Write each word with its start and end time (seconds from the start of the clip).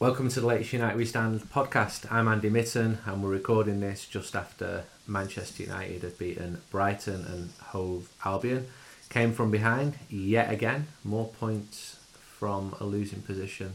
Welcome 0.00 0.30
to 0.30 0.40
the 0.40 0.46
latest 0.46 0.72
United 0.72 0.96
We 0.96 1.04
Stand 1.04 1.42
podcast. 1.50 2.10
I'm 2.10 2.26
Andy 2.26 2.48
Mitten, 2.48 3.00
and 3.04 3.22
we're 3.22 3.28
recording 3.28 3.80
this 3.80 4.06
just 4.06 4.34
after 4.34 4.84
Manchester 5.06 5.64
United 5.64 6.04
have 6.04 6.18
beaten 6.18 6.62
Brighton 6.70 7.26
and 7.26 7.50
Hove 7.64 8.08
Albion. 8.24 8.68
Came 9.10 9.34
from 9.34 9.50
behind 9.50 9.98
yet 10.08 10.50
again, 10.50 10.86
more 11.04 11.28
points 11.28 11.98
from 12.14 12.74
a 12.80 12.84
losing 12.84 13.20
position 13.20 13.74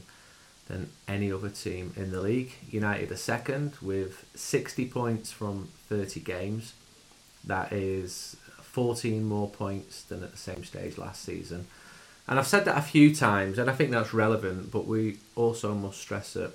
than 0.68 0.89
any 1.07 1.32
other 1.32 1.50
team 1.50 1.93
in 1.96 2.10
the 2.10 2.21
league. 2.21 2.54
United 2.71 3.12
are 3.12 3.18
second 3.18 3.73
with 3.80 4.26
60 4.34 4.88
points 4.88 5.32
from 5.32 5.70
30 5.89 6.21
games. 6.21 6.73
That 7.44 7.71
is 7.71 8.36
14 8.64 9.23
more 9.23 9.52
points 9.52 10.02
than 10.02 10.23
at 10.23 10.32
the 10.32 10.38
same 10.38 10.64
stage 10.64 10.98
last 10.98 11.21
season. 11.21 11.68
And 12.28 12.39
I've 12.39 12.48
said 12.48 12.66
that 12.66 12.78
a 12.78 12.82
few 12.82 13.14
times, 13.16 13.60
and 13.60 13.70
I 13.70 13.73
think 13.73 13.92
that's 13.92 14.14
relevant, 14.14 14.71
but 14.71 14.88
we 14.88 15.20
also 15.36 15.75
must 15.75 16.00
stress 16.00 16.34
that 16.34 16.51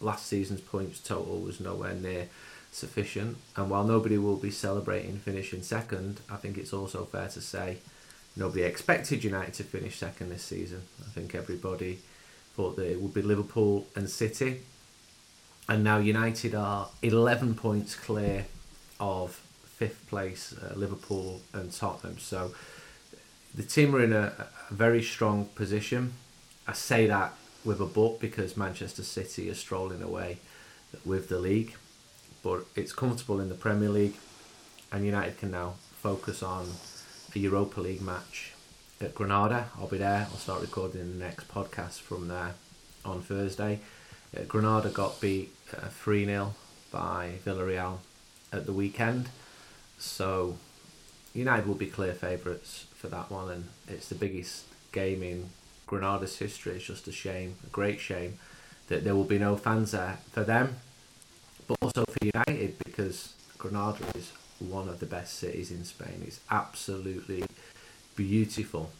last 0.00 0.26
season's 0.26 0.60
points 0.60 1.00
total 1.00 1.40
was 1.40 1.60
nowhere 1.60 1.94
near 1.94 2.28
sufficient. 2.72 3.38
And 3.56 3.70
while 3.70 3.84
nobody 3.84 4.18
will 4.18 4.36
be 4.36 4.50
celebrating 4.50 5.18
finishing 5.18 5.62
second, 5.62 6.20
I 6.30 6.36
think 6.36 6.58
it's 6.58 6.72
also 6.72 7.04
fair 7.06 7.28
to 7.28 7.40
say 7.40 7.78
nobody 8.36 8.64
expected 8.64 9.24
United 9.24 9.54
to 9.54 9.64
finish 9.64 9.96
second 9.96 10.30
this 10.30 10.42
season. 10.42 10.82
I 11.00 11.10
think 11.10 11.34
everybody 11.34 12.00
thought 12.54 12.76
that 12.76 12.90
it 12.90 13.00
would 13.00 13.14
be 13.14 13.22
Liverpool 13.22 13.86
and 13.96 14.10
City. 14.10 14.60
And 15.68 15.82
now 15.82 15.98
United 15.98 16.54
are 16.54 16.88
11 17.02 17.54
points 17.54 17.94
clear 17.94 18.44
of 19.00 19.40
fifth 19.64 20.06
place, 20.08 20.54
uh, 20.62 20.74
Liverpool 20.76 21.40
and 21.52 21.72
Tottenham. 21.72 22.18
So 22.18 22.52
the 23.54 23.62
team 23.62 23.94
are 23.94 24.02
in 24.02 24.12
a, 24.12 24.48
a 24.70 24.74
very 24.74 25.02
strong 25.02 25.46
position. 25.54 26.14
I 26.66 26.72
say 26.72 27.06
that 27.06 27.34
with 27.64 27.80
a 27.80 27.86
but 27.86 28.20
because 28.20 28.56
Manchester 28.56 29.02
City 29.02 29.48
are 29.50 29.54
strolling 29.54 30.02
away 30.02 30.38
with 31.04 31.28
the 31.28 31.38
league, 31.38 31.74
but 32.42 32.64
it's 32.74 32.92
comfortable 32.92 33.40
in 33.40 33.48
the 33.48 33.54
Premier 33.54 33.88
League, 33.88 34.14
and 34.92 35.04
United 35.04 35.38
can 35.38 35.50
now 35.50 35.74
focus 36.02 36.42
on 36.42 36.66
a 37.34 37.38
Europa 37.38 37.80
League 37.80 38.02
match 38.02 38.52
at 39.00 39.14
Granada. 39.14 39.70
I'll 39.78 39.88
be 39.88 39.98
there. 39.98 40.26
I'll 40.30 40.38
start 40.38 40.60
recording 40.60 41.18
the 41.18 41.24
next 41.24 41.48
podcast 41.48 42.00
from 42.00 42.28
there 42.28 42.54
on 43.04 43.22
Thursday. 43.22 43.80
Uh, 44.36 44.42
Granada 44.42 44.88
got 44.88 45.20
beat 45.20 45.54
uh, 45.72 45.88
3 45.88 46.24
uh, 46.24 46.26
0 46.26 46.54
by 46.90 47.34
Villarreal 47.44 47.98
at 48.52 48.66
the 48.66 48.72
weekend, 48.72 49.28
so 49.98 50.56
United 51.34 51.66
will 51.66 51.74
be 51.74 51.86
clear 51.86 52.14
favourites 52.14 52.86
for 52.94 53.08
that 53.08 53.30
one, 53.30 53.50
and 53.50 53.68
it's 53.88 54.08
the 54.08 54.14
biggest 54.14 54.64
game 54.92 55.22
in 55.22 55.50
Granada's 55.86 56.38
history. 56.38 56.76
It's 56.76 56.84
just 56.84 57.08
a 57.08 57.12
shame, 57.12 57.56
a 57.66 57.70
great 57.70 58.00
shame, 58.00 58.38
that 58.88 59.02
there 59.04 59.16
will 59.16 59.24
be 59.24 59.38
no 59.38 59.56
fans 59.56 59.90
there 59.90 60.18
for 60.30 60.44
them, 60.44 60.76
but 61.66 61.76
also 61.82 62.04
for 62.04 62.24
United 62.24 62.78
because 62.84 63.34
Granada 63.58 64.04
is 64.14 64.32
one 64.60 64.88
of 64.88 65.00
the 65.00 65.06
best 65.06 65.34
cities 65.34 65.70
in 65.70 65.84
Spain. 65.84 66.22
It's 66.24 66.40
absolutely 66.50 67.44
beautiful. 68.14 68.90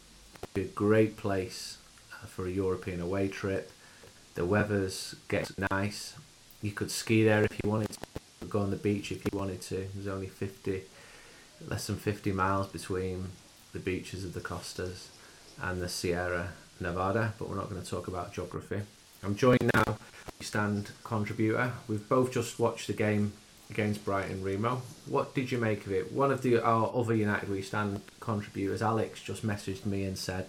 It'd 0.43 0.55
be 0.55 0.63
a 0.63 0.65
great 0.65 1.17
place 1.17 1.79
uh, 2.13 2.27
for 2.27 2.47
a 2.47 2.51
European 2.51 3.01
away 3.01 3.29
trip. 3.29 3.71
The 4.35 4.45
weather's 4.45 5.15
gets 5.29 5.53
nice. 5.71 6.15
You 6.63 6.73
could 6.73 6.91
ski 6.91 7.25
there 7.25 7.45
if 7.45 7.61
you 7.63 7.71
wanted 7.71 7.91
to. 7.91 7.99
Go 8.49 8.61
on 8.61 8.71
the 8.71 8.77
beach 8.77 9.13
if 9.13 9.25
you 9.25 9.39
wanted 9.39 9.61
to. 9.63 9.87
There's 9.95 10.09
only 10.09 10.27
50, 10.27 10.83
less 11.67 11.87
than 11.87 11.97
50 11.97 12.33
miles 12.33 12.67
between 12.67 13.29
the 13.73 13.79
beaches 13.79 14.25
of 14.25 14.35
the 14.35 14.41
Costas 14.41 15.09
and 15.61 15.81
the 15.81 15.89
Sierra 15.89 16.53
Nevada, 16.81 17.35
but 17.39 17.49
we're 17.49 17.57
not 17.57 17.71
going 17.71 17.83
to 17.83 17.89
talk 17.89 18.09
about 18.09 18.33
geography. 18.33 18.81
I'm 19.23 19.37
joined 19.37 19.71
now, 19.75 19.99
stand 20.41 20.91
contributor. 21.03 21.73
We've 21.89 22.09
both 22.09 22.33
just 22.33 22.59
watched 22.59 22.87
the 22.87 22.93
game 22.93 23.33
against 23.71 24.05
Brighton 24.05 24.43
Remo. 24.43 24.83
What 25.07 25.35
did 25.35 25.51
you 25.51 25.59
make 25.59 25.87
of 25.87 25.93
it? 25.93 26.13
One 26.13 26.31
of 26.31 26.43
the 26.43 26.63
our 26.63 26.95
other 26.95 27.15
United 27.15 27.49
We 27.49 27.63
Stand 27.63 28.03
contributors, 28.21 28.83
Alex, 28.83 29.23
just 29.23 29.47
messaged 29.47 29.87
me 29.87 30.05
and 30.05 30.19
said 30.19 30.49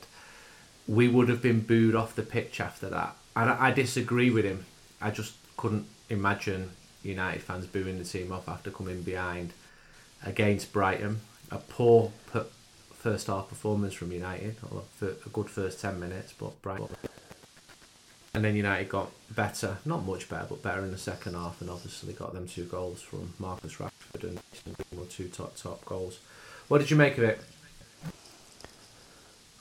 we 0.87 1.07
would 1.07 1.29
have 1.29 1.41
been 1.41 1.61
booed 1.61 1.95
off 1.95 2.15
the 2.15 2.23
pitch 2.23 2.59
after 2.59 2.89
that. 2.89 3.15
And 3.35 3.49
I, 3.49 3.67
I 3.67 3.71
disagree 3.71 4.29
with 4.29 4.45
him. 4.45 4.65
I 5.01 5.11
just 5.11 5.35
couldn't 5.57 5.87
imagine 6.09 6.71
United 7.03 7.41
fans 7.41 7.65
booing 7.65 7.97
the 7.97 8.03
team 8.03 8.31
off 8.31 8.49
after 8.49 8.71
coming 8.71 9.01
behind 9.01 9.53
against 10.25 10.73
Brighton. 10.73 11.21
A 11.51 11.57
poor 11.57 12.11
first 12.91 13.27
half 13.27 13.47
performance 13.49 13.93
from 13.93 14.11
United, 14.11 14.55
or 14.71 14.81
a 15.01 15.29
good 15.29 15.47
first 15.47 15.79
10 15.79 15.99
minutes, 15.99 16.33
but 16.37 16.59
Brighton. 16.63 16.89
And 18.33 18.43
then 18.43 18.55
United 18.55 18.89
got 18.89 19.11
better, 19.29 19.77
not 19.85 20.03
much 20.03 20.27
better, 20.27 20.47
but 20.49 20.63
better 20.63 20.81
in 20.81 20.91
the 20.91 20.97
second 20.97 21.35
half, 21.35 21.61
and 21.61 21.69
obviously 21.69 22.13
got 22.13 22.33
them 22.33 22.47
two 22.47 22.65
goals 22.65 23.01
from 23.01 23.33
Marcus 23.39 23.75
Rashford 23.75 24.23
and 24.23 25.09
two 25.09 25.27
top 25.29 25.55
top 25.55 25.85
goals. 25.85 26.19
What 26.67 26.79
did 26.79 26.89
you 26.89 26.97
make 26.97 27.17
of 27.17 27.23
it? 27.23 27.39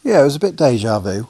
Yeah, 0.03 0.23
it 0.23 0.25
was 0.25 0.37
a 0.37 0.41
bit 0.41 0.57
deja 0.57 0.99
vu. 0.99 1.29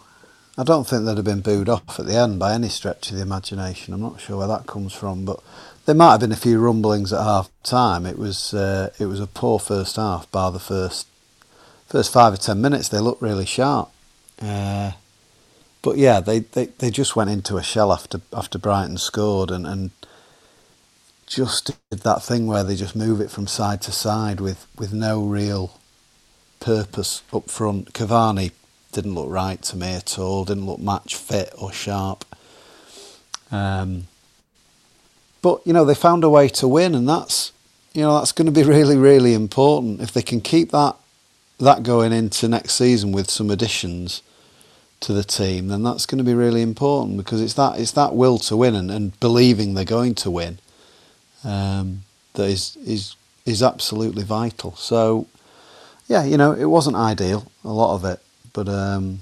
I 0.57 0.63
don't 0.63 0.87
think 0.87 1.05
they'd 1.05 1.17
have 1.17 1.25
been 1.25 1.41
booed 1.41 1.69
off 1.69 1.99
at 1.99 2.07
the 2.07 2.15
end 2.15 2.39
by 2.39 2.55
any 2.55 2.69
stretch 2.69 3.11
of 3.11 3.17
the 3.17 3.23
imagination. 3.23 3.93
I'm 3.93 4.01
not 4.01 4.21
sure 4.21 4.39
where 4.39 4.47
that 4.47 4.69
comes 4.69 4.93
from, 4.93 5.25
but 5.25 5.41
there 5.87 5.95
might 5.95 6.13
have 6.13 6.21
been 6.21 6.33
a 6.33 6.37
few 6.37 6.59
rumblings 6.59 7.13
at 7.13 7.23
half 7.23 7.51
time. 7.63 8.07
It 8.07 8.19
was 8.19 8.55
uh, 8.55 8.91
it 8.99 9.07
was 9.07 9.21
a 9.21 9.27
poor 9.27 9.59
first 9.59 9.97
half, 9.97 10.31
bar 10.31 10.51
the 10.51 10.59
first 10.59 11.07
first 11.87 12.13
five 12.13 12.33
or 12.33 12.39
ten 12.39 12.61
minutes 12.61 12.89
they 12.89 13.01
looked 13.01 13.23
really 13.23 13.47
sharp. 13.47 13.91
Uh, 14.41 14.93
but 15.83 15.99
yeah, 15.99 16.21
they, 16.21 16.41
they, 16.41 16.67
they 16.67 16.91
just 16.91 17.15
went 17.15 17.31
into 17.31 17.57
a 17.57 17.63
shell 17.63 17.93
after 17.93 18.21
after 18.33 18.59
Brighton 18.59 18.97
scored 18.97 19.51
and, 19.51 19.67
and 19.67 19.91
just 21.27 21.73
did 21.91 22.01
that 22.01 22.23
thing 22.23 22.47
where 22.47 22.65
they 22.65 22.77
just 22.77 22.97
move 22.97 23.21
it 23.21 23.31
from 23.31 23.47
side 23.47 23.83
to 23.83 23.93
side 23.93 24.41
with, 24.41 24.67
with 24.79 24.93
no 24.93 25.23
real 25.23 25.79
purpose 26.61 27.23
up 27.33 27.51
front. 27.51 27.93
Cavani 27.93 28.53
didn't 28.93 29.15
look 29.15 29.29
right 29.29 29.61
to 29.63 29.77
me 29.77 29.95
at 29.95 30.19
all, 30.19 30.45
didn't 30.45 30.67
look 30.67 30.81
match 30.81 31.17
fit 31.17 31.53
or 31.59 31.73
sharp. 31.73 32.25
Um, 33.51 34.07
but 35.45 35.61
you 35.67 35.75
know 35.75 35.85
they 35.85 35.95
found 35.95 36.25
a 36.25 36.31
way 36.31 36.49
to 36.49 36.67
win, 36.67 36.95
and 36.95 37.07
that's 37.07 37.53
you 37.93 38.01
know 38.01 38.17
that's 38.19 38.33
going 38.33 38.47
to 38.47 38.61
be 38.61 38.63
really 38.77 38.97
really 38.97 39.35
important 39.35 40.01
if 40.01 40.11
they 40.11 40.23
can 40.23 40.41
keep 40.41 40.71
that 40.71 40.97
that 41.61 41.83
going 41.83 42.13
into 42.13 42.49
next 42.49 42.75
season 42.75 43.13
with 43.13 43.31
some 43.31 43.51
additions 43.51 44.23
to 45.01 45.13
the 45.13 45.23
team, 45.23 45.69
then 45.69 45.83
that's 45.83 46.07
going 46.07 46.19
to 46.19 46.25
be 46.25 46.35
really 46.35 46.63
important 46.63 47.19
because 47.19 47.43
it's 47.43 47.55
that 47.55 47.79
it's 47.79 47.93
that 47.93 48.15
will 48.15 48.39
to 48.39 48.57
win 48.57 48.75
and, 48.75 48.91
and 48.91 49.21
believing 49.21 49.75
they're 49.75 49.85
going 49.85 50.15
to 50.15 50.31
win 50.31 50.59
um, 51.45 52.05
that 52.33 52.45
is 52.45 52.77
is 52.77 53.15
is 53.45 53.63
absolutely 53.63 54.25
vital. 54.25 54.75
So, 54.77 55.27
yeah, 56.09 56.25
you 56.25 56.39
know, 56.39 56.53
it 56.53 56.65
wasn't 56.65 56.97
ideal, 56.97 57.53
a 57.63 57.73
lot 57.73 57.95
of 57.95 58.05
it, 58.07 58.21
but 58.55 58.67
um, 58.67 59.21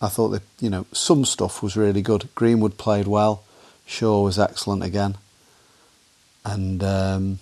I 0.00 0.08
thought 0.08 0.30
that 0.30 0.42
you 0.60 0.70
know 0.70 0.86
some 0.92 1.26
stuff 1.26 1.62
was 1.62 1.76
really 1.76 2.00
good. 2.00 2.30
Greenwood 2.34 2.78
played 2.78 3.06
well, 3.06 3.44
Shaw 3.88 4.22
was 4.22 4.38
excellent 4.38 4.82
again, 4.82 5.16
and 6.44 6.84
um, 6.84 7.38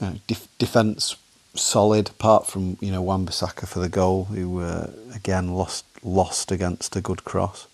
you 0.00 0.06
know, 0.06 0.14
def- 0.26 0.48
defence 0.58 1.16
solid, 1.54 2.08
apart 2.10 2.46
from 2.46 2.78
you 2.80 2.92
know 2.92 3.02
Wan-Bissaka 3.02 3.66
for 3.66 3.80
the 3.80 3.88
goal, 3.88 4.26
who 4.26 4.60
uh, 4.60 4.90
again 5.14 5.54
lost 5.54 5.84
lost 6.02 6.52
against 6.52 6.94
a 6.96 7.00
good 7.00 7.24
cross. 7.24 7.66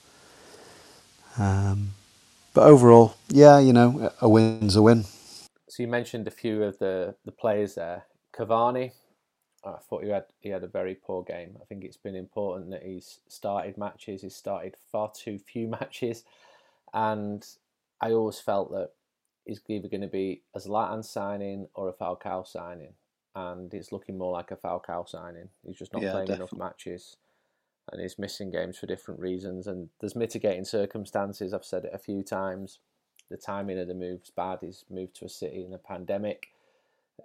Um, 1.38 1.90
but 2.54 2.66
overall, 2.66 3.14
yeah, 3.28 3.58
you 3.58 3.72
know, 3.72 4.10
a 4.20 4.28
win's 4.28 4.74
a 4.74 4.82
win. 4.82 5.04
So 5.68 5.82
you 5.82 5.88
mentioned 5.88 6.26
a 6.26 6.32
few 6.32 6.64
of 6.64 6.78
the, 6.78 7.14
the 7.24 7.30
players 7.30 7.74
there. 7.74 8.06
Cavani, 8.34 8.92
I 9.64 9.76
thought 9.88 10.02
he 10.02 10.10
had 10.10 10.24
he 10.40 10.48
had 10.48 10.64
a 10.64 10.68
very 10.68 10.94
poor 10.94 11.22
game. 11.22 11.56
I 11.60 11.64
think 11.66 11.84
it's 11.84 11.96
been 11.96 12.16
important 12.16 12.70
that 12.70 12.82
he's 12.82 13.20
started 13.28 13.76
matches. 13.76 14.22
He's 14.22 14.34
started 14.34 14.76
far 14.90 15.12
too 15.14 15.38
few 15.38 15.68
matches, 15.80 16.24
and 16.92 17.46
I 18.00 18.12
always 18.12 18.40
felt 18.40 18.70
that 18.72 18.90
he's 19.44 19.60
either 19.68 19.88
going 19.88 20.02
to 20.02 20.08
be 20.08 20.42
a 20.54 20.58
Zlatan 20.58 21.04
signing 21.04 21.68
or 21.74 21.88
a 21.88 21.92
Falcao 21.92 22.46
signing 22.46 22.94
and 23.38 23.72
it's 23.72 23.92
looking 23.92 24.18
more 24.18 24.32
like 24.32 24.50
a 24.50 24.56
Falcao 24.56 25.08
signing. 25.08 25.48
He's 25.66 25.78
just 25.78 25.92
not 25.92 26.02
yeah, 26.02 26.12
playing 26.12 26.26
definitely. 26.26 26.56
enough 26.56 26.58
matches, 26.58 27.16
and 27.90 28.00
he's 28.00 28.18
missing 28.18 28.50
games 28.50 28.78
for 28.78 28.86
different 28.86 29.20
reasons. 29.20 29.66
And 29.66 29.88
there's 30.00 30.16
mitigating 30.16 30.64
circumstances. 30.64 31.54
I've 31.54 31.64
said 31.64 31.84
it 31.84 31.94
a 31.94 31.98
few 31.98 32.22
times. 32.22 32.78
The 33.30 33.36
timing 33.36 33.78
of 33.78 33.88
the 33.88 33.94
move's 33.94 34.30
bad. 34.30 34.58
He's 34.62 34.84
moved 34.90 35.16
to 35.16 35.26
a 35.26 35.28
city 35.28 35.64
in 35.64 35.74
a 35.74 35.78
pandemic, 35.78 36.48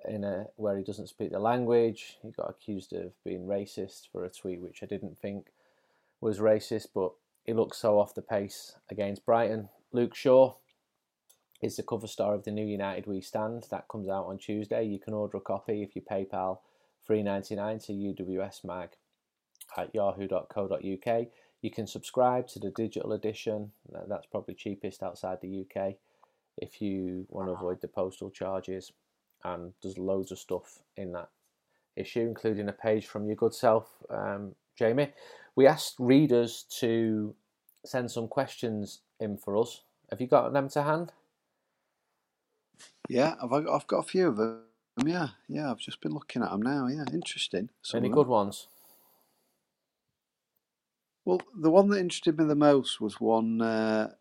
in 0.08 0.24
a 0.24 0.48
where 0.56 0.78
he 0.78 0.84
doesn't 0.84 1.08
speak 1.08 1.32
the 1.32 1.40
language. 1.40 2.18
He 2.22 2.32
got 2.32 2.50
accused 2.50 2.94
of 2.94 3.12
being 3.24 3.48
racist 3.48 4.10
for 4.12 4.24
a 4.24 4.30
tweet, 4.30 4.62
which 4.62 4.84
I 4.84 4.86
didn't 4.86 5.18
think 5.18 5.48
was 6.22 6.40
racist, 6.40 6.88
but 6.94 7.14
he 7.44 7.54
looks 7.54 7.78
so 7.78 8.00
off 8.00 8.16
the 8.16 8.22
pace 8.22 8.76
against 8.90 9.26
Brighton. 9.26 9.70
Luke 9.92 10.16
Shaw, 10.16 10.56
is 11.64 11.78
the 11.78 11.84
cover 11.84 12.08
star 12.08 12.36
of 12.36 12.44
the 12.44 12.52
new 12.52 12.66
United 12.66 13.08
We 13.08 13.22
Stand. 13.22 13.66
That 13.72 13.88
comes 13.88 14.10
out 14.10 14.26
on 14.26 14.38
Tuesday. 14.38 14.84
You 14.84 15.00
can 15.00 15.14
order 15.14 15.38
a 15.38 15.42
copy 15.42 15.82
if 15.82 15.96
you 15.96 16.02
PayPal 16.02 16.60
three 17.08 17.24
ninety 17.24 17.56
nine 17.56 17.80
to 17.80 17.94
UWS 17.94 18.66
Mag. 18.66 18.90
at 19.78 19.96
yahoo.co.uk. 19.96 21.28
You 21.62 21.72
can 21.72 21.88
subscribe 21.88 22.48
to 22.50 22.60
the 22.60 22.72
digital 22.72 23.14
edition, 23.14 23.72
that's 24.10 24.26
probably 24.26 24.54
cheapest 24.54 25.02
outside 25.02 25.38
the 25.42 25.62
UK 25.62 25.94
if 26.58 26.82
you 26.82 27.26
want 27.30 27.48
to 27.48 27.54
avoid 27.54 27.80
the 27.80 27.88
postal 27.88 28.30
charges. 28.30 28.92
And 29.46 29.72
there's 29.82 29.98
loads 29.98 30.34
of 30.34 30.40
stuff 30.40 30.80
in 30.98 31.14
that 31.14 31.30
issue, 31.96 32.22
including 32.22 32.68
a 32.68 32.74
page 32.74 33.08
from 33.08 33.26
your 33.26 33.38
good 33.38 33.54
self, 33.54 33.88
um, 34.10 34.56
Jamie. 34.78 35.14
We 35.56 35.68
asked 35.68 35.96
readers 36.00 36.66
to 36.80 37.36
send 37.86 38.12
some 38.12 38.28
questions 38.28 39.02
in 39.20 39.38
for 39.38 39.58
us. 39.58 39.82
Have 40.10 40.22
you 40.22 40.28
got 40.28 40.54
them 40.54 40.70
to 40.70 40.84
hand? 40.84 41.12
Yeah, 43.10 43.36
I've 43.42 43.52
I've 43.68 43.88
got 43.88 44.00
a 44.00 44.04
few 44.04 44.28
of 44.28 44.38
them. 44.38 44.62
Yeah, 45.04 45.30
yeah, 45.48 45.72
I've 45.72 45.80
just 45.80 46.02
been 46.02 46.14
looking 46.14 46.44
at 46.44 46.52
them 46.52 46.62
now. 46.62 46.88
Yeah, 46.88 47.06
interesting. 47.12 47.70
Any 47.94 48.10
good 48.10 48.28
ones? 48.28 48.68
Well, 51.26 51.42
the 51.58 51.72
one 51.72 51.90
that 51.90 52.00
interested 52.00 52.38
me 52.38 52.46
the 52.46 52.56
most 52.56 53.00
was 53.00 53.20
one 53.20 53.62
uh, 53.62 54.12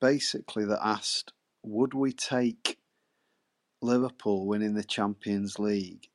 basically 0.00 0.64
that 0.64 0.80
asked, 0.84 1.32
would 1.62 1.94
we 1.94 2.12
take 2.12 2.78
Liverpool 3.80 4.46
winning 4.46 4.74
the 4.74 4.84
Champions 4.84 5.58
League 5.58 6.08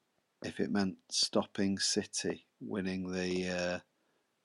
if 0.44 0.60
it 0.60 0.70
meant 0.70 0.98
stopping 1.10 1.80
City 1.80 2.46
winning 2.60 3.12
the 3.12 3.50
uh, 3.50 3.80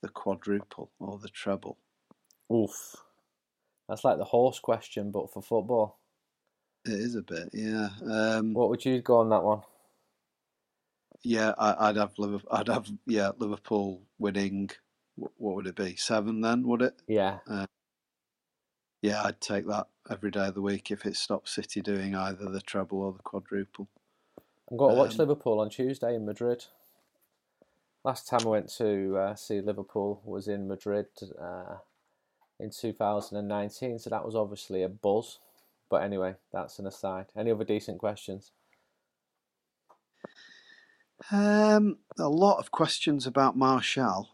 the 0.02 0.08
quadruple 0.08 0.90
or 0.98 1.18
the 1.18 1.28
treble? 1.28 1.78
Oof, 2.52 2.96
that's 3.88 4.04
like 4.04 4.18
the 4.18 4.24
horse 4.24 4.58
question, 4.58 5.10
but 5.10 5.32
for 5.32 5.42
football. 5.42 5.98
It 6.84 6.92
is 6.92 7.14
a 7.14 7.22
bit, 7.22 7.50
yeah. 7.52 7.88
Um, 8.04 8.52
what 8.54 8.68
would 8.68 8.84
you 8.84 9.00
go 9.00 9.18
on 9.18 9.30
that 9.30 9.42
one? 9.42 9.62
Yeah, 11.22 11.54
I, 11.56 11.88
would 11.88 11.96
have 11.96 12.12
Liverpool. 12.18 12.48
I'd 12.50 12.68
have 12.68 12.90
yeah 13.06 13.30
Liverpool 13.38 14.02
winning. 14.18 14.70
What 15.14 15.54
would 15.54 15.66
it 15.68 15.76
be? 15.76 15.94
Seven 15.94 16.40
then? 16.40 16.66
Would 16.66 16.82
it? 16.82 16.94
Yeah. 17.06 17.38
Uh, 17.48 17.66
yeah, 19.02 19.22
I'd 19.24 19.40
take 19.40 19.66
that 19.66 19.86
every 20.10 20.30
day 20.30 20.46
of 20.46 20.54
the 20.54 20.62
week 20.62 20.90
if 20.90 21.06
it 21.06 21.16
stops 21.16 21.52
City 21.52 21.80
doing 21.80 22.14
either 22.14 22.48
the 22.48 22.60
treble 22.60 23.02
or 23.02 23.12
the 23.12 23.18
quadruple. 23.20 23.88
I'm 24.70 24.76
going 24.76 24.94
to 24.94 24.98
watch 24.98 25.12
um, 25.12 25.18
Liverpool 25.18 25.60
on 25.60 25.70
Tuesday 25.70 26.14
in 26.14 26.24
Madrid. 26.24 26.64
Last 28.04 28.26
time 28.26 28.40
I 28.42 28.50
went 28.50 28.68
to 28.78 29.16
uh, 29.16 29.34
see 29.36 29.60
Liverpool 29.60 30.20
was 30.24 30.48
in 30.48 30.66
Madrid 30.66 31.06
uh, 31.40 31.76
in 32.58 32.70
2019, 32.70 33.98
so 34.00 34.10
that 34.10 34.24
was 34.24 34.34
obviously 34.34 34.82
a 34.82 34.88
buzz. 34.88 35.38
But 35.88 36.02
anyway, 36.02 36.34
that's 36.52 36.80
an 36.80 36.86
aside. 36.86 37.26
Any 37.36 37.52
other 37.52 37.64
decent 37.64 37.98
questions? 37.98 38.50
Um, 41.30 41.98
a 42.18 42.28
lot 42.28 42.58
of 42.58 42.72
questions 42.72 43.26
about 43.26 43.56
Martial, 43.56 44.30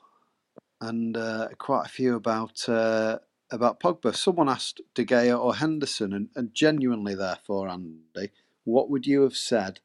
and 0.81 1.15
uh, 1.15 1.49
quite 1.59 1.85
a 1.85 1.91
few 1.91 2.15
about 2.15 2.67
uh, 2.71 3.19
about 3.51 3.81
Pogba. 3.81 4.15
Someone 4.15 4.49
asked 4.49 4.81
De 4.95 5.05
Gea 5.05 5.39
or 5.39 5.57
Henderson, 5.57 6.15
and, 6.15 6.29
and 6.35 6.55
genuinely, 6.55 7.15
therefore, 7.15 7.69
Andy, 7.69 8.31
what 8.65 8.89
would 8.89 9.07
you 9.07 9.23
have 9.23 9.37
said? 9.37 9.81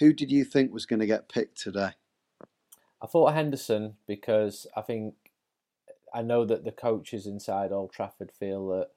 Who 0.00 0.12
did 0.12 0.30
you 0.30 0.44
think 0.44 0.70
was 0.70 0.84
going 0.84 1.00
to 1.00 1.06
get 1.06 1.30
picked 1.30 1.58
today? 1.58 1.92
I 3.06 3.08
thought 3.08 3.34
Henderson 3.34 3.94
because 4.08 4.66
I 4.76 4.80
think 4.80 5.14
I 6.12 6.22
know 6.22 6.44
that 6.44 6.64
the 6.64 6.72
coaches 6.72 7.24
inside 7.24 7.70
Old 7.70 7.92
Trafford 7.92 8.32
feel 8.32 8.66
that 8.70 8.88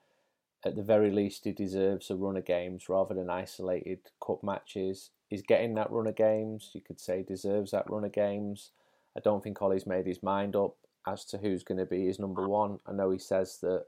at 0.65 0.75
the 0.75 0.81
very 0.81 1.11
least 1.11 1.43
he 1.43 1.51
deserves 1.51 2.09
a 2.09 2.15
run 2.15 2.35
of 2.35 2.43
games 2.43 2.89
rather 2.89 3.13
than 3.13 3.29
isolated 3.29 3.99
cup 4.19 4.41
matches. 4.41 5.11
He's 5.27 5.43
getting 5.43 5.75
that 5.75 5.91
run 5.91 6.07
of 6.07 6.15
games. 6.15 6.71
You 6.73 6.81
could 6.81 6.99
say 6.99 7.21
deserves 7.21 7.69
that 7.69 7.87
run 7.87 8.03
of 8.03 8.11
games. 8.11 8.71
I 9.15 9.19
don't 9.19 9.43
think 9.43 9.61
Ole's 9.61 9.85
made 9.85 10.07
his 10.07 10.23
mind 10.23 10.55
up 10.55 10.73
as 11.05 11.23
to 11.25 11.37
who's 11.37 11.61
going 11.61 11.77
to 11.77 11.85
be 11.85 12.07
his 12.07 12.17
number 12.17 12.49
one. 12.49 12.79
I 12.87 12.93
know 12.93 13.11
he 13.11 13.19
says 13.19 13.59
that 13.61 13.85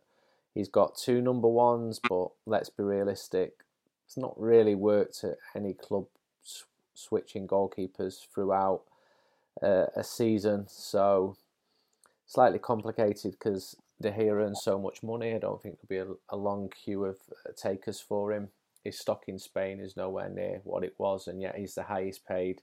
he's 0.53 0.69
got 0.69 0.95
two 0.95 1.19
number 1.19 1.47
ones, 1.47 1.99
but 2.07 2.27
let's 2.45 2.69
be 2.69 2.83
realistic. 2.83 3.65
It's 4.05 4.17
not 4.17 4.39
really 4.39 4.75
worked 4.75 5.23
at 5.23 5.39
any 5.55 5.73
club 5.73 6.05
switching 6.93 7.47
goalkeepers 7.47 8.27
throughout 8.31 8.83
uh, 9.61 9.87
a 9.95 10.03
season. 10.03 10.65
So 10.67 11.35
slightly 12.25 12.59
complicated 12.59 13.31
because 13.33 13.75
De 14.01 14.11
Gea 14.11 14.31
earns 14.31 14.61
so 14.63 14.79
much 14.79 15.03
money. 15.03 15.33
I 15.33 15.39
don't 15.39 15.61
think 15.61 15.77
there'll 15.87 16.05
be 16.05 16.11
a, 16.31 16.35
a 16.35 16.37
long 16.37 16.69
queue 16.69 17.05
of 17.05 17.17
uh, 17.31 17.51
takers 17.55 17.99
for 17.99 18.33
him. 18.33 18.49
His 18.83 18.99
stock 18.99 19.23
in 19.27 19.37
Spain 19.37 19.79
is 19.79 19.95
nowhere 19.95 20.29
near 20.29 20.61
what 20.63 20.83
it 20.83 20.95
was, 20.97 21.27
and 21.27 21.41
yet 21.41 21.55
he's 21.55 21.75
the 21.75 21.83
highest 21.83 22.25
paid 22.25 22.61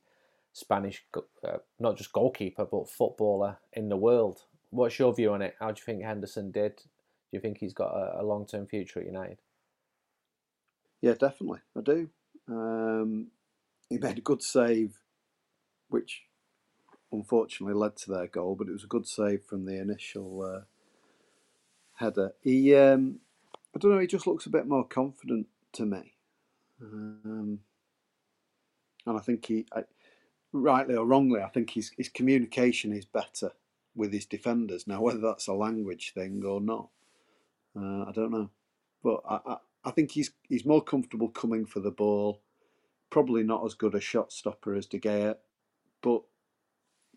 Spanish, 0.52 1.04
uh, 1.44 1.58
not 1.78 1.96
just 1.96 2.12
goalkeeper, 2.12 2.64
but 2.64 2.90
footballer 2.90 3.58
in 3.72 3.88
the 3.88 3.96
world. 3.96 4.40
What's 4.70 4.98
your 4.98 5.14
view 5.14 5.32
on 5.32 5.42
it? 5.42 5.54
How 5.60 5.70
do 5.70 5.80
you 5.80 5.84
think 5.84 6.02
Henderson 6.02 6.50
did? 6.50 6.76
Do 6.76 7.36
you 7.36 7.40
think 7.40 7.58
he's 7.58 7.74
got 7.74 7.92
a, 7.92 8.20
a 8.20 8.24
long 8.24 8.46
term 8.46 8.66
future 8.66 9.00
at 9.00 9.06
United? 9.06 9.38
Yeah, 11.00 11.14
definitely. 11.14 11.60
I 11.76 11.80
do. 11.82 12.10
Um, 12.48 13.28
he 13.88 13.98
made 13.98 14.18
a 14.18 14.22
good 14.22 14.42
save, 14.42 14.98
which 15.88 16.22
unfortunately 17.12 17.74
led 17.74 17.96
to 17.96 18.10
their 18.10 18.26
goal, 18.26 18.54
but 18.54 18.68
it 18.68 18.72
was 18.72 18.84
a 18.84 18.88
good 18.88 19.06
save 19.06 19.42
from 19.44 19.64
the 19.64 19.80
initial 19.80 20.42
uh, 20.42 20.60
header. 21.94 22.32
He, 22.42 22.74
um, 22.74 23.20
I 23.74 23.78
don't 23.78 23.92
know, 23.92 23.98
he 23.98 24.06
just 24.06 24.26
looks 24.26 24.46
a 24.46 24.50
bit 24.50 24.66
more 24.66 24.84
confident 24.84 25.46
to 25.72 25.86
me. 25.86 26.14
Um, 26.80 27.60
and 29.06 29.16
I 29.16 29.20
think 29.20 29.46
he, 29.46 29.66
I, 29.74 29.84
rightly 30.52 30.94
or 30.94 31.06
wrongly, 31.06 31.40
I 31.40 31.48
think 31.48 31.70
his, 31.70 31.92
his 31.96 32.08
communication 32.08 32.92
is 32.92 33.04
better 33.04 33.52
with 33.94 34.12
his 34.12 34.26
defenders. 34.26 34.86
Now, 34.86 35.00
whether 35.00 35.20
that's 35.20 35.48
a 35.48 35.54
language 35.54 36.12
thing 36.14 36.42
or 36.44 36.60
not, 36.60 36.88
uh, 37.76 38.04
I 38.04 38.12
don't 38.14 38.30
know. 38.30 38.50
But 39.02 39.20
I, 39.28 39.40
I, 39.46 39.56
I, 39.84 39.90
think 39.90 40.10
he's 40.10 40.30
he's 40.48 40.64
more 40.64 40.82
comfortable 40.82 41.28
coming 41.28 41.66
for 41.66 41.80
the 41.80 41.90
ball. 41.90 42.40
Probably 43.10 43.42
not 43.42 43.64
as 43.64 43.74
good 43.74 43.94
a 43.94 44.00
shot 44.00 44.32
stopper 44.32 44.74
as 44.74 44.86
De 44.86 44.98
Gea, 44.98 45.36
but 46.02 46.22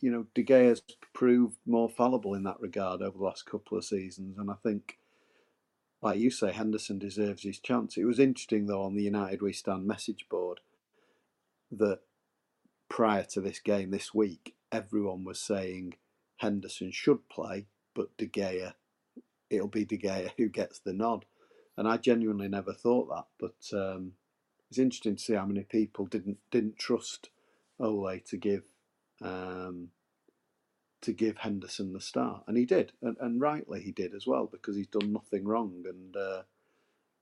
you 0.02 0.12
know 0.12 0.26
De 0.34 0.44
Gea's 0.44 0.82
proved 1.14 1.58
more 1.66 1.90
fallible 1.90 2.34
in 2.34 2.44
that 2.44 2.60
regard 2.60 3.02
over 3.02 3.18
the 3.18 3.24
last 3.24 3.46
couple 3.46 3.78
of 3.78 3.86
seasons, 3.86 4.38
and 4.38 4.50
I 4.52 4.56
think. 4.64 4.98
Like 6.04 6.18
you 6.18 6.32
say, 6.32 6.52
Henderson 6.52 6.98
deserves 6.98 7.44
his 7.44 7.60
chance. 7.60 7.96
It 7.96 8.06
was 8.06 8.18
interesting 8.18 8.66
though 8.66 8.82
on 8.82 8.96
the 8.96 9.04
United 9.04 9.44
We 9.44 9.54
Stand 9.54 9.86
message 9.86 10.26
board 10.32 10.60
that 11.72 12.00
prior 12.90 13.24
to 13.24 13.40
this 13.42 13.60
game 13.60 13.92
this 13.92 14.14
week, 14.14 14.56
everyone 14.72 15.24
was 15.24 15.40
saying 15.40 15.94
Henderson 16.38 16.92
should 16.92 17.30
play, 17.30 17.68
but 17.94 18.16
De 18.18 18.28
Gea, 18.28 18.74
it'll 19.50 19.68
be 19.68 19.86
De 19.86 19.98
Gea 19.98 20.32
who 20.38 20.50
gets 20.50 20.80
the 20.80 20.94
nod. 20.94 21.26
And 21.78 21.88
I 21.88 21.98
genuinely 21.98 22.48
never 22.48 22.74
thought 22.74 23.10
that, 23.10 23.26
but 23.40 23.78
um, 23.78 24.14
it's 24.70 24.80
interesting 24.80 25.16
to 25.16 25.22
see 25.22 25.34
how 25.34 25.46
many 25.46 25.64
people 25.64 26.06
didn't 26.06 26.38
didn't 26.52 26.78
trust 26.78 27.30
Ole 27.80 28.20
to 28.28 28.38
give 28.38 28.64
um, 29.22 29.90
to 31.02 31.14
give 31.14 31.38
Henderson 31.38 31.94
the 31.94 32.02
start, 32.02 32.44
and 32.48 32.58
he 32.58 32.66
did, 32.66 32.94
and, 33.02 33.18
and 33.20 33.42
rightly 33.42 33.82
he 33.82 33.92
did 33.92 34.14
as 34.14 34.28
well 34.28 34.48
because 34.52 34.76
he's 34.76 34.88
done 34.88 35.12
nothing 35.12 35.46
wrong, 35.46 35.84
and 35.88 36.16
uh, 36.16 36.42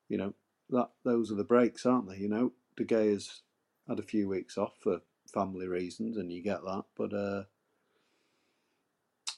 you 0.07 0.17
know 0.17 0.33
that 0.69 0.89
those 1.03 1.31
are 1.31 1.35
the 1.35 1.43
breaks, 1.43 1.85
aren't 1.85 2.09
they? 2.09 2.17
You 2.17 2.29
know, 2.29 2.51
De 2.77 2.83
Gea's 2.83 3.41
had 3.87 3.99
a 3.99 4.03
few 4.03 4.27
weeks 4.27 4.57
off 4.57 4.73
for 4.79 5.01
family 5.33 5.67
reasons, 5.67 6.17
and 6.17 6.31
you 6.31 6.43
get 6.43 6.63
that. 6.63 6.83
But 6.97 7.13
uh, 7.13 7.43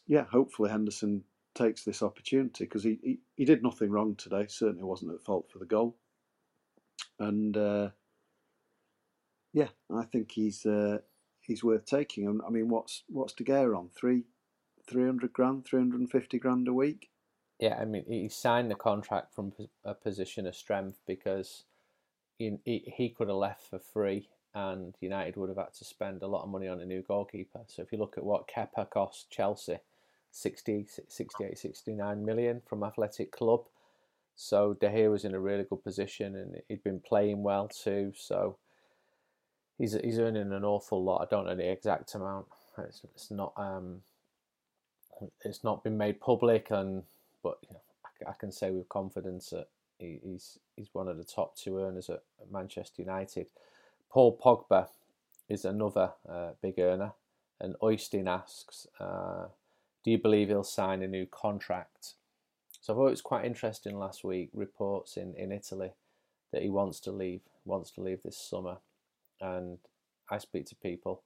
yeah, 0.08 0.25
hopefully 0.25 0.70
Henderson 0.70 1.24
takes 1.53 1.84
this 1.84 2.01
opportunity 2.01 2.63
because 2.63 2.84
he, 2.84 3.00
he, 3.03 3.20
he, 3.36 3.46
did 3.46 3.62
nothing 3.62 3.91
wrong 3.91 4.15
today. 4.15 4.46
Certainly 4.48 4.84
wasn't 4.84 5.13
at 5.13 5.22
fault 5.22 5.50
for 5.51 5.60
the 5.60 5.65
goal, 5.65 5.98
and 7.20 7.56
uh, 7.56 7.89
yeah, 9.53 9.68
I 9.94 10.03
think 10.06 10.32
he's 10.32 10.65
uh, 10.65 11.00
he's 11.41 11.63
worth 11.63 11.86
taking. 11.86 12.41
I 12.45 12.50
mean, 12.50 12.69
what's 12.69 13.03
what's 13.07 13.33
De 13.33 13.43
Gea 13.43 13.77
on 13.77 13.89
three 13.89 14.24
three 14.88 15.05
hundred 15.05 15.33
grand, 15.33 15.65
three 15.65 15.79
hundred 15.79 16.00
and 16.00 16.12
fifty 16.12 16.39
grand 16.39 16.67
a 16.67 16.74
week? 16.74 17.10
Yeah, 17.60 17.77
I 17.79 17.86
mean, 17.86 18.05
he 18.07 18.27
signed 18.27 18.71
the 18.71 18.75
contract 18.75 19.36
from 19.36 19.53
a 19.86 19.93
position 19.93 20.48
of 20.48 20.55
strength 20.55 21.00
because 21.05 21.65
he, 22.39 22.57
he 22.65 23.10
could 23.10 23.27
have 23.27 23.38
left 23.38 23.69
for 23.69 23.77
free 23.77 24.29
and 24.55 24.95
United 25.00 25.38
would 25.38 25.50
have 25.50 25.57
had 25.57 25.74
to 25.75 25.86
spend 25.86 26.24
a 26.24 26.27
lot 26.27 26.43
of 26.43 26.50
money 26.50 26.67
on 26.67 26.81
a 26.81 26.86
new 26.86 27.03
goalkeeper. 27.03 27.62
So 27.67 27.83
if 27.83 27.91
you 27.91 28.00
look 28.00 28.17
at 28.17 28.24
what 28.24 28.50
Kepa 28.50 28.89
cost 28.89 29.29
Chelsea, 29.29 29.77
60, 30.31 30.88
68, 31.07 31.57
69 31.57 32.25
million 32.25 32.62
from 32.65 32.83
Athletic 32.83 33.31
Club. 33.31 33.62
So 34.36 34.75
De 34.79 34.89
Gea 34.89 35.12
was 35.12 35.24
in 35.24 35.36
a 35.36 35.39
really 35.39 35.63
good 35.63 35.83
position 35.83 36.36
and 36.36 36.55
he'd 36.67 36.83
been 36.83 37.01
playing 37.01 37.43
well 37.43 37.67
too. 37.67 38.13
So 38.15 38.57
he's 39.81 39.93
he's 40.03 40.19
earning 40.19 40.53
an 40.53 40.63
awful 40.63 41.03
lot. 41.03 41.21
I 41.21 41.25
don't 41.29 41.45
know 41.45 41.55
the 41.55 41.69
exact 41.69 42.15
amount. 42.15 42.45
It's, 42.77 43.01
it's 43.03 43.31
not 43.31 43.53
um, 43.57 44.01
it's 45.43 45.63
not 45.63 45.83
been 45.83 45.97
made 45.97 46.21
public, 46.21 46.67
and 46.71 47.03
but 47.43 47.57
you 47.63 47.73
know, 47.73 47.81
I, 48.05 48.31
I 48.31 48.33
can 48.39 48.51
say 48.51 48.71
with 48.71 48.88
confidence 48.88 49.50
that 49.50 49.67
he, 49.97 50.19
he's 50.23 50.59
he's 50.77 50.93
one 50.93 51.07
of 51.09 51.17
the 51.17 51.25
top 51.25 51.57
two 51.57 51.79
earners 51.79 52.09
at 52.09 52.23
Manchester 52.51 53.01
United. 53.01 53.47
Paul 54.09 54.38
Pogba 54.38 54.88
is 55.50 55.65
another 55.65 56.11
uh, 56.27 56.51
big 56.61 56.79
earner. 56.79 57.13
And 57.59 57.75
Oystin 57.81 58.27
asks, 58.27 58.88
uh, 59.00 59.45
Do 60.03 60.11
you 60.11 60.17
believe 60.17 60.47
he'll 60.47 60.63
sign 60.63 61.03
a 61.03 61.07
new 61.07 61.27
contract? 61.27 62.13
So 62.81 62.93
I 62.93 62.95
thought 62.95 63.07
it 63.07 63.11
was 63.11 63.21
quite 63.21 63.45
interesting 63.45 64.00
last 64.00 64.23
week. 64.23 64.50
Reports 64.53 65.15
in, 65.15 65.35
in 65.35 65.51
Italy 65.51 65.91
that 66.51 66.63
he 66.63 66.69
wants 66.69 67.00
to 67.01 67.11
leave, 67.11 67.41
wants 67.65 67.91
to 67.91 68.01
leave 68.01 68.23
this 68.23 68.38
summer, 68.38 68.77
and 69.41 69.77
I 70.29 70.38
speak 70.38 70.65
to 70.67 70.75
people 70.75 71.24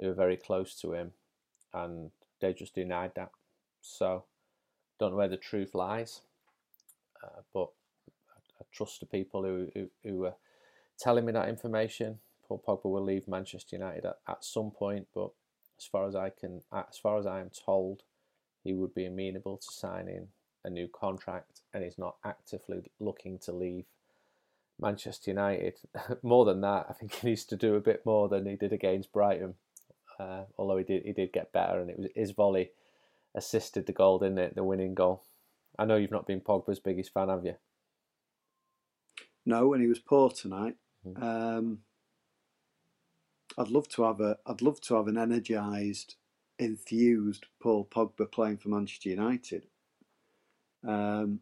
who 0.00 0.10
are 0.10 0.14
very 0.14 0.36
close 0.36 0.74
to 0.80 0.92
him, 0.94 1.12
and 1.72 2.10
they 2.40 2.52
just 2.52 2.74
denied 2.74 3.12
that. 3.16 3.30
So 3.80 4.24
don't 4.98 5.12
know 5.12 5.16
where 5.16 5.28
the 5.28 5.36
truth 5.36 5.74
lies, 5.74 6.22
uh, 7.22 7.42
but 7.52 7.68
I, 8.30 8.38
I, 8.60 8.64
trust 8.72 9.00
the 9.00 9.06
people 9.06 9.42
who 9.42 9.68
who, 9.74 9.88
who 10.02 10.24
are 10.24 10.36
telling 10.98 11.24
me 11.24 11.32
that 11.32 11.48
information. 11.48 12.18
Paul 12.46 12.62
Pogba 12.66 12.90
will 12.90 13.04
leave 13.04 13.28
Manchester 13.28 13.76
United 13.76 14.04
at, 14.04 14.18
at 14.28 14.44
some 14.44 14.70
point, 14.70 15.06
but 15.14 15.30
as 15.78 15.86
far 15.86 16.06
as 16.06 16.14
I 16.14 16.30
can, 16.30 16.62
as 16.72 16.98
far 16.98 17.18
as 17.18 17.26
I 17.26 17.40
am 17.40 17.50
told, 17.50 18.02
he 18.62 18.72
would 18.72 18.94
be 18.94 19.06
amenable 19.06 19.58
to 19.58 19.72
signing 19.72 20.28
a 20.64 20.70
new 20.70 20.88
contract, 20.88 21.62
and 21.72 21.82
he's 21.82 21.98
not 21.98 22.16
actively 22.24 22.90
looking 23.00 23.38
to 23.40 23.52
leave 23.52 23.86
Manchester 24.82 25.30
United. 25.30 25.74
more 26.22 26.44
than 26.44 26.60
that, 26.60 26.86
I 26.90 26.92
think 26.92 27.14
he 27.14 27.28
needs 27.28 27.44
to 27.46 27.56
do 27.56 27.76
a 27.76 27.80
bit 27.80 28.04
more 28.04 28.28
than 28.28 28.44
he 28.44 28.56
did 28.56 28.72
against 28.72 29.12
Brighton. 29.12 29.54
Uh, 30.18 30.44
although 30.58 30.76
he 30.76 30.84
did, 30.84 31.04
he 31.04 31.12
did 31.12 31.32
get 31.32 31.52
better, 31.52 31.80
and 31.80 31.88
it 31.88 31.98
was 31.98 32.08
his 32.14 32.32
volley 32.32 32.70
assisted 33.34 33.86
the 33.86 33.92
goal, 33.92 34.18
didn't 34.18 34.38
it? 34.38 34.54
The 34.54 34.64
winning 34.64 34.94
goal. 34.94 35.24
I 35.78 35.86
know 35.86 35.96
you've 35.96 36.10
not 36.10 36.26
been 36.26 36.40
Pogba's 36.40 36.80
biggest 36.80 37.14
fan, 37.14 37.28
have 37.28 37.46
you? 37.46 37.54
No, 39.46 39.72
and 39.72 39.82
he 39.82 39.88
was 39.88 39.98
poor 39.98 40.30
tonight. 40.30 40.76
Mm-hmm. 41.06 41.22
Um, 41.22 41.78
I'd 43.56 43.68
love 43.68 43.88
to 43.90 44.02
have 44.04 44.20
a. 44.20 44.38
I'd 44.46 44.62
love 44.62 44.80
to 44.82 44.96
have 44.96 45.08
an 45.08 45.16
energised, 45.16 46.16
enthused 46.58 47.46
Paul 47.60 47.88
Pogba 47.90 48.30
playing 48.30 48.58
for 48.58 48.68
Manchester 48.68 49.08
United. 49.08 49.66
Um, 50.86 51.40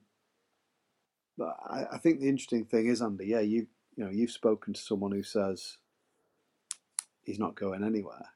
but 1.40 1.56
I, 1.66 1.94
I 1.94 1.99
think 1.99 2.20
the 2.20 2.28
interesting 2.28 2.66
thing 2.66 2.87
is, 2.87 3.00
Andy. 3.00 3.28
Yeah, 3.28 3.40
you 3.40 3.66
you 3.97 4.04
know 4.04 4.11
you've 4.11 4.30
spoken 4.30 4.75
to 4.75 4.80
someone 4.80 5.11
who 5.11 5.23
says 5.23 5.78
he's 7.23 7.38
not 7.38 7.54
going 7.54 7.82
anywhere. 7.82 8.26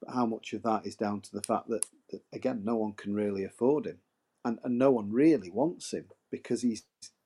But 0.00 0.14
how 0.14 0.24
much 0.26 0.52
of 0.52 0.62
that 0.62 0.86
is 0.86 0.94
down 0.94 1.22
to 1.22 1.32
the 1.32 1.42
fact 1.42 1.68
that, 1.68 1.84
that 2.10 2.22
again, 2.32 2.62
no 2.64 2.76
one 2.76 2.92
can 2.92 3.14
really 3.14 3.42
afford 3.42 3.86
him, 3.86 3.98
and 4.44 4.60
and 4.62 4.78
no 4.78 4.92
one 4.92 5.10
really 5.10 5.50
wants 5.50 5.92
him 5.92 6.04
because 6.30 6.62
he's 6.62 6.84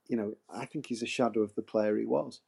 you 0.08 0.16
know 0.16 0.32
I 0.48 0.64
think 0.64 0.86
he's 0.86 1.02
a 1.02 1.06
shadow 1.06 1.42
of 1.42 1.54
the 1.54 1.60
player 1.60 1.98
he 1.98 2.06
was. 2.06 2.40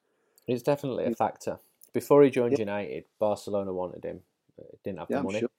It's 0.46 0.62
definitely 0.62 1.04
a 1.04 1.14
factor. 1.14 1.58
Before 1.92 2.22
he 2.22 2.30
joined 2.30 2.52
yeah. 2.52 2.60
United, 2.60 3.04
Barcelona 3.18 3.74
wanted 3.74 4.02
him. 4.02 4.20
Didn't 4.82 5.00
have 5.00 5.08
yeah, 5.10 5.18
the 5.18 5.24
money. 5.24 5.40
Sure. 5.40 5.50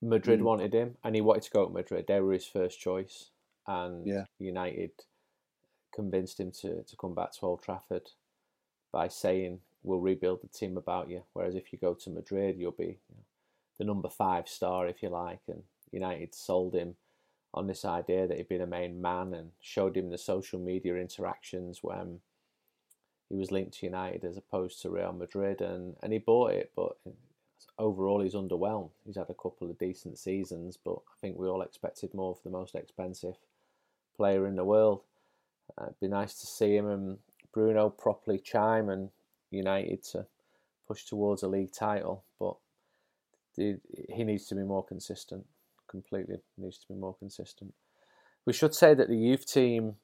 Madrid 0.00 0.38
mm. 0.38 0.44
wanted 0.44 0.74
him, 0.74 0.96
and 1.02 1.16
he 1.16 1.20
wanted 1.20 1.42
to 1.42 1.50
go 1.50 1.66
to 1.66 1.72
Madrid. 1.72 2.04
They 2.06 2.20
were 2.20 2.34
his 2.34 2.46
first 2.46 2.78
choice, 2.78 3.30
and 3.66 4.06
yeah. 4.06 4.26
United 4.38 4.92
convinced 5.92 6.40
him 6.40 6.50
to, 6.62 6.82
to 6.82 6.96
come 6.96 7.14
back 7.14 7.32
to 7.32 7.46
Old 7.46 7.62
Trafford 7.62 8.10
by 8.92 9.08
saying, 9.08 9.60
"We'll 9.82 10.00
rebuild 10.00 10.42
the 10.42 10.48
team 10.48 10.76
about 10.76 11.08
you." 11.10 11.22
Whereas 11.32 11.54
if 11.54 11.72
you 11.72 11.78
go 11.78 11.94
to 11.94 12.10
Madrid, 12.10 12.56
you'll 12.58 12.72
be 12.72 12.84
you 13.08 13.16
know, 13.16 13.24
the 13.78 13.84
number 13.84 14.08
five 14.08 14.48
star, 14.48 14.86
if 14.88 15.02
you 15.02 15.08
like. 15.08 15.40
And 15.48 15.62
United 15.90 16.34
sold 16.34 16.74
him 16.74 16.96
on 17.54 17.66
this 17.66 17.84
idea 17.84 18.26
that 18.26 18.36
he'd 18.36 18.48
been 18.48 18.62
a 18.62 18.66
main 18.66 19.00
man 19.00 19.34
and 19.34 19.50
showed 19.60 19.96
him 19.96 20.10
the 20.10 20.18
social 20.18 20.58
media 20.58 20.96
interactions 20.96 21.82
when 21.82 22.20
he 23.28 23.36
was 23.36 23.50
linked 23.50 23.78
to 23.78 23.86
United 23.86 24.24
as 24.24 24.36
opposed 24.36 24.80
to 24.82 24.90
Real 24.90 25.12
Madrid, 25.12 25.60
and, 25.60 25.96
and 26.02 26.12
he 26.12 26.18
bought 26.18 26.52
it. 26.52 26.70
But 26.76 26.96
overall, 27.78 28.20
he's 28.20 28.34
underwhelmed. 28.34 28.90
He's 29.06 29.16
had 29.16 29.30
a 29.30 29.34
couple 29.34 29.70
of 29.70 29.78
decent 29.78 30.18
seasons, 30.18 30.78
but 30.82 30.96
I 30.96 31.16
think 31.20 31.38
we 31.38 31.48
all 31.48 31.62
expected 31.62 32.12
more 32.14 32.34
for 32.34 32.42
the 32.44 32.50
most 32.50 32.74
expensive 32.74 33.36
player 34.16 34.46
in 34.46 34.56
the 34.56 34.64
world. 34.64 35.00
It'd 35.80 36.00
be 36.00 36.08
nice 36.08 36.34
to 36.40 36.46
see 36.46 36.76
him 36.76 36.88
and 36.88 37.18
Bruno 37.52 37.90
properly 37.90 38.38
chime 38.38 38.88
and 38.88 39.10
United 39.50 40.02
to 40.12 40.26
push 40.86 41.04
towards 41.04 41.42
a 41.42 41.48
league 41.48 41.72
title, 41.72 42.24
but 42.38 42.56
he 43.56 44.24
needs 44.24 44.46
to 44.46 44.54
be 44.54 44.62
more 44.62 44.84
consistent. 44.84 45.44
Completely 45.88 46.36
needs 46.56 46.78
to 46.78 46.88
be 46.88 46.94
more 46.94 47.14
consistent. 47.14 47.74
We 48.46 48.52
should 48.52 48.74
say 48.74 48.94
that 48.94 49.08
the 49.08 49.16
youth 49.16 49.46
team 49.46 49.96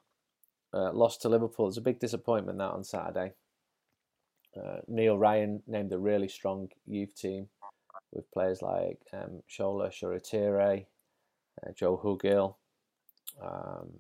uh, 0.73 0.93
lost 0.93 1.23
to 1.23 1.29
Liverpool. 1.29 1.69
It's 1.69 1.79
a 1.79 1.83
big 1.83 1.99
disappointment 1.99 2.59
that 2.59 2.71
on 2.71 2.85
Saturday. 2.85 3.33
Uh, 4.57 4.79
Neil 4.87 5.17
Ryan 5.17 5.63
named 5.67 5.93
a 5.93 5.99
really 5.99 6.29
strong 6.29 6.69
youth 6.87 7.15
team 7.15 7.49
with 8.13 8.31
players 8.33 8.63
like 8.63 8.99
um, 9.13 9.43
Shola 9.49 9.91
Shoretire, 9.91 10.87
uh, 11.67 11.73
Joe 11.75 12.01
Hugill, 12.03 12.57
um, 13.43 13.91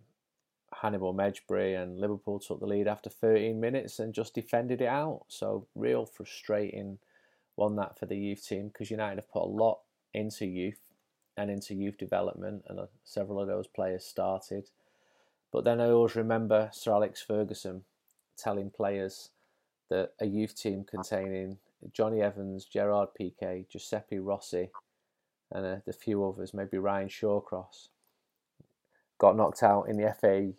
Hannibal 0.81 1.15
Mejbri, 1.15 1.81
and 1.81 1.99
Liverpool 2.01 2.39
took 2.39 2.61
the 2.61 2.67
lead 2.67 2.87
after 2.87 3.11
13 3.11 3.59
minutes 3.59 3.99
and 3.99 4.15
just 4.15 4.35
defended 4.35 4.81
it 4.81 4.89
out. 4.89 5.23
So, 5.29 5.67
real 5.75 6.07
frustrating 6.07 6.99
one 7.57 7.77
that 7.77 7.99
for 7.99 8.07
the 8.07 8.17
youth 8.17 8.47
team 8.47 8.69
because 8.69 8.91
United 8.91 9.17
have 9.17 9.31
put 9.31 9.43
a 9.43 9.47
lot 9.47 9.81
into 10.15 10.47
youth 10.47 10.79
and 11.37 11.51
into 11.51 11.75
youth 11.75 11.99
development, 11.99 12.65
and 12.69 12.81
uh, 12.81 12.87
several 13.05 13.41
of 13.41 13.49
those 13.49 13.67
players 13.67 14.05
started. 14.05 14.71
But 15.53 15.65
then 15.65 15.81
I 15.81 15.91
always 15.91 16.17
remember 16.17 16.69
Sir 16.73 16.93
Alex 16.93 17.23
Ferguson 17.23 17.85
telling 18.37 18.71
players 18.71 19.31
that 19.89 20.13
a 20.21 20.27
youth 20.27 20.57
team 20.61 20.85
containing 20.85 21.59
Jonny 21.93 22.21
Evans, 22.23 22.65
Gerard 22.65 23.11
Piqué, 23.19 23.69
Giuseppe 23.69 24.19
Rossi, 24.19 24.71
and 25.51 25.65
a, 25.65 25.83
a 25.87 25.93
few 25.93 26.25
others, 26.27 26.53
maybe 26.53 26.77
Ryan 26.79 27.09
Shawcross, 27.09 27.89
got 29.19 29.37
knocked 29.37 29.63
out 29.63 29.89
in 29.89 29.97
the 29.97 30.15
FA 30.19 30.53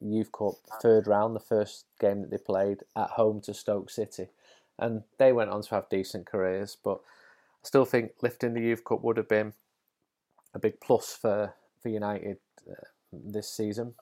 Youth 0.00 0.30
Cup 0.32 0.54
third 0.82 1.06
round, 1.06 1.34
the 1.34 1.40
first 1.40 1.86
game 2.00 2.20
that 2.22 2.30
they 2.30 2.38
played 2.38 2.80
at 2.96 3.10
home 3.10 3.40
to 3.42 3.54
Stoke 3.54 3.90
City. 3.90 4.28
And 4.78 5.02
they 5.18 5.32
went 5.32 5.50
on 5.50 5.62
to 5.62 5.74
have 5.74 5.88
decent 5.88 6.26
careers, 6.26 6.76
but 6.82 6.98
I 6.98 7.66
still 7.66 7.84
think 7.84 8.12
lifting 8.22 8.54
the 8.54 8.60
Youth 8.60 8.84
Cup 8.84 9.02
would 9.02 9.16
have 9.16 9.28
been 9.28 9.54
a 10.52 10.58
big 10.58 10.80
plus 10.80 11.16
for, 11.20 11.54
for 11.82 11.88
United 11.88 12.38
uh, 12.68 12.84
this 13.12 13.50
season. 13.50 13.94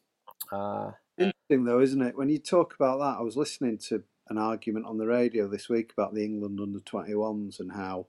Uh, 0.50 0.92
Interesting 1.18 1.64
though, 1.64 1.80
isn't 1.80 2.02
it? 2.02 2.16
When 2.16 2.30
you 2.30 2.38
talk 2.38 2.74
about 2.74 2.98
that, 2.98 3.18
I 3.18 3.22
was 3.22 3.36
listening 3.36 3.78
to 3.88 4.02
an 4.28 4.38
argument 4.38 4.86
on 4.86 4.98
the 4.98 5.06
radio 5.06 5.46
this 5.46 5.68
week 5.68 5.92
about 5.92 6.14
the 6.14 6.24
England 6.24 6.58
under 6.60 6.78
21s 6.80 7.60
and 7.60 7.72
how, 7.72 8.06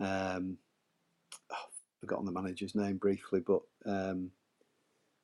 um, 0.00 0.58
oh, 1.50 1.56
I've 1.56 2.00
forgotten 2.00 2.26
the 2.26 2.32
manager's 2.32 2.74
name 2.74 2.96
briefly, 2.96 3.40
but 3.40 3.62
um, 3.84 4.30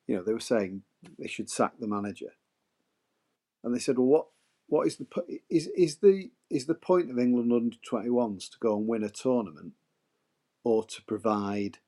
you 0.09 0.17
know 0.17 0.23
they 0.25 0.33
were 0.33 0.41
saying 0.41 0.83
they 1.19 1.29
should 1.29 1.49
sack 1.49 1.75
the 1.79 1.87
manager, 1.87 2.33
and 3.63 3.73
they 3.73 3.79
said, 3.79 3.99
well, 3.99 4.09
what 4.09 4.27
what 4.67 4.87
is 4.87 4.97
the 4.97 5.07
is 5.49 5.69
is 5.77 5.97
the 5.99 6.31
is 6.51 6.67
the 6.67 6.75
point 6.75 7.11
of 7.11 7.19
England 7.19 7.53
under 7.53 7.77
21s 7.77 8.51
to 8.51 8.59
go 8.59 8.77
and 8.77 8.89
win 8.89 9.05
a 9.05 9.11
tournament, 9.11 9.75
or 10.65 10.85
to 10.85 11.03
provide 11.03 11.79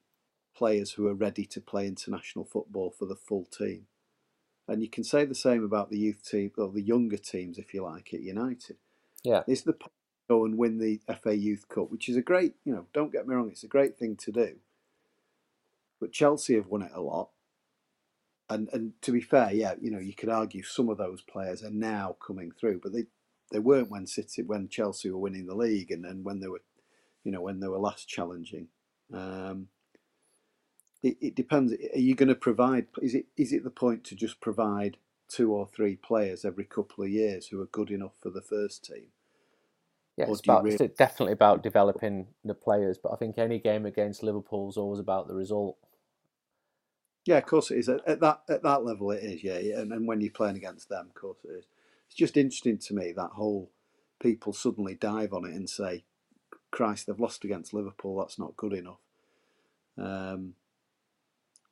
players 0.54 0.92
who 0.92 1.08
are 1.08 1.14
ready 1.14 1.46
to 1.46 1.60
play 1.60 1.86
international 1.86 2.44
football 2.44 2.94
for 2.96 3.06
the 3.06 3.16
full 3.16 3.46
team? 3.46 3.86
And 4.68 4.82
you 4.82 4.88
can 4.88 5.02
say 5.02 5.24
the 5.24 5.34
same 5.34 5.64
about 5.64 5.90
the 5.90 5.98
youth 5.98 6.22
team 6.24 6.52
or 6.56 6.70
the 6.70 6.80
younger 6.82 7.16
teams, 7.16 7.58
if 7.58 7.74
you 7.74 7.82
like, 7.82 8.14
at 8.14 8.20
United. 8.20 8.76
Yeah. 9.24 9.42
Is 9.48 9.62
the 9.62 9.74
go 10.28 10.44
and 10.44 10.56
win 10.56 10.78
the 10.78 11.00
FA 11.20 11.36
Youth 11.36 11.68
Cup, 11.68 11.90
which 11.90 12.08
is 12.08 12.16
a 12.16 12.22
great, 12.22 12.54
you 12.64 12.72
know, 12.72 12.86
don't 12.92 13.10
get 13.10 13.26
me 13.26 13.34
wrong, 13.34 13.48
it's 13.50 13.64
a 13.64 13.68
great 13.68 13.98
thing 13.98 14.14
to 14.14 14.30
do. 14.30 14.56
But 16.00 16.12
Chelsea 16.12 16.54
have 16.54 16.68
won 16.68 16.82
it 16.82 16.92
a 16.94 17.00
lot. 17.00 17.30
And 18.50 18.69
and 18.73 18.92
to 19.02 19.12
be 19.12 19.21
fair, 19.21 19.52
yeah, 19.52 19.75
you 19.80 19.90
know, 19.90 19.99
you 19.99 20.14
could 20.14 20.28
argue 20.28 20.62
some 20.62 20.88
of 20.88 20.99
those 20.99 21.23
players 21.23 21.62
are 21.62 21.71
now 21.71 22.16
coming 22.25 22.50
through, 22.50 22.80
but 22.83 22.92
they 22.92 23.04
they 23.52 23.61
weren't 23.61 23.90
when 23.90 24.07
City 24.07 24.42
when 24.42 24.69
Chelsea 24.69 25.11
were 25.11 25.19
winning 25.19 25.47
the 25.47 25.54
league 25.54 25.90
and, 25.90 26.04
and 26.04 26.25
when 26.25 26.40
they 26.40 26.49
were 26.49 26.62
you 27.25 27.33
know, 27.33 27.40
when 27.40 27.61
they 27.61 27.69
were 27.69 27.78
last 27.78 28.09
challenging. 28.09 28.69
Um, 29.12 29.69
it, 31.02 31.16
it 31.21 31.35
depends. 31.35 31.73
Are 31.73 31.99
you 31.99 32.14
going 32.14 32.28
to 32.28 32.35
provide? 32.35 32.87
Is 33.00 33.14
it 33.14 33.26
is 33.37 33.52
it 33.52 33.64
the 33.64 33.71
point 33.71 34.04
to 34.04 34.14
just 34.14 34.40
provide 34.40 34.99
two 35.28 35.52
or 35.52 35.66
three 35.66 35.97
players 35.97 36.45
every 36.45 36.64
couple 36.64 37.04
of 37.04 37.11
years 37.11 37.49
who 37.49 37.61
are 37.61 37.66
good 37.66 37.90
enough 37.90 38.12
for 38.21 38.30
the 38.30 38.42
first 38.42 38.85
team? 38.85 39.07
Yeah, 40.16 40.26
it's, 40.28 40.40
about, 40.40 40.64
really... 40.64 40.76
it's 40.76 40.99
definitely 40.99 41.33
about 41.33 41.62
developing 41.62 42.26
the 42.45 42.54
players, 42.54 42.99
but 43.02 43.12
I 43.12 43.16
think 43.16 43.38
any 43.38 43.59
game 43.59 43.87
against 43.87 44.23
Liverpool 44.23 44.69
is 44.69 44.76
always 44.76 45.00
about 45.00 45.28
the 45.28 45.35
result. 45.35 45.78
Yeah, 47.26 47.38
of 47.38 47.46
course 47.46 47.70
it 47.70 47.78
is. 47.78 47.88
At, 47.88 48.06
at 48.06 48.20
that 48.20 48.42
at 48.48 48.62
that 48.62 48.84
level, 48.84 49.10
it 49.12 49.22
is. 49.22 49.44
Yeah, 49.44 49.58
yeah. 49.58 49.80
And, 49.80 49.92
and 49.92 50.06
when 50.08 50.20
you're 50.20 50.32
playing 50.32 50.56
against 50.56 50.88
them, 50.88 51.06
of 51.08 51.14
course 51.14 51.38
it 51.44 51.50
is. 51.52 51.64
It's 52.06 52.16
just 52.16 52.36
interesting 52.36 52.78
to 52.78 52.94
me 52.94 53.12
that 53.12 53.30
whole 53.32 53.70
people 54.20 54.52
suddenly 54.52 54.94
dive 54.94 55.32
on 55.32 55.44
it 55.44 55.54
and 55.54 55.70
say, 55.70 56.04
"Christ, 56.70 57.06
they've 57.06 57.20
lost 57.20 57.44
against 57.44 57.74
Liverpool. 57.74 58.18
That's 58.18 58.38
not 58.38 58.56
good 58.56 58.72
enough." 58.72 59.00
Um, 59.98 60.54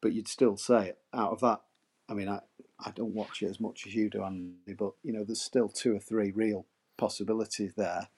but 0.01 0.13
you'd 0.13 0.29
still 0.29 0.57
say 0.57 0.95
out 1.15 1.33
of 1.33 1.41
that. 1.41 1.63
I 2.09 2.15
mean, 2.15 2.29
I 2.29 2.41
I 2.81 2.93
don't 2.93 3.15
watch 3.15 3.43
it 3.43 3.49
as 3.49 3.61
much 3.61 3.87
as 3.87 3.95
you 3.95 4.11
do, 4.11 4.23
Andy, 4.25 4.75
but 4.79 4.93
you 5.03 5.13
know, 5.13 5.25
there's 5.25 5.41
still 5.41 5.69
two 5.69 5.97
or 5.97 6.01
three 6.01 6.31
real 6.31 6.67
possibilities 6.97 7.75
there, 7.77 8.09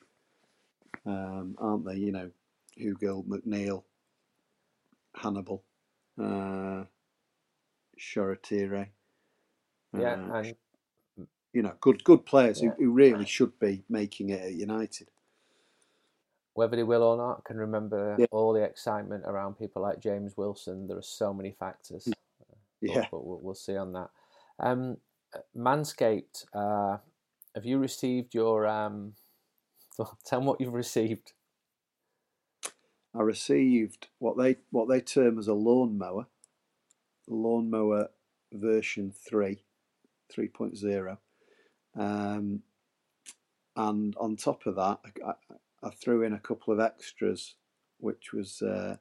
um, 1.07 1.57
aren't 1.59 1.87
there? 1.87 1.97
You 1.97 2.13
know, 2.13 2.31
Hugill, 2.79 3.25
McNeil, 3.27 3.85
Hannibal. 5.17 5.63
uh, 6.21 6.85
Shoretire. 8.01 8.89
Yeah, 9.93 10.13
uh, 10.15 10.35
and 10.39 10.57
you 11.53 11.63
know, 11.63 11.75
good 11.81 12.03
good 12.05 12.25
players 12.25 12.63
Yeah. 12.63 12.71
who, 12.79 12.85
who 12.87 12.93
really 12.93 13.27
should 13.27 13.59
be 13.59 13.85
making 13.89 14.31
it 14.31 14.41
at 14.41 14.53
United. 14.55 15.11
whether 16.55 16.77
they 16.77 16.83
will 16.83 17.03
or 17.03 17.17
not, 17.17 17.39
I 17.39 17.49
can 17.49 17.57
remember 17.59 18.17
Yeah. 18.19 18.27
all 18.33 18.53
the 18.53 18.63
excitement 18.63 19.25
around 19.25 19.55
people 19.55 19.81
like 19.83 19.99
James 20.01 20.37
Wilson. 20.37 20.87
There 20.89 20.99
are 20.99 21.03
so 21.03 21.33
many 21.33 21.53
factors. 21.53 22.07
but- 22.07 22.59
Yeah, 22.81 23.07
but 23.11 23.25
we'll, 23.25 23.39
we'll 23.41 23.55
see 23.55 23.77
on 23.77 23.93
that. 23.93 24.11
Um, 24.59 24.99
Manscaped, 25.57 26.45
uh, 26.53 26.99
have 27.55 27.65
you 27.65 27.79
received 27.79 28.35
your? 28.35 28.67
Um, 28.67 29.15
tell 30.25 30.41
me 30.41 30.47
what 30.49 30.61
you've 30.61 30.75
received. 30.75 31.33
I 33.15 33.23
received 33.23 34.09
what 34.19 34.37
they 34.37 34.57
what 34.71 34.89
they 34.89 35.01
term 35.01 35.39
as 35.39 35.49
a 35.49 35.55
lawnmower, 35.55 36.27
lawnmower 37.31 38.09
version 38.53 39.13
three, 39.13 39.63
3.0. 40.35 41.17
Um, 41.97 42.63
and 43.77 44.15
on 44.19 44.37
top 44.37 44.67
of 44.67 44.77
that, 44.77 44.99
I, 45.25 45.31
I, 45.31 45.35
I 45.83 45.91
threw 45.91 46.23
in 46.23 46.33
a 46.33 46.41
couple 46.41 46.73
of 46.73 46.81
extras, 46.81 47.55
which 47.99 48.33
was 48.33 48.61
uh, 48.63 48.97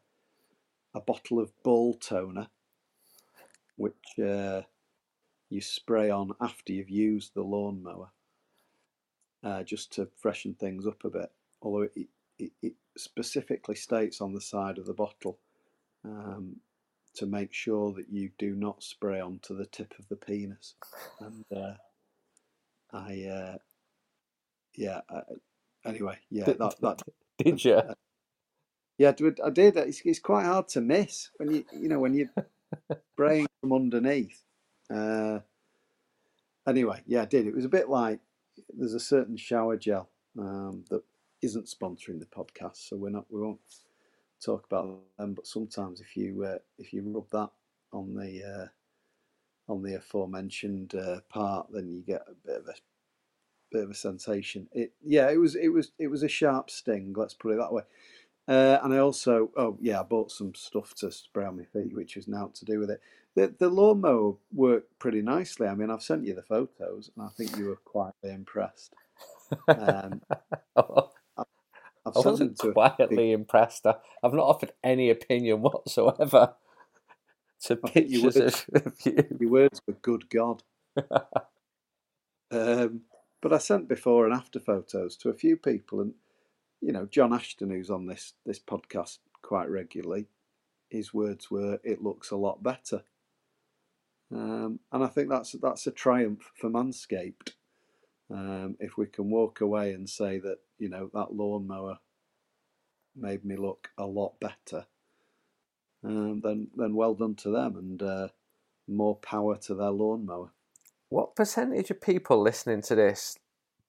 a 0.93 1.01
bottle 1.01 1.39
of 1.39 1.51
ball 1.63 1.95
toner, 1.95 2.47
which 3.75 4.19
uh, 4.23 4.61
you 5.49 5.61
spray 5.61 6.09
on 6.09 6.31
after 6.39 6.73
you've 6.73 6.89
used 6.89 7.33
the 7.33 7.41
lawnmower, 7.41 8.11
uh, 9.43 9.63
just 9.63 9.91
to 9.93 10.07
freshen 10.17 10.53
things 10.53 10.85
up 10.85 11.03
a 11.03 11.09
bit. 11.09 11.31
Although 11.61 11.89
it, 11.95 12.07
it, 12.37 12.51
it 12.61 12.73
specifically 12.97 13.75
states 13.75 14.21
on 14.21 14.33
the 14.33 14.41
side 14.41 14.77
of 14.77 14.85
the 14.85 14.93
bottle 14.93 15.39
um, 16.05 16.57
to 17.15 17.25
make 17.25 17.53
sure 17.53 17.93
that 17.93 18.09
you 18.09 18.31
do 18.37 18.55
not 18.55 18.83
spray 18.83 19.19
onto 19.19 19.55
the 19.55 19.65
tip 19.65 19.93
of 19.99 20.07
the 20.09 20.15
penis. 20.15 20.75
And 21.19 21.45
uh, 21.55 21.73
I, 22.93 23.23
uh, 23.25 23.57
yeah, 24.75 25.01
I, 25.09 25.21
anyway, 25.85 26.17
yeah, 26.29 26.45
that, 26.45 26.75
that 26.81 27.01
Did 27.37 27.63
you? 27.63 27.81
yeah, 28.97 29.13
I 29.43 29.49
did. 29.49 29.77
It's, 29.77 30.01
it's 30.03 30.19
quite 30.19 30.45
hard 30.45 30.67
to 30.69 30.81
miss 30.81 31.29
when 31.37 31.51
you 31.51 31.65
you 31.71 31.87
know 31.87 31.99
when 31.99 32.13
you're 32.13 32.29
spraying 33.13 33.47
from 33.61 33.73
underneath. 33.73 34.43
Uh, 34.93 35.39
anyway, 36.67 37.01
yeah, 37.07 37.21
I 37.21 37.25
did. 37.25 37.47
It 37.47 37.55
was 37.55 37.65
a 37.65 37.69
bit 37.69 37.89
like 37.89 38.19
there's 38.77 38.93
a 38.93 38.99
certain 38.99 39.37
shower 39.37 39.77
gel 39.77 40.09
um, 40.37 40.83
that 40.89 41.01
isn't 41.41 41.67
sponsoring 41.67 42.19
the 42.19 42.25
podcast, 42.25 42.89
so 42.89 42.97
we're 42.97 43.09
not 43.09 43.25
we 43.29 43.41
won't 43.41 43.59
talk 44.39 44.65
about 44.65 44.99
them. 45.17 45.33
But 45.33 45.47
sometimes 45.47 46.01
if 46.01 46.15
you 46.17 46.43
uh, 46.43 46.57
if 46.77 46.93
you 46.93 47.03
rub 47.05 47.29
that 47.31 47.49
on 47.93 48.15
the 48.15 48.43
uh, 48.43 49.71
on 49.71 49.83
the 49.83 49.95
aforementioned 49.95 50.95
uh, 50.95 51.21
part, 51.29 51.67
then 51.71 51.89
you 51.89 52.01
get 52.01 52.23
a 52.27 52.35
bit 52.47 52.57
of 52.57 52.67
a 52.67 52.73
bit 53.71 53.83
of 53.83 53.91
a 53.91 53.95
sensation. 53.95 54.67
It 54.73 54.93
yeah, 55.03 55.29
it 55.29 55.37
was 55.37 55.55
it 55.55 55.69
was 55.69 55.91
it 55.99 56.07
was 56.07 56.23
a 56.23 56.29
sharp 56.29 56.69
sting. 56.69 57.13
Let's 57.15 57.33
put 57.33 57.53
it 57.53 57.57
that 57.59 57.73
way. 57.73 57.83
Uh, 58.47 58.79
and 58.83 58.93
I 58.93 58.97
also, 58.97 59.51
oh 59.57 59.77
yeah, 59.79 59.99
I 59.99 60.03
bought 60.03 60.31
some 60.31 60.55
stuff 60.55 60.95
to 60.95 61.11
spray 61.11 61.45
on 61.45 61.57
my 61.57 61.65
feet, 61.65 61.95
which 61.95 62.15
was 62.15 62.27
now 62.27 62.51
to 62.55 62.65
do 62.65 62.79
with 62.79 62.89
it. 62.89 63.01
The 63.35 63.53
the 63.59 63.69
lawnmower 63.69 64.35
worked 64.53 64.97
pretty 64.99 65.21
nicely. 65.21 65.67
I 65.67 65.75
mean, 65.75 65.91
I've 65.91 66.01
sent 66.03 66.25
you 66.25 66.33
the 66.33 66.41
photos, 66.41 67.11
and 67.15 67.25
I 67.25 67.29
think 67.37 67.57
you 67.57 67.67
were 67.67 67.75
quietly 67.77 68.31
impressed. 68.31 68.93
Um, 69.67 70.21
I've 72.15 72.25
I 72.25 72.29
wasn't 72.29 72.57
quietly 72.57 73.31
impressed. 73.31 73.85
I, 73.85 73.95
I've 74.23 74.33
not 74.33 74.45
offered 74.45 74.73
any 74.83 75.09
opinion 75.09 75.61
whatsoever 75.61 76.55
to 77.63 77.79
I 77.83 77.89
think 77.89 78.09
you 78.09 78.23
pictures 78.23 78.65
of, 78.73 78.85
of 78.85 78.93
you. 79.05 79.37
your 79.39 79.49
words 79.49 79.81
were 79.87 79.95
good 80.01 80.29
God. 80.29 80.63
um, 82.51 83.01
but 83.41 83.53
I 83.53 83.57
sent 83.57 83.87
before 83.87 84.25
and 84.25 84.33
after 84.33 84.59
photos 84.59 85.15
to 85.17 85.29
a 85.29 85.33
few 85.33 85.57
people, 85.57 86.01
and 86.01 86.13
you 86.81 86.91
know, 86.91 87.05
John 87.05 87.33
Ashton, 87.33 87.69
who's 87.69 87.89
on 87.89 88.05
this 88.05 88.33
this 88.45 88.59
podcast 88.59 89.19
quite 89.41 89.69
regularly, 89.69 90.27
his 90.89 91.13
words 91.13 91.49
were, 91.51 91.79
"It 91.83 92.01
looks 92.01 92.31
a 92.31 92.37
lot 92.37 92.63
better," 92.63 93.03
um, 94.31 94.79
and 94.91 95.03
I 95.03 95.07
think 95.07 95.29
that's 95.29 95.53
that's 95.53 95.87
a 95.87 95.91
triumph 95.91 96.51
for 96.55 96.69
Manscaped. 96.69 97.53
Um, 98.31 98.77
if 98.79 98.97
we 98.97 99.07
can 99.07 99.29
walk 99.29 99.61
away 99.61 99.93
and 99.93 100.09
say 100.09 100.37
that 100.39 100.59
you 100.77 100.89
know 100.89 101.09
that 101.13 101.33
lawnmower 101.33 101.99
made 103.15 103.43
me 103.43 103.55
look 103.55 103.89
a 103.97 104.05
lot 104.05 104.39
better, 104.39 104.85
um, 106.03 106.41
then 106.41 106.67
then 106.75 106.95
well 106.95 107.15
done 107.15 107.35
to 107.35 107.49
them, 107.49 107.75
and 107.75 108.01
uh, 108.01 108.27
more 108.87 109.15
power 109.15 109.57
to 109.57 109.75
their 109.75 109.89
lawnmower. 109.89 110.51
What 111.09 111.35
percentage 111.35 111.89
of 111.89 112.01
people 112.01 112.39
listening 112.41 112.83
to 112.83 112.95
this 112.95 113.37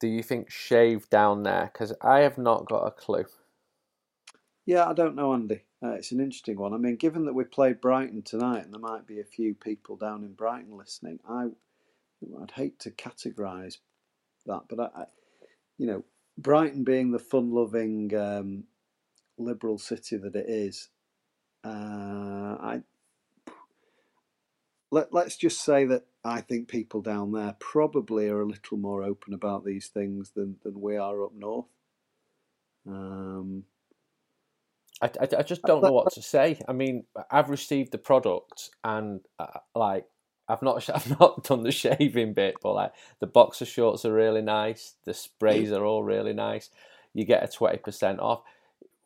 do 0.00 0.08
you 0.08 0.22
think 0.22 0.50
shave 0.50 1.08
down 1.10 1.42
there? 1.42 1.70
Because 1.72 1.92
I 2.00 2.20
have 2.20 2.38
not 2.38 2.66
got 2.66 2.86
a 2.86 2.90
clue. 2.90 3.26
Yeah, 4.64 4.86
I 4.86 4.94
don't 4.94 5.16
know, 5.16 5.34
Andy. 5.34 5.62
Uh, 5.82 5.92
it's 5.92 6.12
an 6.12 6.20
interesting 6.20 6.58
one. 6.58 6.72
I 6.72 6.78
mean, 6.78 6.96
given 6.96 7.24
that 7.26 7.34
we 7.34 7.44
played 7.44 7.80
Brighton 7.80 8.22
tonight, 8.22 8.64
and 8.64 8.72
there 8.72 8.80
might 8.80 9.06
be 9.06 9.20
a 9.20 9.24
few 9.24 9.54
people 9.54 9.96
down 9.96 10.24
in 10.24 10.32
Brighton 10.32 10.76
listening, 10.76 11.20
I, 11.28 11.48
I'd 12.42 12.50
hate 12.52 12.78
to 12.80 12.90
categorise 12.90 13.78
that, 14.46 14.62
but 14.68 14.80
I, 14.80 15.02
I, 15.02 15.04
you 15.78 15.86
know, 15.86 16.04
Brighton 16.38 16.84
being 16.84 17.10
the 17.10 17.18
fun-loving 17.18 18.14
um, 18.14 18.64
liberal 19.38 19.78
city 19.78 20.16
that 20.16 20.34
it 20.34 20.46
is, 20.48 20.88
uh, 21.64 21.68
I 22.60 22.82
let 24.90 25.12
let's 25.12 25.36
just 25.36 25.62
say 25.62 25.84
that 25.86 26.04
I 26.24 26.40
think 26.40 26.68
people 26.68 27.00
down 27.00 27.32
there 27.32 27.54
probably 27.60 28.28
are 28.28 28.40
a 28.40 28.46
little 28.46 28.78
more 28.78 29.02
open 29.02 29.34
about 29.34 29.64
these 29.64 29.88
things 29.88 30.30
than 30.30 30.56
than 30.62 30.80
we 30.80 30.96
are 30.96 31.22
up 31.24 31.34
north. 31.34 31.66
Um, 32.86 33.64
I, 35.02 35.06
I, 35.20 35.28
I 35.38 35.42
just 35.42 35.62
don't 35.62 35.82
know 35.82 35.92
what 35.92 36.12
to 36.14 36.22
say. 36.22 36.60
I 36.68 36.72
mean, 36.72 37.04
I've 37.30 37.50
received 37.50 37.92
the 37.92 37.98
product 37.98 38.70
and 38.84 39.20
uh, 39.38 39.60
like 39.74 40.06
I've 40.50 40.62
not 40.62 40.88
I've 40.94 41.18
not 41.18 41.44
done 41.44 41.62
the 41.62 41.72
shaving 41.72 42.34
bit, 42.34 42.56
but 42.62 42.74
like 42.74 42.92
the 43.20 43.26
boxer 43.26 43.64
shorts 43.64 44.04
are 44.04 44.12
really 44.12 44.42
nice. 44.42 44.94
The 45.04 45.14
sprays 45.14 45.72
are 45.72 45.84
all 45.84 46.02
really 46.02 46.32
nice. 46.32 46.70
You 47.14 47.24
get 47.24 47.44
a 47.44 47.48
twenty 47.48 47.78
percent 47.78 48.20
off. 48.20 48.42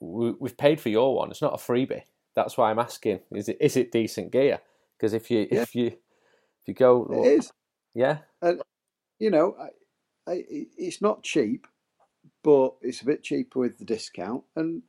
We, 0.00 0.32
we've 0.32 0.56
paid 0.56 0.80
for 0.80 0.88
your 0.88 1.14
one. 1.14 1.30
It's 1.30 1.42
not 1.42 1.54
a 1.54 1.56
freebie. 1.56 2.02
That's 2.34 2.56
why 2.56 2.70
I'm 2.70 2.78
asking. 2.78 3.20
Is 3.32 3.48
it 3.48 3.58
is 3.60 3.76
it 3.76 3.92
decent 3.92 4.32
gear? 4.32 4.60
Because 4.96 5.14
if 5.14 5.30
you 5.30 5.46
Yeah. 5.50 5.62
if 5.62 5.74
you 5.74 5.86
if 5.86 6.68
you 6.68 6.74
go 6.74 7.06
it 7.10 7.26
is. 7.26 7.52
yeah 7.94 8.18
and 8.42 8.60
you 9.18 9.30
know, 9.30 9.56
I, 9.60 10.30
I, 10.30 10.44
it's 10.76 11.00
not 11.00 11.22
cheap, 11.22 11.66
but 12.42 12.74
it's 12.82 13.00
a 13.00 13.06
bit 13.06 13.22
cheaper 13.22 13.60
with 13.60 13.78
the 13.78 13.84
discount. 13.84 14.44
And 14.56 14.82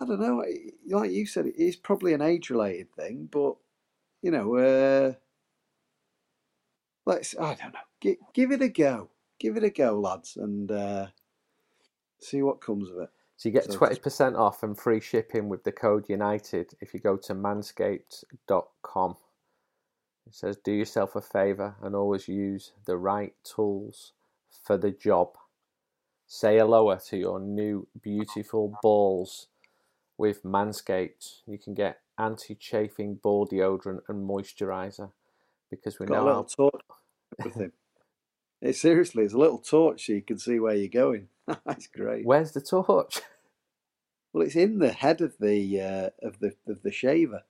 I 0.00 0.06
don't 0.06 0.20
know, 0.20 0.42
like 0.88 1.10
you 1.10 1.26
said, 1.26 1.46
it 1.46 1.56
is 1.56 1.76
probably 1.76 2.14
an 2.14 2.22
age-related 2.22 2.92
thing, 2.94 3.28
but 3.30 3.56
you 4.22 4.30
know, 4.30 4.56
uh, 4.56 5.12
let's 7.10 7.34
I 7.38 7.54
don't 7.54 7.74
know, 7.74 7.80
give, 8.00 8.16
give 8.32 8.52
it 8.52 8.62
a 8.62 8.68
go, 8.68 9.10
give 9.38 9.56
it 9.56 9.64
a 9.64 9.70
go, 9.70 9.98
lads, 9.98 10.36
and 10.36 10.70
uh, 10.70 11.06
see 12.20 12.42
what 12.42 12.60
comes 12.60 12.88
of 12.90 12.98
it. 12.98 13.10
So 13.36 13.48
you 13.48 13.52
get 13.52 13.66
So 13.66 13.72
twenty 13.72 13.98
percent 13.98 14.36
off 14.36 14.62
and 14.62 14.78
free 14.78 15.00
shipping 15.00 15.48
with 15.48 15.64
the 15.64 15.72
code 15.72 16.08
United 16.08 16.72
if 16.80 16.94
you 16.94 17.00
go 17.00 17.16
to 17.16 17.34
manscaped.com. 17.34 19.16
It 20.26 20.34
says 20.34 20.56
do 20.62 20.72
yourself 20.72 21.16
a 21.16 21.20
favour 21.20 21.76
and 21.82 21.96
always 21.96 22.28
use 22.28 22.72
the 22.86 22.96
right 22.96 23.34
tools 23.42 24.12
for 24.62 24.76
the 24.76 24.90
job. 24.90 25.30
Say 26.26 26.58
hello 26.58 26.96
to 26.96 27.16
your 27.16 27.40
new 27.40 27.88
beautiful 28.00 28.78
balls 28.82 29.48
with 30.16 30.44
Manscaped. 30.44 31.40
You 31.46 31.58
can 31.58 31.74
get 31.74 32.02
anti-chafing 32.18 33.16
ball 33.16 33.48
deodorant 33.48 34.02
and 34.06 34.28
moisturiser 34.28 35.10
because 35.70 35.98
we 35.98 36.06
Got 36.06 36.14
know 36.14 36.34
how 36.34 36.46
with 37.42 37.54
him. 37.56 37.72
It 38.62 38.76
seriously, 38.76 39.24
it's 39.24 39.34
a 39.34 39.38
little 39.38 39.58
torch 39.58 40.06
so 40.06 40.12
you 40.12 40.22
can 40.22 40.38
see 40.38 40.60
where 40.60 40.74
you're 40.74 40.88
going. 40.88 41.28
That's 41.66 41.86
great. 41.86 42.26
Where's 42.26 42.52
the 42.52 42.60
torch? 42.60 43.20
Well, 44.32 44.46
it's 44.46 44.56
in 44.56 44.78
the 44.78 44.92
head 44.92 45.22
of 45.22 45.34
the 45.40 45.80
uh, 45.80 46.10
of 46.26 46.38
the 46.40 46.54
of 46.68 46.82
the 46.82 46.92
shaver. 46.92 47.42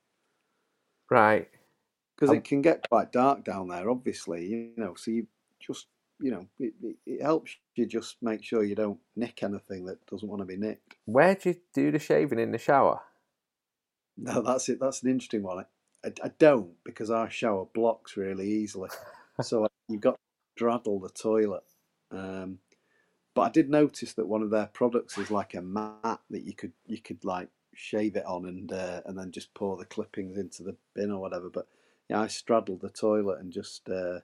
right. 1.10 1.48
because 2.16 2.30
Um, 2.30 2.36
it 2.36 2.44
can 2.44 2.62
get 2.62 2.88
quite 2.88 3.12
dark 3.12 3.44
down 3.44 3.68
there, 3.68 3.90
obviously, 3.90 4.46
you 4.46 4.72
know. 4.76 4.94
So 4.94 5.10
you 5.10 5.26
just, 5.60 5.88
you 6.20 6.30
know, 6.30 6.46
it, 6.58 6.74
it, 6.82 6.96
it 7.06 7.22
helps 7.22 7.56
you 7.76 7.86
just 7.86 8.16
make 8.22 8.44
sure 8.44 8.64
you 8.64 8.74
don't 8.76 9.00
nick 9.16 9.42
anything 9.42 9.86
that 9.86 10.04
doesn't 10.06 10.28
want 10.28 10.40
to 10.42 10.46
be 10.46 10.56
nicked. 10.56 10.96
Where 11.06 11.34
do 11.34 11.50
you 11.50 11.56
do 11.74 11.90
the 11.92 11.98
shaving 11.98 12.38
in 12.38 12.52
the 12.52 12.58
shower? 12.58 13.02
No, 14.16 14.42
that's 14.42 14.68
it. 14.68 14.80
That's 14.80 15.02
an 15.02 15.10
interesting 15.10 15.42
one. 15.42 15.64
I, 16.04 16.08
I 16.24 16.28
don't 16.38 16.74
because 16.84 17.10
our 17.10 17.30
shower 17.30 17.66
blocks 17.74 18.16
really 18.16 18.48
easily, 18.50 18.90
so 19.42 19.66
you've 19.90 20.00
got 20.00 20.12
to 20.12 20.18
straddle 20.56 21.00
the 21.00 21.10
toilet. 21.10 21.64
Um, 22.10 22.58
but 23.34 23.42
I 23.42 23.48
did 23.50 23.70
notice 23.70 24.12
that 24.14 24.26
one 24.26 24.42
of 24.42 24.50
their 24.50 24.66
products 24.66 25.16
is 25.16 25.30
like 25.30 25.54
a 25.54 25.62
mat 25.62 26.20
that 26.30 26.42
you 26.42 26.54
could 26.54 26.72
you 26.86 27.00
could 27.00 27.24
like 27.24 27.48
shave 27.74 28.16
it 28.16 28.26
on 28.26 28.44
and 28.46 28.72
uh, 28.72 29.02
and 29.06 29.16
then 29.16 29.30
just 29.30 29.54
pour 29.54 29.76
the 29.76 29.84
clippings 29.84 30.36
into 30.36 30.62
the 30.62 30.76
bin 30.94 31.10
or 31.10 31.20
whatever. 31.20 31.48
But 31.48 31.68
yeah, 32.08 32.20
I 32.20 32.26
straddled 32.26 32.80
the 32.80 32.90
toilet 32.90 33.40
and 33.40 33.52
just 33.52 33.88
uh, 33.88 34.20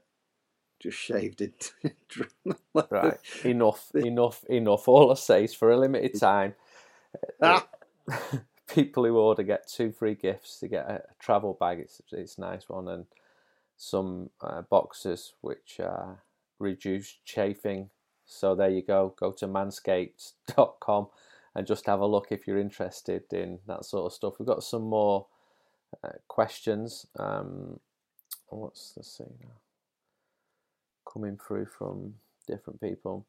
just 0.80 0.98
shaved 0.98 1.40
it. 1.40 1.72
right, 2.90 3.18
enough, 3.44 3.90
enough, 3.94 4.44
enough. 4.44 4.88
All 4.88 5.12
I 5.12 5.14
say 5.14 5.44
is 5.44 5.54
for 5.54 5.70
a 5.70 5.78
limited 5.78 6.18
time, 6.18 6.54
ah. 7.40 7.66
people 8.68 9.04
who 9.04 9.16
order 9.16 9.44
get 9.44 9.68
two 9.68 9.92
free 9.92 10.14
gifts. 10.14 10.58
They 10.58 10.68
get 10.68 10.86
a, 10.86 10.94
a 10.96 11.14
travel 11.20 11.56
bag. 11.58 11.78
It's 11.78 12.00
it's 12.12 12.38
a 12.38 12.40
nice 12.40 12.68
one 12.68 12.88
and 12.88 13.06
some 13.76 14.30
uh, 14.40 14.62
boxes 14.62 15.34
which 15.40 15.80
uh, 15.80 16.14
reduce 16.58 17.18
chafing. 17.24 17.90
So 18.24 18.54
there 18.54 18.70
you 18.70 18.82
go. 18.82 19.14
Go 19.18 19.32
to 19.32 19.46
manscaped.com 19.46 21.08
and 21.54 21.66
just 21.66 21.86
have 21.86 22.00
a 22.00 22.06
look 22.06 22.28
if 22.30 22.46
you're 22.46 22.58
interested 22.58 23.22
in 23.32 23.58
that 23.66 23.84
sort 23.84 24.06
of 24.06 24.12
stuff. 24.12 24.34
We've 24.38 24.46
got 24.46 24.64
some 24.64 24.82
more 24.82 25.26
uh, 26.04 26.10
questions. 26.28 27.06
Um, 27.18 27.80
what's 28.48 28.92
the 28.92 29.04
see 29.04 29.24
now? 29.40 29.60
Coming 31.10 31.38
through 31.38 31.66
from 31.66 32.14
different 32.46 32.80
people. 32.80 33.26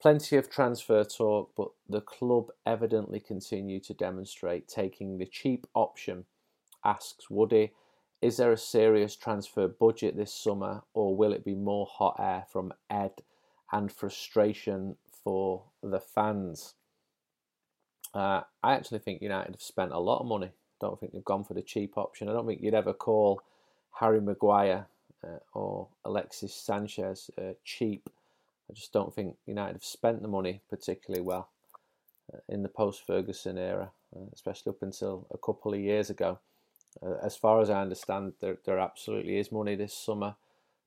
Plenty 0.00 0.36
of 0.36 0.50
transfer 0.50 1.04
talk, 1.04 1.52
but 1.56 1.68
the 1.88 2.00
club 2.00 2.48
evidently 2.66 3.20
continue 3.20 3.78
to 3.80 3.94
demonstrate 3.94 4.66
taking 4.66 5.18
the 5.18 5.26
cheap 5.26 5.66
option. 5.74 6.24
Asks 6.84 7.30
Woody, 7.30 7.72
is 8.22 8.36
there 8.36 8.52
a 8.52 8.56
serious 8.56 9.16
transfer 9.16 9.66
budget 9.66 10.16
this 10.16 10.32
summer, 10.32 10.82
or 10.94 11.16
will 11.16 11.32
it 11.32 11.44
be 11.44 11.56
more 11.56 11.86
hot 11.86 12.16
air 12.20 12.44
from 12.48 12.72
Ed 12.88 13.10
and 13.72 13.90
frustration 13.90 14.96
for 15.24 15.64
the 15.82 15.98
fans? 15.98 16.74
Uh, 18.14 18.42
I 18.62 18.74
actually 18.74 19.00
think 19.00 19.22
United 19.22 19.52
have 19.52 19.62
spent 19.62 19.90
a 19.90 19.98
lot 19.98 20.20
of 20.20 20.26
money. 20.26 20.52
Don't 20.80 21.00
think 21.00 21.12
they've 21.12 21.24
gone 21.24 21.42
for 21.42 21.54
the 21.54 21.62
cheap 21.62 21.98
option. 21.98 22.28
I 22.28 22.32
don't 22.32 22.46
think 22.46 22.62
you'd 22.62 22.74
ever 22.74 22.92
call 22.92 23.42
Harry 23.98 24.20
Maguire 24.20 24.86
uh, 25.24 25.38
or 25.52 25.88
Alexis 26.04 26.54
Sanchez 26.54 27.28
uh, 27.38 27.54
cheap. 27.64 28.08
I 28.70 28.74
just 28.74 28.92
don't 28.92 29.12
think 29.12 29.36
United 29.46 29.74
have 29.74 29.84
spent 29.84 30.22
the 30.22 30.28
money 30.28 30.60
particularly 30.70 31.22
well 31.22 31.48
uh, 32.32 32.38
in 32.48 32.62
the 32.62 32.68
post 32.68 33.04
Ferguson 33.04 33.58
era, 33.58 33.90
uh, 34.14 34.26
especially 34.32 34.70
up 34.70 34.82
until 34.82 35.26
a 35.32 35.38
couple 35.38 35.74
of 35.74 35.80
years 35.80 36.08
ago. 36.08 36.38
Uh, 37.00 37.14
as 37.22 37.36
far 37.36 37.60
as 37.60 37.70
I 37.70 37.80
understand, 37.80 38.34
there, 38.40 38.58
there 38.64 38.78
absolutely 38.78 39.38
is 39.38 39.52
money 39.52 39.76
this 39.76 39.94
summer. 39.94 40.34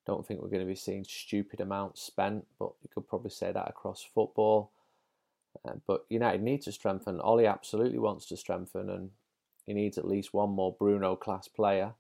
Don't 0.05 0.25
think 0.25 0.41
we're 0.41 0.49
going 0.49 0.61
to 0.61 0.67
be 0.67 0.75
seeing 0.75 1.03
stupid 1.03 1.59
amounts 1.59 2.01
spent, 2.01 2.45
but 2.59 2.71
you 2.83 2.89
could 2.93 3.07
probably 3.07 3.31
say 3.31 3.51
that 3.51 3.69
across 3.69 4.05
football. 4.13 4.71
Uh, 5.67 5.73
but 5.87 6.05
United 6.09 6.43
need 6.43 6.61
to 6.63 6.71
strengthen. 6.71 7.19
Ole 7.21 7.47
absolutely 7.47 7.97
wants 7.97 8.25
to 8.27 8.37
strengthen, 8.37 8.89
and 8.89 9.11
he 9.65 9.73
needs 9.73 9.97
at 9.97 10.07
least 10.07 10.33
one 10.33 10.51
more 10.51 10.75
Bruno 10.77 11.15
class 11.15 11.47
player. 11.47 11.93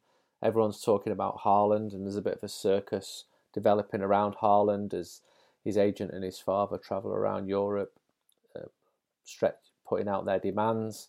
Everyone's 0.43 0.81
talking 0.81 1.13
about 1.13 1.39
Haaland, 1.39 1.93
and 1.93 2.05
there's 2.05 2.17
a 2.17 2.21
bit 2.21 2.35
of 2.35 2.43
a 2.43 2.49
circus 2.49 3.23
developing 3.53 4.01
around 4.01 4.35
Haaland 4.35 4.93
as 4.93 5.21
his 5.63 5.77
agent 5.77 6.11
and 6.11 6.23
his 6.23 6.39
father 6.39 6.77
travel 6.77 7.11
around 7.11 7.47
Europe, 7.47 7.93
uh, 8.55 8.67
stretch, 9.23 9.55
putting 9.87 10.07
out 10.07 10.25
their 10.25 10.39
demands 10.39 11.07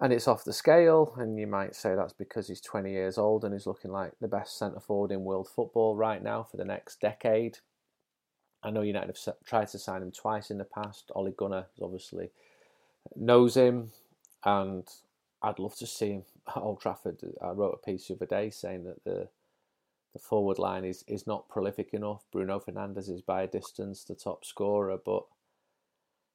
and 0.00 0.12
it's 0.12 0.28
off 0.28 0.44
the 0.44 0.52
scale. 0.52 1.14
And 1.18 1.38
you 1.38 1.46
might 1.46 1.74
say 1.74 1.94
that's 1.94 2.12
because 2.12 2.48
he's 2.48 2.60
20 2.60 2.90
years 2.90 3.18
old 3.18 3.44
and 3.44 3.52
he's 3.52 3.66
looking 3.66 3.90
like 3.90 4.12
the 4.20 4.28
best 4.28 4.58
centre 4.58 4.80
forward 4.80 5.12
in 5.12 5.24
world 5.24 5.48
football 5.48 5.96
right 5.96 6.22
now 6.22 6.42
for 6.42 6.56
the 6.56 6.64
next 6.64 7.00
decade. 7.00 7.58
I 8.62 8.70
know 8.70 8.82
United 8.82 9.16
have 9.26 9.36
tried 9.44 9.68
to 9.68 9.78
sign 9.78 10.02
him 10.02 10.12
twice 10.12 10.50
in 10.50 10.58
the 10.58 10.64
past. 10.64 11.10
Ole 11.14 11.30
Gunnar 11.30 11.66
obviously 11.80 12.30
knows 13.14 13.56
him, 13.56 13.92
and 14.44 14.86
I'd 15.42 15.58
love 15.60 15.76
to 15.76 15.86
see 15.86 16.10
him 16.10 16.24
at 16.48 16.56
Old 16.56 16.80
Trafford. 16.80 17.20
I 17.42 17.50
wrote 17.50 17.78
a 17.80 17.86
piece 17.86 18.08
the 18.08 18.14
other 18.14 18.26
day 18.26 18.50
saying 18.50 18.84
that 18.84 19.04
the 19.04 19.28
the 20.14 20.18
forward 20.18 20.58
line 20.58 20.84
is, 20.84 21.04
is 21.06 21.26
not 21.26 21.48
prolific 21.48 21.92
enough. 21.92 22.24
Bruno 22.32 22.58
Fernandes 22.58 23.10
is 23.10 23.20
by 23.20 23.42
a 23.42 23.46
distance 23.46 24.04
the 24.04 24.14
top 24.14 24.44
scorer, 24.44 24.98
but 25.04 25.24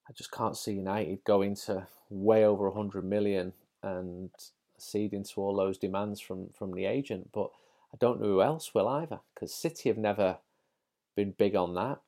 I 0.08 0.14
just 0.14 0.32
can't 0.32 0.58
see 0.58 0.74
United 0.74 1.24
going 1.24 1.56
to 1.56 1.88
way 2.10 2.46
over 2.46 2.70
100 2.70 3.06
million 3.06 3.54
and 3.82 4.30
ceding 4.78 5.24
to 5.24 5.42
all 5.42 5.56
those 5.56 5.78
demands 5.78 6.20
from, 6.20 6.50
from 6.58 6.74
the 6.74 6.86
agent. 6.86 7.30
But 7.34 7.50
I 7.94 7.98
don't 8.00 8.20
know 8.22 8.28
who 8.28 8.42
else 8.42 8.74
will 8.74 8.88
either 8.88 9.20
because 9.34 9.54
City 9.54 9.90
have 9.90 9.98
never 9.98 10.38
been 11.16 11.32
big 11.32 11.56
on 11.56 11.74
that. 11.76 12.00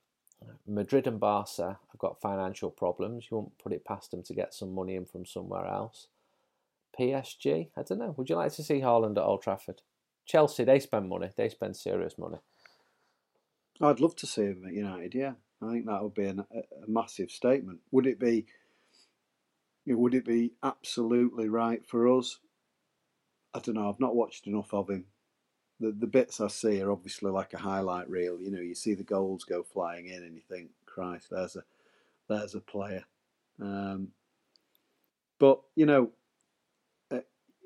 Madrid 0.68 1.08
and 1.08 1.20
Barca 1.20 1.80
have 1.92 2.00
got 2.00 2.20
financial 2.20 2.70
problems. 2.70 3.28
You 3.30 3.38
won't 3.38 3.58
put 3.58 3.72
it 3.72 3.86
past 3.86 4.12
them 4.12 4.24
to 4.24 4.34
get 4.34 4.54
some 4.54 4.74
money 4.74 4.96
in 4.96 5.06
from 5.06 5.26
somewhere 5.26 5.66
else. 5.66 6.08
PSG, 7.00 7.70
I 7.76 7.84
don't 7.84 8.00
know. 8.00 8.14
Would 8.18 8.30
you 8.30 8.36
like 8.36 8.54
to 8.54 8.64
see 8.64 8.82
Haaland 8.82 9.18
at 9.18 9.24
Old 9.24 9.42
Trafford? 9.42 9.82
Chelsea, 10.26 10.64
they 10.64 10.80
spend 10.80 11.10
money. 11.10 11.30
They 11.36 11.50
spend 11.50 11.78
serious 11.78 12.18
money. 12.18 12.40
I'd 13.82 14.00
love 14.00 14.16
to 14.18 14.28
see 14.28 14.44
him 14.44 14.64
at 14.66 14.74
United. 14.74 15.14
Yeah, 15.14 15.34
I 15.62 15.72
think 15.72 15.86
that 15.86 16.04
would 16.04 16.14
be 16.14 16.26
an, 16.26 16.40
a, 16.40 16.62
massive 16.88 17.32
statement. 17.32 17.80
Would 17.92 18.08
it 18.08 18.20
be? 18.20 18.46
Would 19.88 20.16
it 20.16 20.26
be 20.26 20.54
absolutely 20.64 21.48
right 21.48 21.86
for 21.86 22.08
us? 22.18 22.40
I 23.54 23.60
don't 23.60 23.76
know. 23.76 23.90
I've 23.90 24.00
not 24.00 24.16
watched 24.16 24.48
enough 24.48 24.74
of 24.74 24.90
him. 24.90 25.06
The 25.80 25.92
the 25.92 26.08
bits 26.08 26.42
I 26.42 26.48
see 26.48 26.82
are 26.82 26.92
obviously 26.92 27.32
like 27.32 27.54
a 27.54 27.60
highlight 27.60 28.10
reel. 28.10 28.40
You 28.40 28.52
know, 28.52 28.62
you 28.62 28.76
see 28.76 28.94
the 28.94 29.04
goals 29.04 29.44
go 29.44 29.64
flying 29.64 30.08
in, 30.08 30.24
and 30.24 30.36
you 30.36 30.42
think, 30.50 30.70
"Christ, 30.86 31.28
there's 31.32 31.56
a 31.56 31.64
there's 32.28 32.56
a 32.56 32.62
player." 32.62 33.04
Um, 33.62 34.10
but 35.40 35.62
you 35.76 35.86
know, 35.86 36.12
uh, 37.12 37.20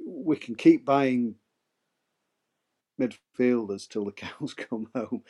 we 0.06 0.38
can 0.38 0.56
keep 0.56 0.86
buying 0.86 1.36
midfielders 3.00 3.88
till 3.88 4.06
the 4.06 4.12
cows 4.14 4.54
come 4.54 4.90
home. 4.96 5.24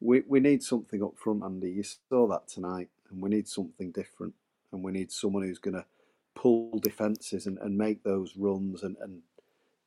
We 0.00 0.22
we 0.26 0.40
need 0.40 0.62
something 0.62 1.02
up 1.02 1.18
front, 1.18 1.42
Andy. 1.44 1.70
You 1.70 1.82
saw 1.82 2.26
that 2.28 2.48
tonight, 2.48 2.88
and 3.10 3.20
we 3.20 3.30
need 3.30 3.48
something 3.48 3.90
different. 3.90 4.34
And 4.72 4.82
we 4.82 4.92
need 4.92 5.12
someone 5.12 5.42
who's 5.44 5.58
going 5.58 5.74
to 5.74 5.86
pull 6.34 6.78
defences 6.80 7.46
and, 7.46 7.56
and 7.58 7.78
make 7.78 8.02
those 8.02 8.34
runs 8.36 8.82
and, 8.82 8.96
and 9.00 9.22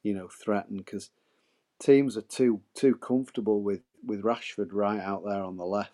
you 0.02 0.14
know 0.14 0.28
threaten 0.28 0.78
because 0.78 1.12
teams 1.80 2.18
are 2.18 2.24
too 2.24 2.62
too 2.74 2.96
comfortable 2.96 3.62
with, 3.62 3.82
with 4.06 4.24
Rashford 4.24 4.70
right 4.72 5.00
out 5.02 5.24
there 5.26 5.44
on 5.44 5.58
the 5.58 5.66
left. 5.66 5.94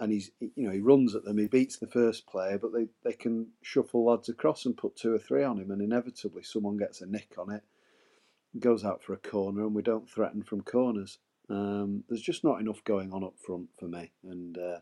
And 0.00 0.12
he's 0.12 0.30
you 0.40 0.66
know 0.66 0.72
he 0.72 0.80
runs 0.80 1.14
at 1.14 1.24
them, 1.24 1.38
he 1.38 1.46
beats 1.46 1.78
the 1.78 1.86
first 1.86 2.26
player, 2.26 2.58
but 2.58 2.72
they, 2.72 2.88
they 3.04 3.12
can 3.12 3.48
shuffle 3.62 4.04
lads 4.06 4.28
across 4.28 4.66
and 4.66 4.76
put 4.76 4.96
two 4.96 5.14
or 5.14 5.18
three 5.18 5.44
on 5.44 5.58
him, 5.58 5.70
and 5.70 5.80
inevitably 5.80 6.42
someone 6.42 6.76
gets 6.76 7.00
a 7.00 7.06
nick 7.06 7.34
on 7.38 7.50
it 7.50 7.62
goes 8.58 8.84
out 8.84 9.02
for 9.02 9.12
a 9.12 9.18
corner 9.18 9.62
and 9.62 9.74
we 9.74 9.82
don't 9.82 10.08
threaten 10.08 10.42
from 10.42 10.62
corners. 10.62 11.18
Um, 11.48 12.04
there's 12.08 12.22
just 12.22 12.44
not 12.44 12.60
enough 12.60 12.82
going 12.84 13.12
on 13.12 13.24
up 13.24 13.34
front 13.38 13.68
for 13.78 13.86
me. 13.86 14.12
And 14.22 14.56
uh, 14.56 14.78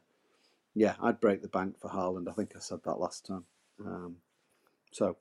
yeah, 0.74 0.94
I'd 1.00 1.20
break 1.20 1.42
the 1.42 1.48
bank 1.48 1.78
for 1.80 1.90
Haaland. 1.90 2.28
I 2.28 2.32
think 2.32 2.52
I 2.56 2.60
said 2.60 2.80
that 2.84 3.00
last 3.00 3.26
time. 3.26 3.44
Um, 3.84 4.16
so 4.92 5.16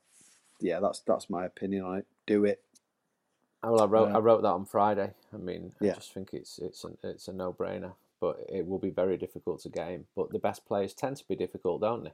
yeah, 0.60 0.80
that's 0.80 1.00
that's 1.00 1.30
my 1.30 1.46
opinion 1.46 1.84
on 1.86 1.98
it. 2.00 2.06
Do 2.28 2.46
it. 2.46 2.62
Well, 3.64 3.82
I 3.82 3.86
wrote 3.86 4.12
I 4.12 4.20
wrote 4.20 4.42
that 4.42 4.50
on 4.50 4.66
Friday. 4.66 5.14
I 5.34 5.38
mean, 5.38 5.74
I 5.82 5.86
yeah. 5.86 5.94
just 5.96 6.14
think 6.14 6.30
it's 6.34 6.60
it's 6.60 6.84
a, 6.84 6.90
it's 7.04 7.28
a 7.28 7.34
no 7.34 7.54
brainer. 7.54 7.94
But 8.20 8.46
it 8.50 8.68
will 8.68 8.78
be 8.78 8.92
very 8.92 9.18
difficult 9.18 9.62
to 9.62 9.70
game. 9.70 10.06
But 10.16 10.32
the 10.32 10.38
best 10.38 10.64
players 10.66 10.94
tend 10.94 11.18
to 11.18 11.28
be 11.28 11.36
difficult, 11.36 11.82
don't 11.82 12.04
they? 12.04 12.14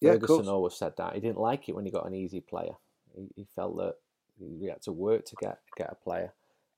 Yeah, 0.00 0.12
Ferguson 0.14 0.48
always 0.48 0.74
said 0.74 0.96
that. 0.96 1.14
He 1.14 1.20
didn't 1.20 1.38
like 1.38 1.68
it 1.68 1.76
when 1.76 1.84
he 1.84 1.92
got 1.92 2.06
an 2.06 2.14
easy 2.14 2.40
player. 2.40 2.74
He, 3.14 3.28
he 3.36 3.46
felt 3.54 3.76
that 3.76 3.94
we 4.38 4.68
had 4.68 4.82
to 4.82 4.92
work 4.92 5.24
to 5.26 5.36
get 5.40 5.58
get 5.76 5.92
a 5.92 5.94
player, 5.94 6.32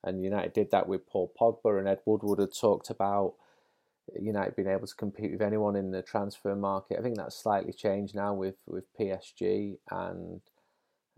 and 0.05 0.23
United 0.23 0.53
did 0.53 0.71
that 0.71 0.89
with 0.89 1.07
Paul 1.07 1.33
Pogba 1.41 1.79
and 1.79 1.89
Ed 1.89 2.01
Woodward 2.05 2.39
had 2.39 2.55
talked 2.59 2.91
about 2.91 3.35
United 4.21 4.55
being 4.57 4.69
able 4.69 4.87
to 4.87 4.95
compete 4.95 5.33
with 5.33 5.43
anyone 5.43 5.77
in 5.77 5.91
the 5.91 6.03
transfer 6.03 6.55
market. 6.55 6.99
I 6.99 7.03
think 7.03 7.17
that's 7.17 7.37
slightly 7.37 7.73
changed 7.73 8.15
now 8.15 8.35
with 8.35 8.57
with 8.67 8.85
PSG 8.99 9.79
and 9.91 10.41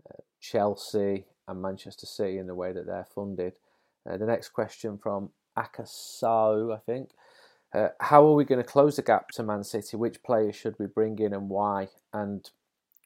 uh, 0.09 0.21
Chelsea 0.39 1.25
and 1.47 1.61
Manchester 1.61 2.05
City 2.05 2.37
in 2.37 2.47
the 2.47 2.55
way 2.55 2.71
that 2.71 2.85
they're 2.85 3.07
funded. 3.13 3.53
Uh, 4.09 4.17
the 4.17 4.25
next 4.25 4.49
question 4.49 4.97
from 4.97 5.29
Akasau, 5.57 6.75
I 6.75 6.79
think. 6.79 7.11
Uh, 7.73 7.89
how 7.99 8.25
are 8.25 8.33
we 8.33 8.45
going 8.45 8.61
to 8.61 8.67
close 8.67 8.95
the 8.95 9.03
gap 9.03 9.29
to 9.29 9.43
Man 9.43 9.63
City? 9.63 9.95
Which 9.95 10.23
players 10.23 10.55
should 10.55 10.75
we 10.79 10.87
bring 10.87 11.19
in 11.19 11.33
and 11.33 11.49
why? 11.49 11.89
And 12.13 12.49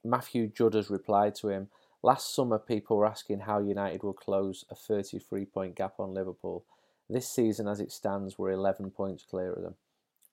Matthew 0.06 0.48
Judd 0.48 0.74
has 0.76 0.89
replied 0.89 1.36
to 1.36 1.50
him 1.50 1.67
Last 2.04 2.36
summer, 2.36 2.60
people 2.60 2.98
were 2.98 3.08
asking 3.08 3.39
how 3.39 3.60
United 3.60 4.04
will 4.04 4.13
close 4.13 4.66
a 4.70 4.76
33 4.76 5.46
point 5.46 5.76
gap 5.76 5.94
on 6.00 6.13
Liverpool. 6.13 6.66
This 7.10 7.30
season, 7.30 7.68
as 7.68 7.80
it 7.80 7.94
stands, 7.94 8.38
we're 8.38 8.52
11 8.52 8.92
points 8.92 9.24
clear 9.24 9.54
of 9.54 9.63
them. 9.63 9.76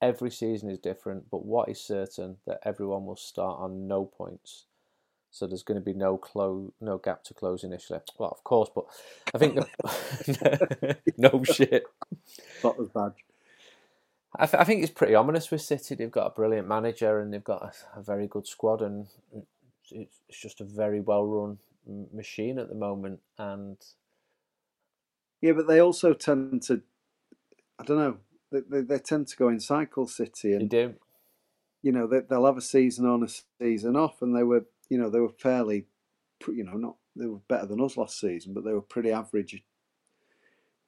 Every 0.02 0.30
season 0.30 0.68
is 0.68 0.78
different, 0.78 1.30
but 1.30 1.44
what 1.44 1.68
is 1.68 1.80
certain 1.80 2.38
that 2.46 2.60
everyone 2.64 3.06
will 3.06 3.16
start 3.16 3.60
on 3.60 3.86
no 3.86 4.04
points. 4.04 4.64
So 5.30 5.46
there's 5.46 5.62
going 5.62 5.78
to 5.78 5.84
be 5.84 5.94
no 5.94 6.16
close, 6.16 6.72
no 6.80 6.98
gap 6.98 7.22
to 7.24 7.34
close 7.34 7.62
initially. 7.62 8.00
Well, 8.18 8.30
of 8.30 8.42
course, 8.42 8.70
but 8.74 8.86
I 9.32 9.38
think 9.38 9.54
the 9.54 10.96
no 11.16 11.44
shit. 11.44 11.84
That 12.62 12.76
was 12.76 12.88
bad. 12.88 13.12
I, 14.36 14.46
th- 14.46 14.60
I, 14.60 14.64
think 14.64 14.82
it's 14.82 14.92
pretty 14.92 15.14
ominous 15.14 15.50
with 15.50 15.60
City. 15.60 15.94
They've 15.94 16.10
got 16.10 16.26
a 16.26 16.30
brilliant 16.34 16.66
manager 16.66 17.20
and 17.20 17.32
they've 17.32 17.44
got 17.44 17.62
a, 17.62 18.00
a 18.00 18.02
very 18.02 18.26
good 18.26 18.46
squad, 18.46 18.80
and 18.80 19.06
it's 19.92 20.40
just 20.40 20.60
a 20.60 20.64
very 20.64 21.00
well 21.00 21.26
run 21.26 21.58
machine 22.12 22.58
at 22.58 22.68
the 22.68 22.74
moment, 22.74 23.20
and 23.38 23.76
yeah, 25.40 25.52
but 25.52 25.66
they 25.66 25.80
also 25.80 26.12
tend 26.12 26.62
to, 26.62 26.82
I 27.78 27.84
don't 27.84 27.98
know, 27.98 28.16
they, 28.52 28.60
they, 28.68 28.80
they 28.82 28.98
tend 28.98 29.28
to 29.28 29.36
go 29.36 29.48
in 29.48 29.60
cycle 29.60 30.06
City, 30.06 30.52
and 30.52 30.62
they 30.62 30.66
do. 30.66 30.94
You 31.82 31.92
know, 31.92 32.06
they, 32.06 32.20
they'll 32.20 32.46
have 32.46 32.58
a 32.58 32.62
season 32.62 33.06
on, 33.06 33.22
a 33.22 33.28
season 33.58 33.96
off, 33.96 34.20
and 34.22 34.36
they 34.36 34.42
were, 34.42 34.66
you 34.90 34.98
know, 34.98 35.08
they 35.08 35.20
were 35.20 35.30
fairly, 35.30 35.86
you 36.48 36.64
know, 36.64 36.76
not 36.76 36.96
they 37.16 37.26
were 37.26 37.40
better 37.48 37.66
than 37.66 37.80
us 37.80 37.96
last 37.96 38.20
season, 38.20 38.54
but 38.54 38.64
they 38.64 38.72
were 38.72 38.80
pretty 38.80 39.10
average 39.10 39.62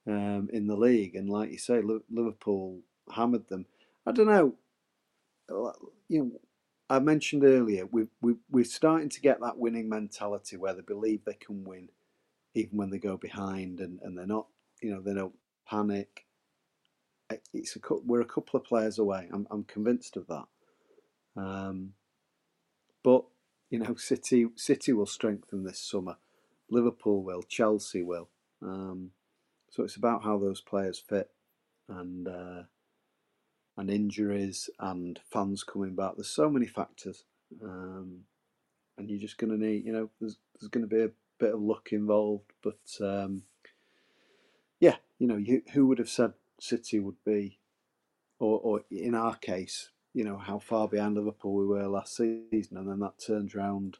um, 0.07 0.49
in 0.53 0.67
the 0.67 0.75
league. 0.75 1.15
And 1.15 1.29
like 1.29 1.51
you 1.51 1.57
say, 1.57 1.81
Liverpool 2.09 2.79
hammered 3.13 3.49
them. 3.49 3.65
I 4.05 4.11
don't 4.11 4.27
know. 4.27 4.55
You 6.09 6.23
know, 6.23 6.31
I 6.89 6.99
mentioned 6.99 7.43
earlier 7.43 7.85
we 7.85 8.07
we 8.21 8.35
we're 8.51 8.65
starting 8.65 9.09
to 9.09 9.21
get 9.21 9.39
that 9.41 9.57
winning 9.57 9.89
mentality 9.89 10.57
where 10.57 10.73
they 10.73 10.81
believe 10.81 11.23
they 11.25 11.33
can 11.33 11.63
win, 11.63 11.89
even 12.53 12.77
when 12.77 12.89
they 12.89 12.99
go 12.99 13.17
behind, 13.17 13.79
and, 13.79 13.99
and 14.03 14.17
they're 14.17 14.25
not. 14.27 14.47
You 14.81 14.91
know, 14.91 15.01
they 15.01 15.13
don't 15.13 15.35
panic. 15.67 16.25
It's 17.53 17.75
a 17.75 17.79
we're 18.05 18.21
a 18.21 18.25
couple 18.25 18.59
of 18.59 18.65
players 18.65 18.99
away. 18.99 19.29
I'm 19.31 19.47
I'm 19.49 19.63
convinced 19.63 20.17
of 20.17 20.27
that. 20.27 20.45
Um, 21.35 21.93
but 23.03 23.23
you 23.69 23.79
know, 23.79 23.95
City 23.97 24.47
City 24.55 24.93
will 24.93 25.05
strengthen 25.05 25.63
this 25.63 25.79
summer. 25.79 26.17
Liverpool 26.69 27.23
will. 27.23 27.43
Chelsea 27.43 28.03
will. 28.03 28.29
Um, 28.61 29.11
so 29.69 29.83
it's 29.83 29.95
about 29.95 30.23
how 30.23 30.37
those 30.37 30.61
players 30.61 30.99
fit, 30.99 31.29
and 31.89 32.27
uh, 32.27 32.63
and 33.77 33.89
injuries 33.89 34.69
and 34.79 35.19
fans 35.31 35.63
coming 35.63 35.95
back. 35.95 36.13
There's 36.15 36.29
so 36.29 36.49
many 36.49 36.67
factors, 36.67 37.23
um, 37.63 38.21
and 38.97 39.09
you're 39.09 39.19
just 39.19 39.37
going 39.37 39.51
to 39.51 39.65
need. 39.65 39.85
You 39.85 39.93
know, 39.93 40.09
there's 40.19 40.37
there's 40.59 40.69
going 40.69 40.87
to 40.87 40.95
be 40.95 41.03
a 41.03 41.11
bit 41.39 41.53
of 41.53 41.61
luck 41.61 41.89
involved, 41.91 42.51
but 42.61 42.79
um, 43.01 43.43
yeah, 44.79 44.97
you 45.19 45.27
know, 45.27 45.37
you, 45.37 45.61
who 45.73 45.87
would 45.87 45.99
have 45.99 46.09
said 46.09 46.33
City 46.59 46.99
would 46.99 47.23
be, 47.25 47.59
or 48.39 48.59
or 48.59 48.81
in 48.91 49.15
our 49.15 49.35
case, 49.35 49.89
you 50.13 50.23
know 50.23 50.37
how 50.37 50.59
far 50.59 50.87
behind 50.87 51.15
Liverpool 51.15 51.55
we 51.55 51.65
were 51.65 51.87
last 51.87 52.15
season, 52.15 52.77
and 52.77 52.89
then 52.89 52.99
that 52.99 53.19
turns 53.25 53.55
around 53.55 53.97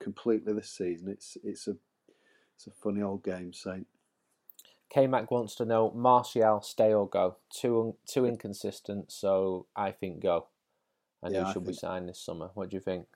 completely 0.00 0.52
this 0.52 0.70
season. 0.70 1.08
It's 1.08 1.36
it's 1.42 1.66
a 1.66 1.76
it's 2.56 2.66
a 2.66 2.70
funny 2.70 3.02
old 3.02 3.24
game, 3.24 3.52
Saint. 3.52 3.86
K 4.90 5.06
Mac 5.06 5.30
wants 5.30 5.54
to 5.56 5.64
know 5.64 5.90
Martial 5.90 6.60
stay 6.60 6.92
or 6.92 7.08
go. 7.08 7.36
Too 7.50 7.96
too 8.06 8.26
inconsistent, 8.26 9.10
so 9.10 9.66
I 9.74 9.90
think 9.90 10.22
go. 10.22 10.48
And 11.22 11.34
yeah, 11.34 11.46
who 11.46 11.52
should 11.52 11.66
we 11.66 11.72
sign 11.72 12.06
this 12.06 12.20
summer? 12.20 12.50
What 12.54 12.70
do 12.70 12.76
you 12.76 12.80
think? 12.80 13.06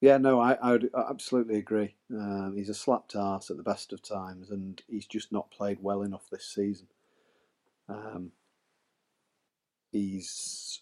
Yeah, 0.00 0.18
no, 0.18 0.40
I, 0.40 0.54
I 0.54 0.72
would 0.72 0.90
absolutely 0.94 1.56
agree. 1.56 1.94
Um, 2.10 2.54
he's 2.56 2.68
a 2.68 2.74
slapped 2.74 3.16
ass 3.16 3.50
at 3.50 3.56
the 3.56 3.62
best 3.62 3.92
of 3.92 4.02
times, 4.02 4.50
and 4.50 4.82
he's 4.86 5.06
just 5.06 5.32
not 5.32 5.50
played 5.50 5.78
well 5.80 6.02
enough 6.02 6.28
this 6.30 6.46
season. 6.46 6.88
Um, 7.88 8.32
he's 9.92 10.80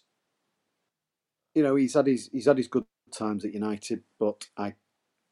you 1.53 1.63
know 1.63 1.75
he's 1.75 1.93
had 1.93 2.07
his 2.07 2.29
he's 2.31 2.47
had 2.47 2.57
his 2.57 2.67
good 2.67 2.85
times 3.11 3.45
at 3.45 3.53
United, 3.53 4.03
but 4.19 4.47
I 4.57 4.73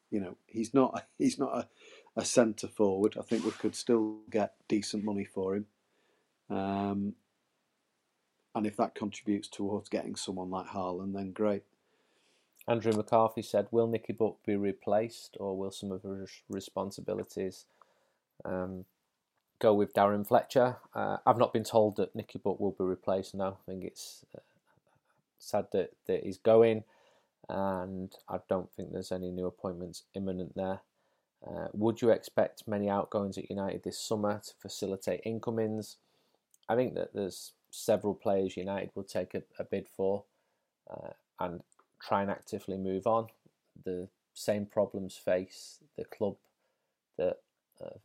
you 0.10 0.20
know 0.20 0.38
he's 0.48 0.74
not 0.74 1.06
he's 1.18 1.40
not 1.40 1.58
a, 1.58 1.68
a 2.16 2.26
centre 2.26 2.68
forward. 2.68 3.16
I 3.18 3.24
think 3.24 3.46
we 3.46 3.52
could 3.52 3.76
still 3.76 4.18
get 4.30 4.54
decent 4.68 5.04
money 5.04 5.26
for 5.26 5.56
him, 5.56 5.66
um, 6.50 7.14
and 8.54 8.66
if 8.66 8.78
that 8.78 8.96
contributes 8.96 9.48
towards 9.48 9.90
getting 9.90 10.16
someone 10.16 10.50
like 10.50 10.68
Haaland, 10.68 11.14
then 11.14 11.32
great. 11.32 11.64
Andrew 12.68 12.94
McCarthy 12.94 13.42
said, 13.42 13.68
"Will 13.72 13.88
Nicky 13.88 14.14
Butt 14.14 14.44
be 14.46 14.56
replaced, 14.56 15.38
or 15.40 15.58
will 15.58 15.72
some 15.72 15.92
of 15.92 16.04
his 16.04 16.42
responsibilities 16.50 17.66
um, 18.46 18.86
go 19.62 19.74
with 19.74 19.94
Darren 19.94 20.28
Fletcher. 20.28 20.78
Uh, 20.94 21.18
I've 21.26 21.38
not 21.38 21.54
been 21.54 21.64
told 21.64 21.96
that 21.98 22.16
Nicky 22.16 22.40
Butt 22.40 22.60
will 22.60 22.72
be 22.72 22.84
replaced 22.84 23.36
now. 23.36 23.60
I 23.62 23.72
think 23.72 23.86
it's 23.86 24.26
uh, 24.36 24.42
sad 25.38 25.68
that, 25.72 25.92
that 26.08 26.24
he's 26.24 26.40
going, 26.40 26.84
and 27.48 28.14
I 28.28 28.40
don't 28.50 28.72
think 28.74 28.92
there's 28.92 29.12
any 29.12 29.32
new 29.32 29.46
appointments 29.46 30.04
imminent 30.16 30.56
there. 30.56 30.82
Uh, 31.46 31.68
would 31.74 32.02
you 32.02 32.10
expect 32.10 32.68
many 32.68 32.90
outgoings 32.90 33.38
at 33.38 33.50
United 33.50 33.84
this 33.84 34.00
summer 34.00 34.42
to 34.46 34.54
facilitate 34.62 35.22
incomings? 35.26 35.98
I 36.70 36.76
think 36.76 36.94
that 36.96 37.14
there's 37.14 37.54
several 37.72 38.14
players 38.14 38.58
United 38.58 38.92
will 38.94 39.04
take 39.04 39.34
a, 39.34 39.44
a 39.58 39.64
bid 39.64 39.88
for 39.88 40.24
uh, 40.90 41.10
and 41.40 41.62
try 42.00 42.22
and 42.22 42.30
actively 42.30 42.78
move 42.78 43.08
on. 43.08 43.28
The 43.84 44.08
same 44.34 44.66
problems 44.66 45.16
face 45.16 45.80
the 45.98 46.06
club 46.06 46.36
that 47.18 47.40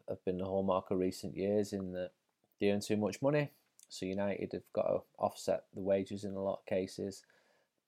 have 0.08 0.24
been 0.24 0.38
the 0.38 0.44
hallmark 0.44 0.90
of 0.90 0.98
recent 0.98 1.36
years 1.36 1.72
in 1.72 1.92
that 1.92 2.12
they 2.60 2.70
earn 2.70 2.80
too 2.80 2.96
much 2.96 3.20
money. 3.20 3.50
So 3.88 4.06
United 4.06 4.52
have 4.52 4.72
got 4.72 4.88
to 4.88 5.00
offset 5.18 5.64
the 5.74 5.80
wages 5.80 6.24
in 6.24 6.34
a 6.34 6.42
lot 6.42 6.60
of 6.60 6.66
cases. 6.66 7.22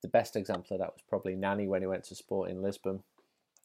The 0.02 0.08
best 0.08 0.36
example 0.36 0.74
of 0.74 0.80
that 0.80 0.92
was 0.92 1.02
probably 1.08 1.34
Nani 1.34 1.66
when 1.66 1.82
he 1.82 1.86
went 1.86 2.04
to 2.04 2.14
Sporting 2.14 2.62
Lisbon. 2.62 3.02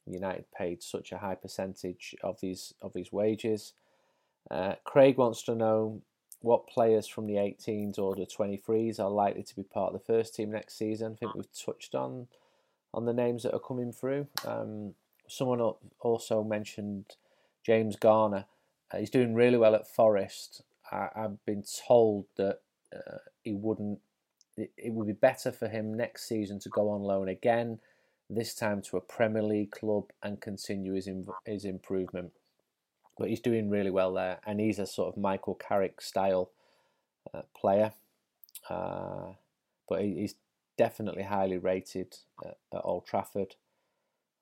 United 0.06 0.46
paid 0.52 0.84
such 0.84 1.12
a 1.12 1.18
high 1.18 1.36
percentage 1.36 2.16
of 2.24 2.42
his 2.42 2.74
of 2.82 2.94
his 2.94 3.12
wages. 3.12 3.74
Uh, 4.52 4.76
Craig 4.84 5.18
wants 5.18 5.44
to 5.44 5.56
know 5.56 6.02
what 6.42 6.68
players 6.68 7.08
from 7.08 7.26
the 7.26 7.36
18s 7.36 7.98
or 7.98 8.16
the 8.16 8.26
23s 8.26 9.00
are 9.00 9.10
likely 9.10 9.44
to 9.44 9.56
be 9.56 9.64
part 9.64 9.94
of 9.94 10.00
the 10.00 10.14
first 10.14 10.36
team 10.36 10.52
next 10.52 10.78
season. 10.78 11.14
I 11.14 11.16
think 11.16 11.36
we've 11.36 11.66
touched 11.66 11.96
on 11.96 12.28
on 12.94 13.06
the 13.06 13.14
names 13.14 13.44
that 13.44 13.54
are 13.54 13.60
coming 13.60 13.92
through. 13.92 14.28
Um, 14.46 14.94
someone 15.28 15.74
also 16.00 16.44
mentioned 16.44 17.06
James 17.66 17.96
Garner. 17.96 18.46
Uh, 18.92 18.98
he's 18.98 19.10
doing 19.10 19.34
really 19.34 19.58
well 19.58 19.74
at 19.74 19.88
Forest. 19.88 20.64
I, 20.92 21.10
have 21.16 21.44
been 21.46 21.64
told 21.88 22.26
that 22.36 22.60
uh, 22.94 23.18
he 23.44 23.54
wouldn't. 23.54 24.00
It, 24.56 24.72
it, 24.78 24.94
would 24.94 25.08
be 25.08 25.14
better 25.14 25.52
for 25.52 25.68
him 25.68 25.96
next 25.96 26.28
season 26.28 26.60
to 26.60 26.70
go 26.70 26.90
on 26.90 27.02
loan 27.02 27.28
again, 27.28 27.80
this 28.30 28.56
time 28.56 28.82
to 28.84 28.98
a 28.98 29.02
Premier 29.02 29.44
League 29.44 29.72
club 29.72 30.06
and 30.22 30.42
continue 30.42 30.94
his 30.94 31.10
his 31.46 31.66
improvement. 31.66 32.32
But 33.18 33.30
he's 33.30 33.42
doing 33.42 33.70
really 33.70 33.92
well 33.92 34.14
there, 34.14 34.40
and 34.46 34.60
he's 34.60 34.80
a 34.80 34.88
sort 34.88 35.10
of 35.10 35.22
Michael 35.22 35.56
Carrick 35.56 36.02
style 36.02 36.52
uh, 37.34 37.44
player. 37.56 37.94
Uh, 38.70 39.34
but 39.88 40.02
he, 40.02 40.16
he's 40.16 40.36
definitely 40.78 41.24
highly 41.24 41.58
rated 41.58 42.16
at, 42.44 42.58
at 42.74 42.82
Old 42.84 43.06
Trafford. 43.06 43.56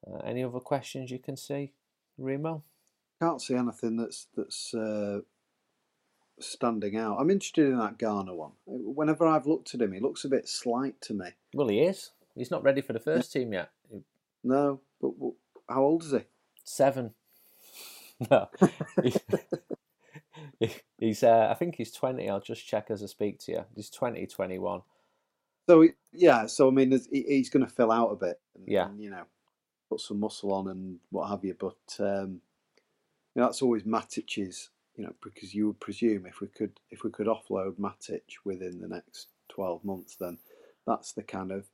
Uh, 0.08 0.20
any 0.20 0.44
other 0.44 0.60
questions 0.60 1.12
you 1.12 1.20
can 1.20 1.36
see, 1.36 1.74
Remo? 2.17 2.63
can't 3.22 3.41
see 3.41 3.56
anything 3.56 3.98
that's 3.98 4.28
that's 4.36 4.74
uh, 4.74 5.20
standing 6.39 6.98
out. 6.98 7.17
I'm 7.20 7.30
interested 7.30 7.67
in 7.67 7.78
that 7.78 8.00
Garner 8.00 8.34
one. 8.34 8.54
Whenever 8.65 9.28
I've 9.28 9.46
looked 9.46 9.76
at 9.76 9.82
him, 9.82 9.94
he 9.94 10.00
looks 10.00 10.26
a 10.26 10.30
bit 10.30 10.50
slight 10.50 11.00
to 11.02 11.13
me. 11.13 11.28
Well, 11.54 11.67
he 11.67 11.82
is. 11.82 12.12
He's 12.36 12.52
not 12.52 12.63
ready 12.63 12.82
for 12.82 12.94
the 12.94 13.00
first 13.00 13.32
team 13.32 13.54
yet. 13.54 13.72
No, 14.44 14.82
but, 15.02 15.12
but 15.20 15.32
how 15.70 15.84
old 15.84 16.04
is 16.04 16.12
he? 16.12 16.26
Seven. 16.63 17.13
No, 18.30 18.50
he's. 21.00 21.24
Uh, 21.24 21.48
I 21.50 21.56
think 21.56 21.74
he's 21.74 21.91
twenty. 21.91 22.30
I'll 22.30 22.39
just 22.39 22.67
check 22.67 22.91
as 22.91 23.02
I 23.02 23.08
speak 23.08 23.39
to 23.39 23.52
you. 23.52 23.65
He's 23.76 23.89
20, 23.89 24.28
21. 24.28 24.82
So 25.67 25.88
yeah, 26.13 26.46
so 26.46 26.67
I 26.67 26.72
mean, 26.72 26.91
he's 27.12 27.50
going 27.50 27.65
to 27.65 27.72
fill 27.72 27.91
out 27.91 28.12
a 28.12 28.15
bit. 28.15 28.39
And, 28.56 28.67
yeah, 28.67 28.89
and, 28.89 29.02
you 29.02 29.10
know, 29.10 29.24
put 29.89 30.02
some 30.02 30.20
muscle 30.20 30.54
on 30.54 30.67
and 30.67 31.00
what 31.10 31.30
have 31.30 31.44
you. 31.44 31.56
But 31.60 31.78
um, 32.00 32.41
know, 33.36 33.44
that's 33.44 33.62
always 33.62 33.84
Matic's, 33.84 34.70
you 34.96 35.04
know, 35.04 35.13
because 35.24 35.54
you 35.54 35.67
would 35.67 35.80
presume 35.80 36.26
if 36.26 36.41
we 36.41 36.48
could 36.48 36.80
if 36.89 37.04
we 37.04 37.10
could 37.10 37.28
offload 37.28 37.78
Matic 37.78 38.22
within 38.46 38.80
the 38.80 38.88
next 38.88 39.30
twelve 39.50 39.84
months, 39.84 40.15
then 40.15 40.38
that's 40.86 41.13
the 41.13 41.24
kind 41.24 41.52
of 41.52 41.65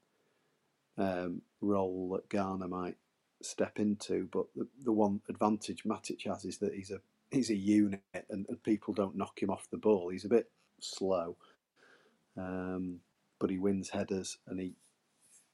um, 0.97 1.41
role 1.61 2.09
that 2.13 2.29
Garner 2.29 2.67
might 2.67 2.97
step 3.41 3.79
into. 3.79 4.27
But 4.31 4.45
the, 4.55 4.67
the 4.83 4.91
one 4.91 5.21
advantage 5.29 5.83
Matic 5.83 6.25
has 6.25 6.45
is 6.45 6.57
that 6.59 6.73
he's 6.73 6.91
a 6.91 6.99
he's 7.31 7.49
a 7.49 7.55
unit, 7.55 8.01
and, 8.29 8.45
and 8.47 8.63
people 8.63 8.93
don't 8.93 9.17
knock 9.17 9.41
him 9.41 9.49
off 9.49 9.69
the 9.69 9.77
ball. 9.77 10.09
He's 10.09 10.25
a 10.25 10.29
bit 10.29 10.49
slow, 10.79 11.37
um, 12.37 12.99
but 13.39 13.49
he 13.49 13.57
wins 13.57 13.89
headers, 13.89 14.37
and 14.47 14.59
he, 14.59 14.73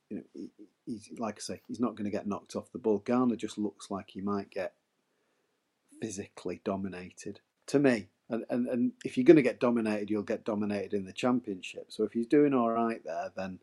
you 0.10 0.17
know, 0.17 0.23
he, 0.34 0.49
he's 0.86 1.10
like 1.17 1.38
I 1.38 1.41
say, 1.41 1.62
he's 1.67 1.79
not 1.79 1.95
going 1.95 2.06
to 2.06 2.12
get 2.17 2.27
knocked 2.27 2.56
off 2.56 2.71
the 2.71 2.79
ball. 2.79 2.99
Garner 2.99 3.36
just 3.36 3.58
looks 3.58 3.89
like 3.89 4.12
he 4.12 4.21
might 4.21 4.49
get 4.49 4.73
physically 6.01 6.62
dominated 6.63 7.39
to 7.67 7.79
me. 7.79 8.10
And, 8.29 8.45
and, 8.49 8.67
and 8.67 8.91
if 9.06 9.17
you're 9.17 9.25
going 9.25 9.38
to 9.38 9.43
get 9.43 9.60
dominated, 9.60 10.10
you'll 10.10 10.23
get 10.23 10.45
dominated 10.45 10.93
in 10.93 11.06
the 11.06 11.13
championship. 11.13 11.88
So 11.89 12.03
if 12.03 12.13
he's 12.13 12.27
doing 12.27 12.53
all 12.53 12.69
right 12.69 13.01
there, 13.06 13.32
then 13.36 13.60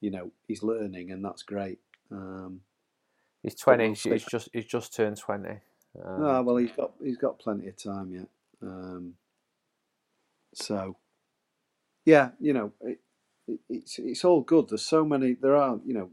you 0.00 0.10
know 0.10 0.30
he's 0.48 0.62
learning, 0.62 1.10
and 1.10 1.24
that's 1.24 1.42
great. 1.42 1.78
Um, 2.10 2.60
he's 3.42 3.54
twenty. 3.54 3.94
He's 3.94 4.24
just 4.24 4.48
he's 4.52 4.66
just 4.66 4.94
turned 4.94 5.18
twenty. 5.18 5.60
Um, 6.04 6.24
oh, 6.24 6.42
well, 6.42 6.56
he's 6.56 6.72
got 6.72 6.92
he's 7.02 7.16
got 7.16 7.38
plenty 7.38 7.68
of 7.68 7.76
time 7.76 8.12
yet. 8.12 8.28
Um, 8.62 9.14
so, 10.54 10.96
yeah, 12.04 12.30
you 12.40 12.52
know, 12.52 12.72
it, 12.80 13.00
it, 13.46 13.60
it's 13.68 13.98
it's 13.98 14.24
all 14.24 14.42
good. 14.42 14.68
There's 14.68 14.82
so 14.82 15.04
many. 15.04 15.34
There 15.34 15.56
are 15.56 15.78
you 15.84 15.94
know 15.94 16.10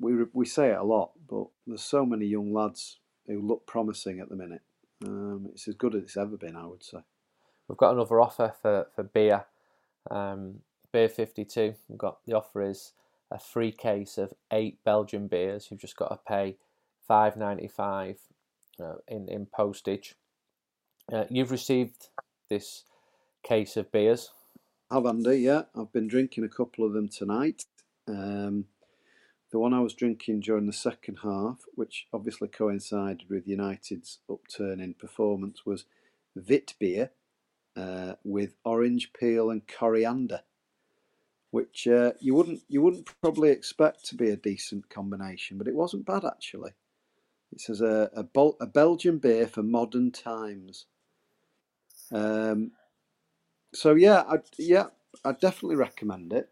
we 0.00 0.14
we 0.32 0.46
say 0.46 0.70
it 0.70 0.78
a 0.78 0.84
lot, 0.84 1.12
but 1.28 1.46
there's 1.66 1.82
so 1.82 2.04
many 2.04 2.26
young 2.26 2.52
lads 2.52 2.98
who 3.26 3.40
look 3.40 3.66
promising 3.66 4.20
at 4.20 4.28
the 4.28 4.36
minute. 4.36 4.62
Um, 5.04 5.48
it's 5.52 5.68
as 5.68 5.74
good 5.74 5.94
as 5.94 6.02
it's 6.02 6.16
ever 6.16 6.36
been, 6.36 6.56
I 6.56 6.66
would 6.66 6.82
say. 6.84 6.98
We've 7.68 7.78
got 7.78 7.94
another 7.94 8.20
offer 8.20 8.54
for 8.60 8.86
for 8.94 9.02
beer, 9.02 9.46
um, 10.10 10.60
beer 10.96 11.08
fifty 11.10 11.44
two. 11.44 11.74
We've 11.88 11.98
got 11.98 12.24
the 12.24 12.32
offer 12.32 12.62
is 12.62 12.94
a 13.30 13.38
free 13.38 13.70
case 13.70 14.16
of 14.16 14.32
eight 14.50 14.78
Belgian 14.82 15.26
beers. 15.26 15.68
You've 15.68 15.80
just 15.80 15.96
got 15.96 16.08
to 16.08 16.18
pay 16.26 16.56
five 17.06 17.36
ninety 17.36 17.68
five 17.68 18.16
uh, 18.82 18.94
in 19.06 19.28
in 19.28 19.44
postage. 19.44 20.14
Uh, 21.12 21.24
you've 21.28 21.50
received 21.50 22.08
this 22.48 22.84
case 23.42 23.76
of 23.76 23.92
beers. 23.92 24.30
I've 24.90 25.04
Andy? 25.04 25.40
Yeah, 25.40 25.64
I've 25.78 25.92
been 25.92 26.08
drinking 26.08 26.44
a 26.44 26.48
couple 26.48 26.86
of 26.86 26.94
them 26.94 27.08
tonight. 27.08 27.66
Um, 28.08 28.64
the 29.52 29.58
one 29.58 29.74
I 29.74 29.80
was 29.80 29.92
drinking 29.92 30.40
during 30.40 30.66
the 30.66 30.72
second 30.72 31.18
half, 31.22 31.58
which 31.74 32.06
obviously 32.10 32.48
coincided 32.48 33.28
with 33.28 33.46
United's 33.46 34.20
upturn 34.30 34.80
in 34.80 34.94
performance, 34.94 35.66
was 35.66 35.84
Vit 36.34 36.72
beer 36.78 37.10
uh, 37.76 38.14
with 38.24 38.54
orange 38.64 39.12
peel 39.12 39.50
and 39.50 39.62
coriander, 39.68 40.40
which 41.50 41.86
uh, 41.88 42.12
you 42.20 42.34
wouldn't 42.34 42.62
you 42.68 42.82
wouldn't 42.82 43.08
probably 43.22 43.50
expect 43.50 44.04
to 44.06 44.16
be 44.16 44.30
a 44.30 44.36
decent 44.36 44.88
combination, 44.90 45.58
but 45.58 45.68
it 45.68 45.74
wasn't 45.74 46.06
bad 46.06 46.24
actually. 46.24 46.72
It 47.52 47.60
says 47.60 47.80
a 47.80 48.10
a, 48.14 48.22
Bol- 48.24 48.58
a 48.60 48.66
Belgian 48.66 49.18
beer 49.18 49.46
for 49.46 49.62
modern 49.62 50.12
times. 50.12 50.86
Um, 52.12 52.72
so 53.74 53.94
yeah, 53.94 54.24
I 54.28 54.38
yeah, 54.58 54.86
I 55.24 55.32
definitely 55.32 55.76
recommend 55.76 56.32
it. 56.32 56.50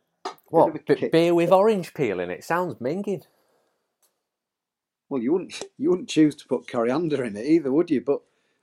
What 0.50 0.74
B- 0.86 1.08
beer 1.12 1.34
with 1.34 1.52
orange 1.52 1.94
peel 1.94 2.20
in 2.20 2.30
it? 2.30 2.44
Sounds 2.44 2.76
minging. 2.76 3.24
Well, 5.08 5.22
you 5.22 5.32
wouldn't 5.32 5.62
you 5.78 5.90
wouldn't 5.90 6.08
choose 6.08 6.34
to 6.36 6.48
put 6.48 6.68
coriander 6.68 7.24
in 7.24 7.36
it 7.36 7.46
either, 7.46 7.72
would 7.72 7.90
you? 7.90 8.00
But 8.00 8.20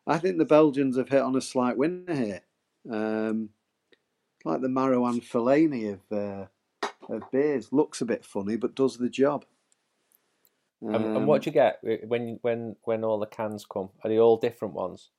I 0.07 0.19
think 0.19 0.37
the 0.37 0.45
Belgians 0.45 0.97
have 0.97 1.09
hit 1.09 1.21
on 1.21 1.35
a 1.35 1.41
slight 1.41 1.77
winner 1.77 2.15
here. 2.15 2.41
Um, 2.91 3.49
like 4.45 4.61
the 4.61 4.67
Marouane 4.67 5.23
Fellaini 5.23 5.93
of 5.93 6.11
uh, 6.11 6.45
of 7.13 7.29
beers, 7.31 7.71
looks 7.71 8.01
a 8.01 8.05
bit 8.05 8.25
funny 8.25 8.55
but 8.55 8.75
does 8.75 8.97
the 8.97 9.09
job. 9.09 9.45
Um, 10.83 10.95
and, 10.95 11.17
and 11.17 11.27
what 11.27 11.43
do 11.43 11.49
you 11.49 11.53
get 11.53 11.79
when 12.07 12.39
when 12.41 12.75
when 12.83 13.03
all 13.03 13.19
the 13.19 13.27
cans 13.27 13.65
come? 13.71 13.89
Are 14.03 14.09
they 14.09 14.17
all 14.19 14.37
different 14.37 14.73
ones? 14.73 15.09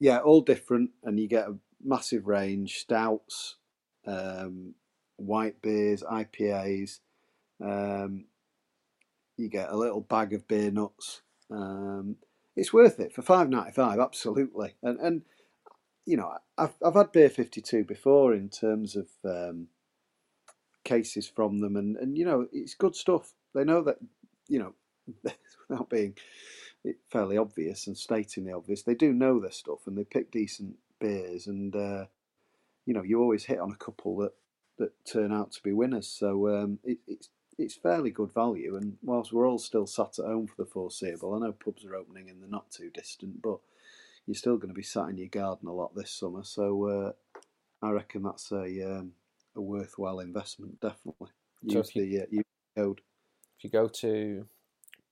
Yeah, 0.00 0.18
all 0.18 0.40
different, 0.40 0.90
and 1.04 1.18
you 1.18 1.28
get 1.28 1.48
a 1.48 1.56
massive 1.82 2.26
range: 2.26 2.78
stouts, 2.78 3.56
um, 4.06 4.74
white 5.16 5.62
beers, 5.62 6.02
IPAs. 6.02 7.00
Um, 7.62 8.24
you 9.36 9.48
get 9.48 9.70
a 9.70 9.76
little 9.76 10.00
bag 10.00 10.32
of 10.32 10.48
beer 10.48 10.70
nuts. 10.70 11.22
Um, 11.50 12.16
it's 12.56 12.72
worth 12.72 12.98
it 12.98 13.12
for 13.12 13.22
five 13.22 13.48
ninety 13.48 13.72
five, 13.72 14.00
absolutely. 14.00 14.74
And 14.82 14.98
and 14.98 15.22
you 16.06 16.16
know, 16.16 16.32
I've 16.56 16.74
I've 16.84 16.94
had 16.94 17.12
beer 17.12 17.28
fifty 17.28 17.60
two 17.60 17.84
before 17.84 18.34
in 18.34 18.48
terms 18.48 18.96
of 18.96 19.08
um, 19.24 19.68
cases 20.84 21.28
from 21.28 21.60
them, 21.60 21.76
and 21.76 21.96
and 21.96 22.16
you 22.16 22.24
know, 22.24 22.46
it's 22.52 22.74
good 22.74 22.96
stuff. 22.96 23.34
They 23.54 23.64
know 23.64 23.82
that 23.82 23.98
you 24.48 24.58
know, 24.60 24.74
without 25.68 25.90
being 25.90 26.14
fairly 27.10 27.36
obvious 27.36 27.86
and 27.88 27.98
stating 27.98 28.44
the 28.44 28.54
obvious, 28.54 28.82
they 28.82 28.94
do 28.94 29.12
know 29.12 29.40
their 29.40 29.50
stuff, 29.50 29.86
and 29.86 29.98
they 29.98 30.04
pick 30.04 30.30
decent 30.30 30.76
beers, 31.00 31.46
and 31.46 31.74
uh, 31.76 32.06
you 32.86 32.94
know, 32.94 33.02
you 33.02 33.20
always 33.20 33.44
hit 33.44 33.58
on 33.58 33.72
a 33.72 33.84
couple 33.84 34.16
that 34.18 34.32
that 34.78 34.92
turn 35.04 35.32
out 35.32 35.52
to 35.52 35.62
be 35.62 35.72
winners. 35.72 36.08
So 36.08 36.48
um, 36.48 36.78
it, 36.84 36.98
it's 37.06 37.28
it's 37.58 37.74
fairly 37.74 38.10
good 38.10 38.32
value. 38.32 38.76
And 38.76 38.96
whilst 39.02 39.32
we're 39.32 39.48
all 39.48 39.58
still 39.58 39.86
sat 39.86 40.18
at 40.18 40.26
home 40.26 40.46
for 40.46 40.56
the 40.58 40.70
foreseeable, 40.70 41.34
I 41.34 41.38
know 41.40 41.52
pubs 41.52 41.84
are 41.84 41.96
opening 41.96 42.28
in 42.28 42.40
the 42.40 42.46
not 42.46 42.70
too 42.70 42.90
distant, 42.90 43.42
but 43.42 43.58
you're 44.26 44.34
still 44.34 44.56
going 44.56 44.68
to 44.68 44.74
be 44.74 44.82
sat 44.82 45.08
in 45.08 45.16
your 45.16 45.28
garden 45.28 45.68
a 45.68 45.72
lot 45.72 45.94
this 45.94 46.10
summer. 46.10 46.42
So 46.44 46.86
uh, 46.86 47.12
I 47.86 47.90
reckon 47.90 48.22
that's 48.22 48.50
a 48.52 48.98
um, 48.98 49.12
a 49.54 49.60
worthwhile 49.60 50.20
investment. 50.20 50.80
Definitely 50.80 51.28
use 51.62 51.92
so 51.92 52.00
the 52.00 52.20
uh, 52.20 52.26
use 52.30 52.44
code. 52.76 53.00
If 53.58 53.64
you 53.64 53.70
go 53.70 53.88
to 53.88 54.46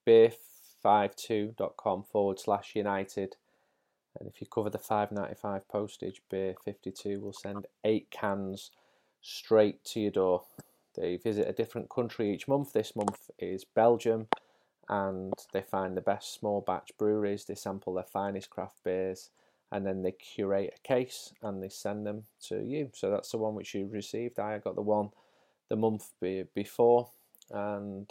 beer52.com 0.07 2.05
forward 2.05 2.39
slash 2.39 2.75
United. 2.75 3.37
And 4.19 4.29
if 4.29 4.41
you 4.41 4.47
cover 4.47 4.71
the 4.71 4.79
5.95 4.79 5.63
postage, 5.69 6.23
Beer 6.31 6.55
52 6.65 7.21
will 7.21 7.33
send 7.33 7.67
eight 7.83 8.11
cans 8.11 8.71
straight 9.21 9.85
to 9.87 10.01
your 10.01 10.13
door. 10.13 10.45
They 10.95 11.17
visit 11.17 11.49
a 11.49 11.53
different 11.53 11.91
country 11.91 12.33
each 12.33 12.47
month. 12.47 12.73
This 12.73 12.95
month 12.95 13.31
is 13.39 13.65
Belgium, 13.65 14.29
and 14.89 15.33
they 15.53 15.63
find 15.63 15.97
the 15.97 16.01
best 16.01 16.35
small 16.35 16.61
batch 16.61 16.93
breweries. 16.99 17.45
They 17.45 17.55
sample 17.55 17.95
their 17.95 18.05
finest 18.05 18.51
craft 18.51 18.77
beers, 18.85 19.31
and 19.73 19.87
then 19.87 20.03
they 20.03 20.13
curate 20.13 20.75
a 20.77 20.89
case 20.89 21.33
and 21.43 21.63
they 21.63 21.69
send 21.69 22.07
them 22.07 22.25
to 22.49 22.63
you. 22.63 22.91
So 22.95 23.11
that's 23.11 23.31
the 23.31 23.39
one 23.39 23.55
which 23.55 23.75
you 23.75 23.87
received. 23.87 24.39
I 24.39 24.59
got 24.59 24.75
the 24.75 24.83
one 24.83 25.11
the 25.69 25.77
month 25.77 26.11
before, 26.55 27.09
and 27.51 28.11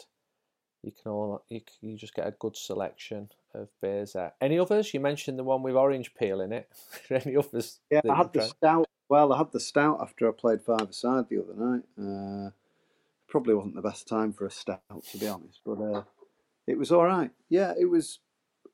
you 0.84 0.92
can 0.92 1.12
all 1.12 1.44
you, 1.50 1.62
you 1.82 1.98
just 1.98 2.16
get 2.16 2.28
a 2.28 2.32
good 2.32 2.58
selection 2.58 3.30
of 3.54 3.70
beers 3.82 4.14
there. 4.14 4.34
Any 4.42 4.60
others? 4.60 4.94
You 4.94 5.00
mentioned 5.00 5.40
the 5.40 5.44
one 5.44 5.64
with 5.64 5.76
orange 5.76 6.14
peel 6.16 6.42
in 6.42 6.52
it. 6.52 6.70
Any 7.10 7.38
others? 7.38 7.80
Yeah, 7.90 8.02
I 8.10 8.16
had 8.16 8.34
the 8.34 8.42
stout 8.42 8.88
well, 9.14 9.32
I 9.32 9.38
had 9.38 9.52
the 9.52 9.60
stout 9.60 10.00
after 10.02 10.28
I 10.28 10.32
played 10.32 10.64
five-a-side 10.64 11.26
the 11.30 11.44
other 11.44 11.54
night. 11.54 11.84
Uh, 12.00 12.50
probably 13.28 13.54
wasn't 13.54 13.76
the 13.76 13.82
best 13.82 14.08
time 14.08 14.34
for 14.34 14.48
a 14.48 14.52
stout, 14.52 14.82
to 15.12 15.18
be 15.20 15.28
honest, 15.28 15.60
but 15.64 15.80
uh, 15.80 16.04
it 16.68 16.78
was 16.78 16.92
all 16.92 17.06
right. 17.06 17.32
Yeah, 17.50 17.74
it 17.80 17.90
was 17.90 18.20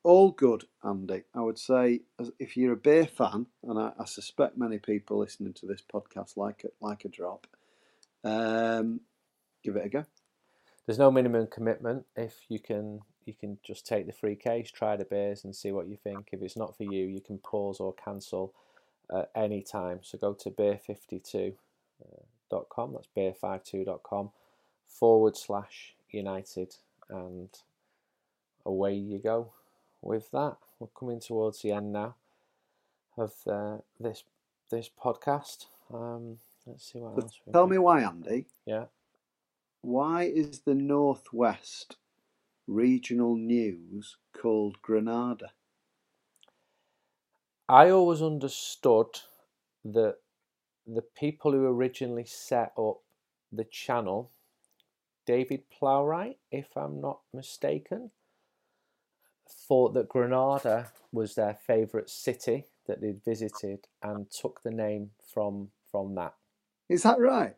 all 0.03 0.31
good, 0.31 0.65
Andy. 0.83 1.23
I 1.33 1.41
would 1.41 1.59
say 1.59 2.01
if 2.39 2.55
you're 2.55 2.73
a 2.73 2.77
beer 2.77 3.07
fan, 3.07 3.47
and 3.63 3.79
I, 3.79 3.91
I 3.99 4.05
suspect 4.05 4.57
many 4.57 4.79
people 4.79 5.19
listening 5.19 5.53
to 5.53 5.65
this 5.65 5.81
podcast 5.81 6.37
like 6.37 6.63
it, 6.63 6.73
like 6.81 7.05
a 7.05 7.09
drop, 7.09 7.47
um, 8.23 9.01
give 9.63 9.75
it 9.75 9.85
a 9.85 9.89
go. 9.89 10.05
There's 10.85 10.99
no 10.99 11.11
minimum 11.11 11.47
commitment. 11.47 12.05
If 12.15 12.35
you 12.47 12.59
can, 12.59 13.01
you 13.25 13.33
can 13.33 13.59
just 13.63 13.85
take 13.85 14.07
the 14.07 14.13
free 14.13 14.35
case, 14.35 14.71
try 14.71 14.95
the 14.95 15.05
beers, 15.05 15.43
and 15.43 15.55
see 15.55 15.71
what 15.71 15.87
you 15.87 15.97
think. 15.97 16.29
If 16.31 16.41
it's 16.41 16.57
not 16.57 16.75
for 16.75 16.83
you, 16.83 17.05
you 17.05 17.21
can 17.21 17.37
pause 17.37 17.79
or 17.79 17.93
cancel 17.93 18.53
at 19.15 19.29
any 19.35 19.61
time. 19.61 19.99
So 20.01 20.17
go 20.17 20.33
to 20.33 20.49
beer52.com, 20.49 21.55
uh, 22.51 22.97
that's 22.97 23.07
beer52.com 23.15 24.31
forward 24.87 25.37
slash 25.37 25.95
United, 26.09 26.75
and 27.09 27.49
away 28.69 28.93
you 28.95 29.19
go 29.19 29.51
with 30.01 30.31
that. 30.31 30.57
We're 30.79 30.87
coming 30.97 31.19
towards 31.19 31.61
the 31.61 31.71
end 31.71 31.91
now 31.93 32.15
of 33.17 33.33
uh, 33.47 33.77
this 33.99 34.23
this 34.71 34.89
podcast. 34.89 35.65
Um, 35.93 36.37
let's 36.65 36.91
see 36.91 36.99
what 36.99 37.15
but 37.15 37.23
else. 37.25 37.39
Tell 37.51 37.67
me 37.67 37.77
why, 37.77 38.01
Andy. 38.01 38.45
Yeah. 38.65 38.85
Why 39.81 40.23
is 40.23 40.59
the 40.61 40.75
Northwest 40.75 41.97
regional 42.67 43.35
news 43.35 44.17
called 44.33 44.81
Granada? 44.81 45.51
I 47.67 47.89
always 47.89 48.21
understood 48.21 49.07
that 49.85 50.17
the 50.85 51.01
people 51.01 51.51
who 51.51 51.65
originally 51.65 52.25
set 52.25 52.73
up 52.77 52.97
the 53.51 53.63
channel, 53.63 54.31
David 55.25 55.63
Plowright, 55.69 56.37
if 56.51 56.75
I'm 56.75 56.99
not 56.99 57.19
mistaken, 57.33 58.11
thought 59.51 59.93
that 59.93 60.09
Granada 60.09 60.91
was 61.11 61.35
their 61.35 61.57
favourite 61.65 62.09
city 62.09 62.65
that 62.87 63.01
they'd 63.01 63.23
visited 63.23 63.87
and 64.01 64.29
took 64.31 64.61
the 64.63 64.71
name 64.71 65.11
from 65.33 65.69
from 65.91 66.15
that. 66.15 66.33
Is 66.87 67.03
that 67.03 67.19
right? 67.19 67.55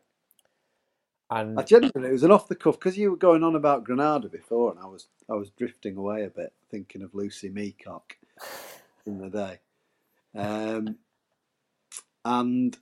And 1.30 1.58
I 1.58 1.62
genuinely, 1.62 2.10
it 2.10 2.12
was 2.12 2.24
an 2.24 2.30
off 2.30 2.48
the 2.48 2.54
cuff 2.54 2.78
because 2.78 2.98
you 2.98 3.10
were 3.10 3.16
going 3.16 3.42
on 3.42 3.56
about 3.56 3.84
Granada 3.84 4.28
before, 4.28 4.70
and 4.70 4.80
I 4.80 4.86
was 4.86 5.08
I 5.30 5.34
was 5.34 5.50
drifting 5.50 5.96
away 5.96 6.24
a 6.24 6.30
bit, 6.30 6.52
thinking 6.70 7.02
of 7.02 7.14
Lucy 7.14 7.48
Meacock 7.48 8.16
in 9.06 9.18
the 9.18 9.30
day. 9.30 9.58
Um, 10.36 10.96
and 12.24 12.76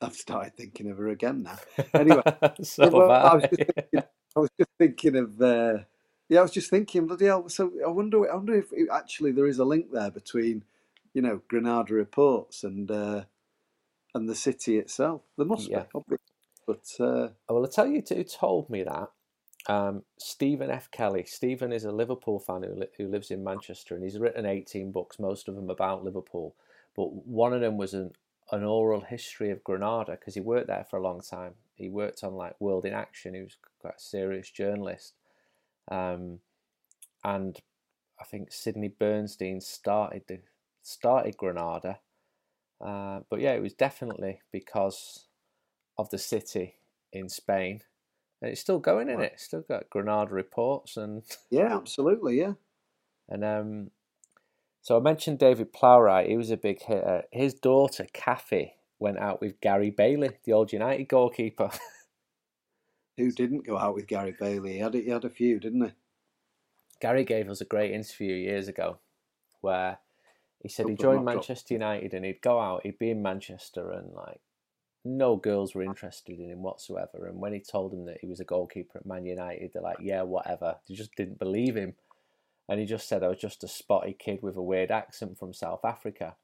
I've 0.00 0.14
started 0.14 0.56
thinking 0.56 0.90
of 0.90 0.96
her 0.96 1.08
again 1.08 1.42
now. 1.42 1.58
Anyway, 1.92 2.22
so 2.62 2.88
well, 2.88 3.10
I, 3.10 3.34
was 3.34 3.44
thinking, 3.50 4.02
I, 4.36 4.40
was 4.40 4.50
just 4.58 4.70
thinking, 4.78 5.16
of. 5.16 5.40
Uh, 5.40 5.78
yeah, 6.30 6.38
I 6.38 6.42
was 6.42 6.52
just 6.52 6.70
thinking, 6.70 7.08
bloody 7.08 7.26
hell. 7.26 7.48
So 7.48 7.72
I 7.84 7.88
wonder, 7.88 8.30
I 8.30 8.36
wonder 8.36 8.54
if 8.54 8.72
it, 8.72 8.88
actually 8.90 9.32
there 9.32 9.48
is 9.48 9.58
a 9.58 9.64
link 9.64 9.92
there 9.92 10.12
between, 10.12 10.64
you 11.12 11.20
know, 11.20 11.42
Granada 11.48 11.92
reports 11.92 12.62
and 12.62 12.88
uh, 12.88 13.24
and 14.14 14.28
the 14.28 14.36
city 14.36 14.78
itself. 14.78 15.22
There 15.36 15.44
must 15.44 15.68
yeah. 15.68 15.84
be, 16.08 16.16
but 16.66 16.86
uh, 17.00 17.28
well, 17.48 17.64
I'll 17.64 17.66
tell 17.66 17.88
you 17.88 18.02
who 18.08 18.24
told 18.24 18.70
me 18.70 18.84
that. 18.84 19.10
Um, 19.66 20.04
Stephen 20.18 20.70
F. 20.70 20.90
Kelly. 20.90 21.24
Stephen 21.26 21.72
is 21.72 21.84
a 21.84 21.92
Liverpool 21.92 22.38
fan 22.38 22.62
who, 22.62 22.74
li- 22.74 22.86
who 22.96 23.08
lives 23.08 23.30
in 23.32 23.44
Manchester, 23.44 23.94
and 23.94 24.04
he's 24.04 24.18
written 24.18 24.46
18 24.46 24.92
books, 24.92 25.18
most 25.18 25.48
of 25.48 25.56
them 25.56 25.68
about 25.68 26.04
Liverpool. 26.04 26.54
But 26.96 27.26
one 27.26 27.52
of 27.52 27.60
them 27.60 27.76
was 27.76 27.92
an, 27.92 28.12
an 28.52 28.64
oral 28.64 29.00
history 29.00 29.50
of 29.50 29.64
Granada 29.64 30.12
because 30.12 30.34
he 30.34 30.40
worked 30.40 30.68
there 30.68 30.86
for 30.88 30.98
a 30.98 31.02
long 31.02 31.20
time. 31.20 31.54
He 31.74 31.88
worked 31.88 32.22
on 32.24 32.34
like 32.34 32.60
World 32.60 32.86
in 32.86 32.94
Action. 32.94 33.34
He 33.34 33.42
was 33.42 33.56
quite 33.80 33.94
a 33.96 34.00
serious 34.00 34.50
journalist, 34.50 35.14
Um, 35.90 36.40
and 37.24 37.58
I 38.20 38.24
think 38.24 38.52
Sidney 38.52 38.88
Bernstein 38.88 39.60
started 39.60 40.22
the 40.28 40.40
started 40.82 41.36
Granada. 41.36 41.98
Uh, 42.84 43.20
but 43.28 43.40
yeah, 43.40 43.52
it 43.52 43.62
was 43.62 43.74
definitely 43.74 44.40
because 44.52 45.26
of 45.98 46.10
the 46.10 46.18
city 46.18 46.76
in 47.12 47.28
Spain. 47.28 47.82
And 48.40 48.50
it's 48.50 48.60
still 48.60 48.78
going 48.78 49.10
in 49.10 49.18
right. 49.18 49.32
it. 49.32 49.40
Still 49.40 49.60
got 49.60 49.90
Granada 49.90 50.32
reports 50.32 50.96
and 50.96 51.22
yeah, 51.50 51.76
absolutely, 51.76 52.38
yeah. 52.38 52.54
And 53.28 53.44
um, 53.44 53.90
so 54.82 54.96
I 54.96 55.00
mentioned 55.00 55.38
David 55.38 55.72
Plowright. 55.72 56.28
He 56.28 56.36
was 56.36 56.50
a 56.50 56.56
big 56.56 56.82
hitter. 56.82 57.24
His 57.30 57.54
daughter 57.54 58.06
Kathy 58.12 58.74
went 58.98 59.18
out 59.18 59.40
with 59.40 59.60
Gary 59.60 59.90
Bailey, 59.90 60.30
the 60.44 60.52
old 60.52 60.72
United 60.72 61.08
goalkeeper. 61.08 61.70
Who 63.16 63.30
didn't 63.32 63.66
go 63.66 63.76
out 63.76 63.94
with 63.94 64.06
Gary 64.06 64.34
Bailey? 64.38 64.74
He 64.74 64.78
had 64.78 64.94
he 64.94 65.08
had 65.08 65.24
a 65.24 65.30
few, 65.30 65.60
didn't 65.60 65.84
he? 65.84 65.92
Gary 67.00 67.24
gave 67.24 67.48
us 67.48 67.60
a 67.60 67.66
great 67.66 67.92
interview 67.92 68.34
years 68.34 68.68
ago 68.68 68.98
where 69.60 69.98
he 70.62 70.68
said 70.68 70.88
he 70.88 70.94
joined 70.94 71.24
Manchester 71.24 71.74
United 71.74 72.12
and 72.12 72.24
he'd 72.24 72.42
go 72.42 72.60
out, 72.60 72.82
he'd 72.84 72.98
be 72.98 73.10
in 73.10 73.22
Manchester 73.22 73.90
and 73.90 74.12
like 74.12 74.40
no 75.04 75.36
girls 75.36 75.74
were 75.74 75.82
interested 75.82 76.38
in 76.38 76.50
him 76.50 76.62
whatsoever. 76.62 77.26
And 77.26 77.40
when 77.40 77.52
he 77.54 77.60
told 77.60 77.92
them 77.92 78.04
that 78.06 78.18
he 78.20 78.26
was 78.26 78.40
a 78.40 78.44
goalkeeper 78.44 78.98
at 78.98 79.06
Man 79.06 79.24
United, 79.24 79.70
they're 79.72 79.82
like, 79.82 79.98
yeah, 80.00 80.22
whatever. 80.22 80.76
They 80.86 80.94
just 80.94 81.14
didn't 81.16 81.38
believe 81.38 81.74
him. 81.74 81.94
And 82.68 82.78
he 82.78 82.86
just 82.86 83.08
said 83.08 83.22
I 83.22 83.28
was 83.28 83.38
just 83.38 83.64
a 83.64 83.68
spotty 83.68 84.14
kid 84.18 84.40
with 84.42 84.56
a 84.56 84.62
weird 84.62 84.90
accent 84.90 85.38
from 85.38 85.54
South 85.54 85.84
Africa. 85.84 86.36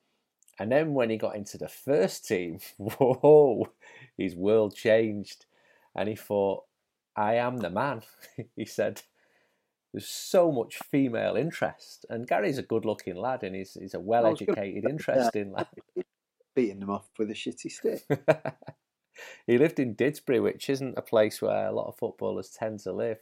And 0.58 0.72
then 0.72 0.94
when 0.94 1.10
he 1.10 1.18
got 1.18 1.36
into 1.36 1.58
the 1.58 1.68
first 1.68 2.26
team, 2.26 2.60
whoa, 2.78 3.68
his 4.16 4.34
world 4.34 4.74
changed. 4.74 5.44
And 5.96 6.08
he 6.08 6.14
thought, 6.14 6.64
I 7.16 7.34
am 7.36 7.56
the 7.58 7.70
man. 7.70 8.02
he 8.56 8.66
said, 8.66 9.02
there's 9.92 10.08
so 10.08 10.52
much 10.52 10.78
female 10.90 11.36
interest. 11.36 12.04
And 12.10 12.28
Gary's 12.28 12.58
a 12.58 12.62
good 12.62 12.84
looking 12.84 13.16
lad 13.16 13.42
and 13.42 13.56
he's, 13.56 13.74
he's 13.80 13.94
a 13.94 14.00
well 14.00 14.26
educated, 14.26 14.84
interesting 14.88 15.52
lad. 15.52 15.68
Beating 16.54 16.80
them 16.80 16.90
off 16.90 17.08
with 17.18 17.30
a 17.30 17.34
shitty 17.34 17.70
stick. 17.70 18.02
he 19.46 19.58
lived 19.58 19.80
in 19.80 19.94
Didsbury, 19.94 20.42
which 20.42 20.68
isn't 20.68 20.98
a 20.98 21.02
place 21.02 21.40
where 21.40 21.66
a 21.66 21.72
lot 21.72 21.88
of 21.88 21.96
footballers 21.96 22.50
tend 22.50 22.80
to 22.80 22.92
live. 22.92 23.18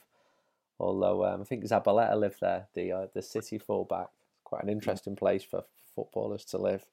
Although 0.81 1.25
um, 1.25 1.43
I 1.43 1.45
think 1.45 1.65
Zabaleta 1.65 2.19
lived 2.19 2.41
there, 2.41 2.67
the 2.75 2.93
uh, 2.93 3.07
the 3.15 3.23
City 3.23 3.59
fullback. 3.59 4.09
Quite 4.43 4.65
an 4.65 4.69
interesting 4.69 5.17
place 5.17 5.45
for 5.45 5.65
footballers 5.95 6.45
to 6.47 6.59
live. 6.59 6.85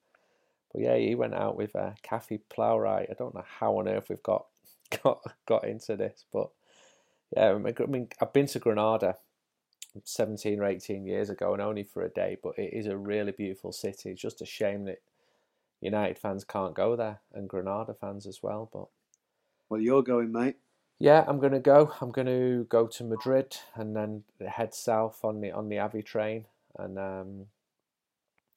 But 0.71 0.84
yeah, 0.84 0.97
he 0.97 1.15
went 1.15 1.34
out 1.34 1.57
with 1.57 1.75
uh, 1.75 1.91
Kathy 2.01 2.39
Plowright. 2.49 3.09
I 3.09 3.15
don't 3.17 3.36
know 3.36 3.43
how 3.59 3.77
on 3.77 3.88
earth 3.88 4.07
we've 4.09 4.23
got 4.23 4.45
got 5.03 5.21
got 5.45 5.65
into 5.65 5.95
this, 5.95 6.25
but 6.31 6.49
yeah, 7.35 7.51
I 7.53 7.57
mean, 7.57 8.07
I've 8.21 8.33
been 8.33 8.47
to 8.47 8.59
Granada 8.59 9.17
17 10.03 10.59
or 10.59 10.65
18 10.65 11.05
years 11.05 11.29
ago 11.29 11.53
and 11.53 11.61
only 11.61 11.83
for 11.83 12.03
a 12.03 12.09
day, 12.09 12.37
but 12.41 12.57
it 12.57 12.73
is 12.73 12.87
a 12.87 12.97
really 12.97 13.31
beautiful 13.31 13.71
city. 13.71 14.11
It's 14.11 14.21
just 14.21 14.41
a 14.41 14.45
shame 14.45 14.85
that 14.85 15.01
United 15.81 16.17
fans 16.17 16.43
can't 16.43 16.75
go 16.75 16.95
there 16.95 17.19
and 17.33 17.49
Granada 17.49 17.93
fans 17.93 18.25
as 18.25 18.41
well. 18.43 18.69
But 18.71 18.87
well, 19.69 19.81
you're 19.81 20.03
going, 20.03 20.31
mate. 20.31 20.57
Yeah, 20.99 21.25
I'm 21.27 21.39
going 21.39 21.53
to 21.53 21.59
go. 21.59 21.93
I'm 21.99 22.11
going 22.11 22.27
to 22.27 22.67
go 22.69 22.85
to 22.85 23.03
Madrid 23.03 23.57
and 23.73 23.95
then 23.95 24.23
head 24.47 24.75
south 24.75 25.23
on 25.23 25.41
the 25.41 25.51
on 25.51 25.69
the 25.69 25.79
Ave 25.79 26.03
train. 26.03 26.45
And 26.77 26.99
um, 26.99 27.45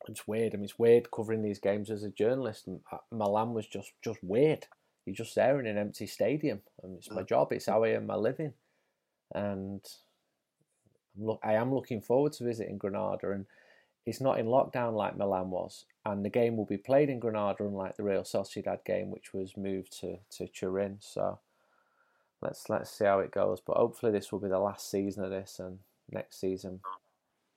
it's 0.06 0.28
weird. 0.28 0.52
I 0.52 0.56
mean, 0.56 0.64
it's 0.64 0.78
weird 0.78 1.10
covering 1.10 1.42
these 1.42 1.58
games 1.58 1.90
as 1.90 2.04
a 2.04 2.10
journalist. 2.10 2.68
Uh, 2.92 2.98
Milan 3.10 3.54
was 3.54 3.66
just 3.66 3.92
just 4.02 4.22
weird. 4.22 4.66
You're 5.06 5.14
just 5.14 5.34
there 5.34 5.60
in 5.60 5.66
an 5.66 5.78
empty 5.78 6.06
stadium, 6.06 6.62
and 6.82 6.96
it's 6.96 7.10
my 7.10 7.22
mm. 7.22 7.28
job. 7.28 7.52
It's 7.52 7.66
how 7.66 7.84
I 7.84 7.90
earn 7.90 8.06
my 8.06 8.16
living, 8.16 8.54
and 9.34 9.80
look, 11.18 11.40
I 11.44 11.54
am 11.54 11.74
looking 11.74 12.00
forward 12.00 12.32
to 12.34 12.44
visiting 12.44 12.78
Granada, 12.78 13.32
and 13.32 13.46
it's 14.06 14.20
not 14.20 14.38
in 14.38 14.46
lockdown 14.46 14.94
like 14.94 15.16
Milan 15.16 15.50
was, 15.50 15.84
and 16.04 16.24
the 16.24 16.30
game 16.30 16.56
will 16.56 16.66
be 16.66 16.76
played 16.76 17.08
in 17.08 17.18
Granada, 17.18 17.64
unlike 17.64 17.96
the 17.96 18.02
Real 18.02 18.22
Sociedad 18.22 18.84
game, 18.84 19.10
which 19.10 19.34
was 19.34 19.56
moved 19.56 19.98
to 20.00 20.18
to 20.36 20.48
Turin. 20.48 20.98
So 21.00 21.38
let's 22.40 22.68
let's 22.68 22.90
see 22.90 23.04
how 23.04 23.20
it 23.20 23.30
goes. 23.30 23.60
But 23.60 23.76
hopefully, 23.76 24.12
this 24.12 24.32
will 24.32 24.40
be 24.40 24.48
the 24.48 24.58
last 24.58 24.90
season 24.90 25.24
of 25.24 25.30
this, 25.30 25.58
and 25.58 25.78
next 26.10 26.40
season, 26.40 26.80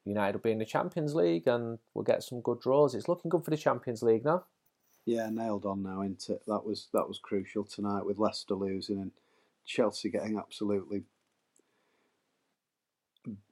United 0.06 0.36
will 0.36 0.42
be 0.42 0.52
in 0.52 0.60
the 0.60 0.66
Champions 0.66 1.16
League, 1.16 1.48
and 1.48 1.80
we'll 1.94 2.04
get 2.04 2.24
some 2.24 2.42
good 2.42 2.60
draws. 2.62 2.96
It's 2.96 3.10
looking 3.10 3.30
good 3.30 3.44
for 3.44 3.52
the 3.52 3.58
Champions 3.58 4.02
League 4.02 4.26
now. 4.26 4.44
Yeah, 5.08 5.30
nailed 5.30 5.66
on 5.66 5.84
now, 5.84 6.02
isn't 6.02 6.30
it? 6.30 6.42
That 6.48 6.66
was 6.66 6.90
that 6.92 7.08
was 7.08 7.18
crucial 7.18 7.64
tonight 7.64 8.06
with 8.06 8.20
Leicester 8.20 8.56
losing 8.56 9.00
and 9.00 9.12
Chelsea 9.66 10.10
getting 10.10 10.38
absolutely 10.38 11.04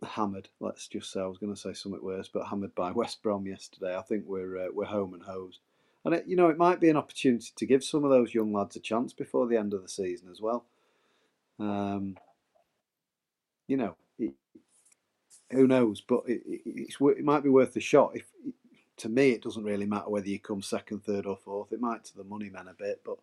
hammered. 0.05 0.49
Let's 0.59 0.89
just 0.89 1.13
say 1.13 1.21
I 1.21 1.27
was 1.27 1.37
going 1.37 1.55
to 1.55 1.59
say 1.59 1.71
something 1.71 2.03
worse, 2.03 2.27
but 2.27 2.47
hammered 2.47 2.75
by 2.75 2.91
West 2.91 3.23
Brom 3.23 3.47
yesterday. 3.47 3.95
I 3.95 4.01
think 4.01 4.25
we're 4.27 4.65
uh, 4.65 4.67
we're 4.73 4.83
home 4.83 5.13
and 5.13 5.23
hosed, 5.23 5.61
and 6.03 6.13
it, 6.15 6.25
you 6.27 6.35
know 6.35 6.49
it 6.49 6.57
might 6.57 6.81
be 6.81 6.89
an 6.89 6.97
opportunity 6.97 7.53
to 7.55 7.65
give 7.65 7.85
some 7.85 8.03
of 8.03 8.09
those 8.09 8.33
young 8.33 8.51
lads 8.51 8.75
a 8.75 8.81
chance 8.81 9.13
before 9.13 9.47
the 9.47 9.55
end 9.55 9.73
of 9.73 9.81
the 9.81 9.87
season 9.87 10.27
as 10.29 10.41
well. 10.41 10.65
Um, 11.57 12.17
you 13.67 13.77
know, 13.77 13.95
it, 14.19 14.33
who 15.51 15.67
knows? 15.67 16.01
But 16.01 16.23
it, 16.27 16.41
it, 16.45 16.95
it, 16.99 17.23
might 17.23 17.43
be 17.43 17.49
worth 17.49 17.77
a 17.77 17.79
shot. 17.79 18.11
If 18.13 18.25
to 18.97 19.09
me, 19.09 19.31
it 19.31 19.41
doesn't 19.41 19.63
really 19.63 19.85
matter 19.85 20.09
whether 20.09 20.27
you 20.27 20.39
come 20.39 20.61
second, 20.61 21.03
third, 21.03 21.25
or 21.25 21.37
fourth. 21.37 21.71
It 21.71 21.81
might 21.81 22.03
to 22.05 22.17
the 22.17 22.23
money 22.23 22.49
men 22.49 22.67
a 22.67 22.73
bit, 22.73 23.01
but 23.05 23.17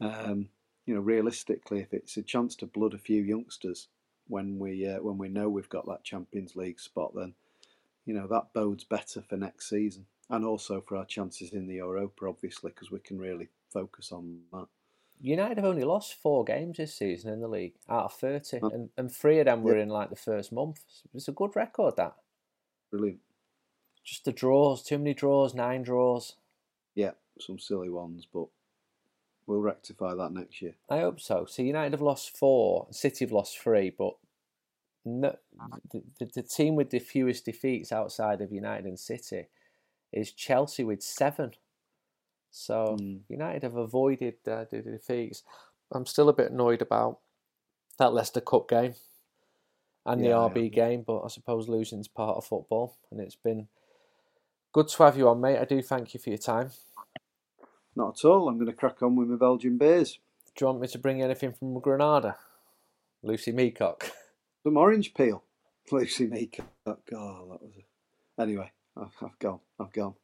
um, 0.00 0.48
you 0.86 0.94
know, 0.94 1.00
realistically, 1.00 1.80
if 1.80 1.92
it's 1.92 2.16
a 2.16 2.22
chance 2.22 2.54
to 2.56 2.66
blood 2.66 2.94
a 2.94 2.98
few 2.98 3.22
youngsters 3.22 3.88
when 4.28 4.58
we 4.58 4.86
uh, 4.86 4.98
when 4.98 5.18
we 5.18 5.28
know 5.28 5.48
we've 5.48 5.68
got 5.68 5.86
that 5.86 6.04
Champions 6.04 6.56
League 6.56 6.80
spot, 6.80 7.12
then 7.14 7.34
you 8.04 8.14
know 8.14 8.26
that 8.26 8.52
bodes 8.54 8.84
better 8.84 9.22
for 9.22 9.36
next 9.36 9.68
season 9.68 10.06
and 10.30 10.44
also 10.44 10.80
for 10.80 10.96
our 10.96 11.04
chances 11.04 11.52
in 11.52 11.66
the 11.66 11.76
Europa, 11.76 12.26
obviously, 12.26 12.70
because 12.70 12.90
we 12.90 13.00
can 13.00 13.18
really 13.18 13.48
focus 13.72 14.12
on 14.12 14.40
that. 14.52 14.66
United 15.20 15.58
have 15.58 15.64
only 15.64 15.84
lost 15.84 16.14
four 16.14 16.44
games 16.44 16.76
this 16.76 16.94
season 16.94 17.32
in 17.32 17.40
the 17.40 17.48
league 17.48 17.74
out 17.88 18.04
of 18.04 18.12
30, 18.12 18.60
and, 18.62 18.90
and 18.96 19.10
three 19.10 19.40
of 19.40 19.46
them 19.46 19.62
were 19.62 19.76
yeah. 19.76 19.82
in 19.82 19.88
like 19.88 20.10
the 20.10 20.16
first 20.16 20.52
month. 20.52 20.80
It's 21.14 21.28
a 21.28 21.32
good 21.32 21.56
record, 21.56 21.96
that. 21.96 22.14
Brilliant. 22.90 23.18
Just 24.04 24.24
the 24.24 24.32
draws, 24.32 24.82
too 24.82 24.98
many 24.98 25.14
draws, 25.14 25.54
nine 25.54 25.82
draws. 25.82 26.36
Yeah, 26.94 27.12
some 27.40 27.58
silly 27.58 27.90
ones, 27.90 28.26
but 28.32 28.46
we'll 29.46 29.60
rectify 29.60 30.14
that 30.14 30.32
next 30.32 30.62
year. 30.62 30.74
I 30.88 31.00
hope 31.00 31.20
so. 31.20 31.46
So 31.48 31.62
United 31.62 31.92
have 31.92 32.02
lost 32.02 32.36
four, 32.36 32.86
City 32.90 33.24
have 33.24 33.32
lost 33.32 33.58
three, 33.58 33.90
but 33.90 34.14
no, 35.04 35.36
the, 35.90 36.02
the, 36.18 36.30
the, 36.34 36.42
team 36.42 36.76
with 36.76 36.90
the 36.90 36.98
fewest 36.98 37.44
defeats 37.44 37.92
outside 37.92 38.40
of 38.40 38.52
United 38.52 38.84
and 38.84 38.98
City 38.98 39.46
is 40.12 40.32
Chelsea 40.32 40.84
with 40.84 41.02
seven. 41.02 41.52
So 42.50 42.96
mm. 43.00 43.20
United 43.28 43.62
have 43.62 43.76
avoided 43.76 44.34
uh, 44.46 44.64
the 44.70 44.82
defeats. 44.82 45.42
I'm 45.92 46.06
still 46.06 46.28
a 46.28 46.34
bit 46.34 46.50
annoyed 46.50 46.82
about 46.82 47.20
that 47.98 48.12
Leicester 48.12 48.40
Cup 48.40 48.68
game 48.68 48.94
and 50.04 50.24
yeah, 50.24 50.28
the 50.28 50.34
RB 50.34 50.62
yeah. 50.64 50.86
game, 50.86 51.04
but 51.06 51.22
I 51.22 51.28
suppose 51.28 51.68
losing 51.68 52.00
is 52.00 52.08
part 52.08 52.36
of 52.36 52.44
football, 52.44 52.96
and 53.10 53.20
it's 53.20 53.36
been 53.36 53.68
good 54.72 54.88
to 54.88 55.02
have 55.02 55.16
you 55.16 55.28
on, 55.28 55.40
mate. 55.40 55.58
I 55.58 55.64
do 55.64 55.82
thank 55.82 56.14
you 56.14 56.20
for 56.20 56.30
your 56.30 56.38
time. 56.38 56.70
Not 57.96 58.18
at 58.18 58.28
all. 58.28 58.48
I'm 58.48 58.56
going 58.56 58.70
to 58.70 58.76
crack 58.76 59.02
on 59.02 59.16
with 59.16 59.28
my 59.28 59.36
Belgian 59.36 59.76
beers. 59.76 60.18
Do 60.54 60.64
you 60.64 60.66
want 60.68 60.80
me 60.80 60.88
to 60.88 60.98
bring 60.98 61.22
anything 61.22 61.52
from 61.52 61.78
Granada? 61.80 62.36
Lucy 63.22 63.52
Meacock. 63.52 64.10
Some 64.62 64.76
orange 64.76 65.14
peel. 65.14 65.42
Lucy 65.90 66.26
Meacock. 66.26 66.66
Oh, 66.86 67.48
that 67.50 67.62
was 67.62 67.72
a... 67.78 68.42
Anyway, 68.42 68.70
I've, 68.96 69.14
I've 69.22 69.38
gone. 69.38 69.60
I've 69.80 69.92
gone. 69.92 70.14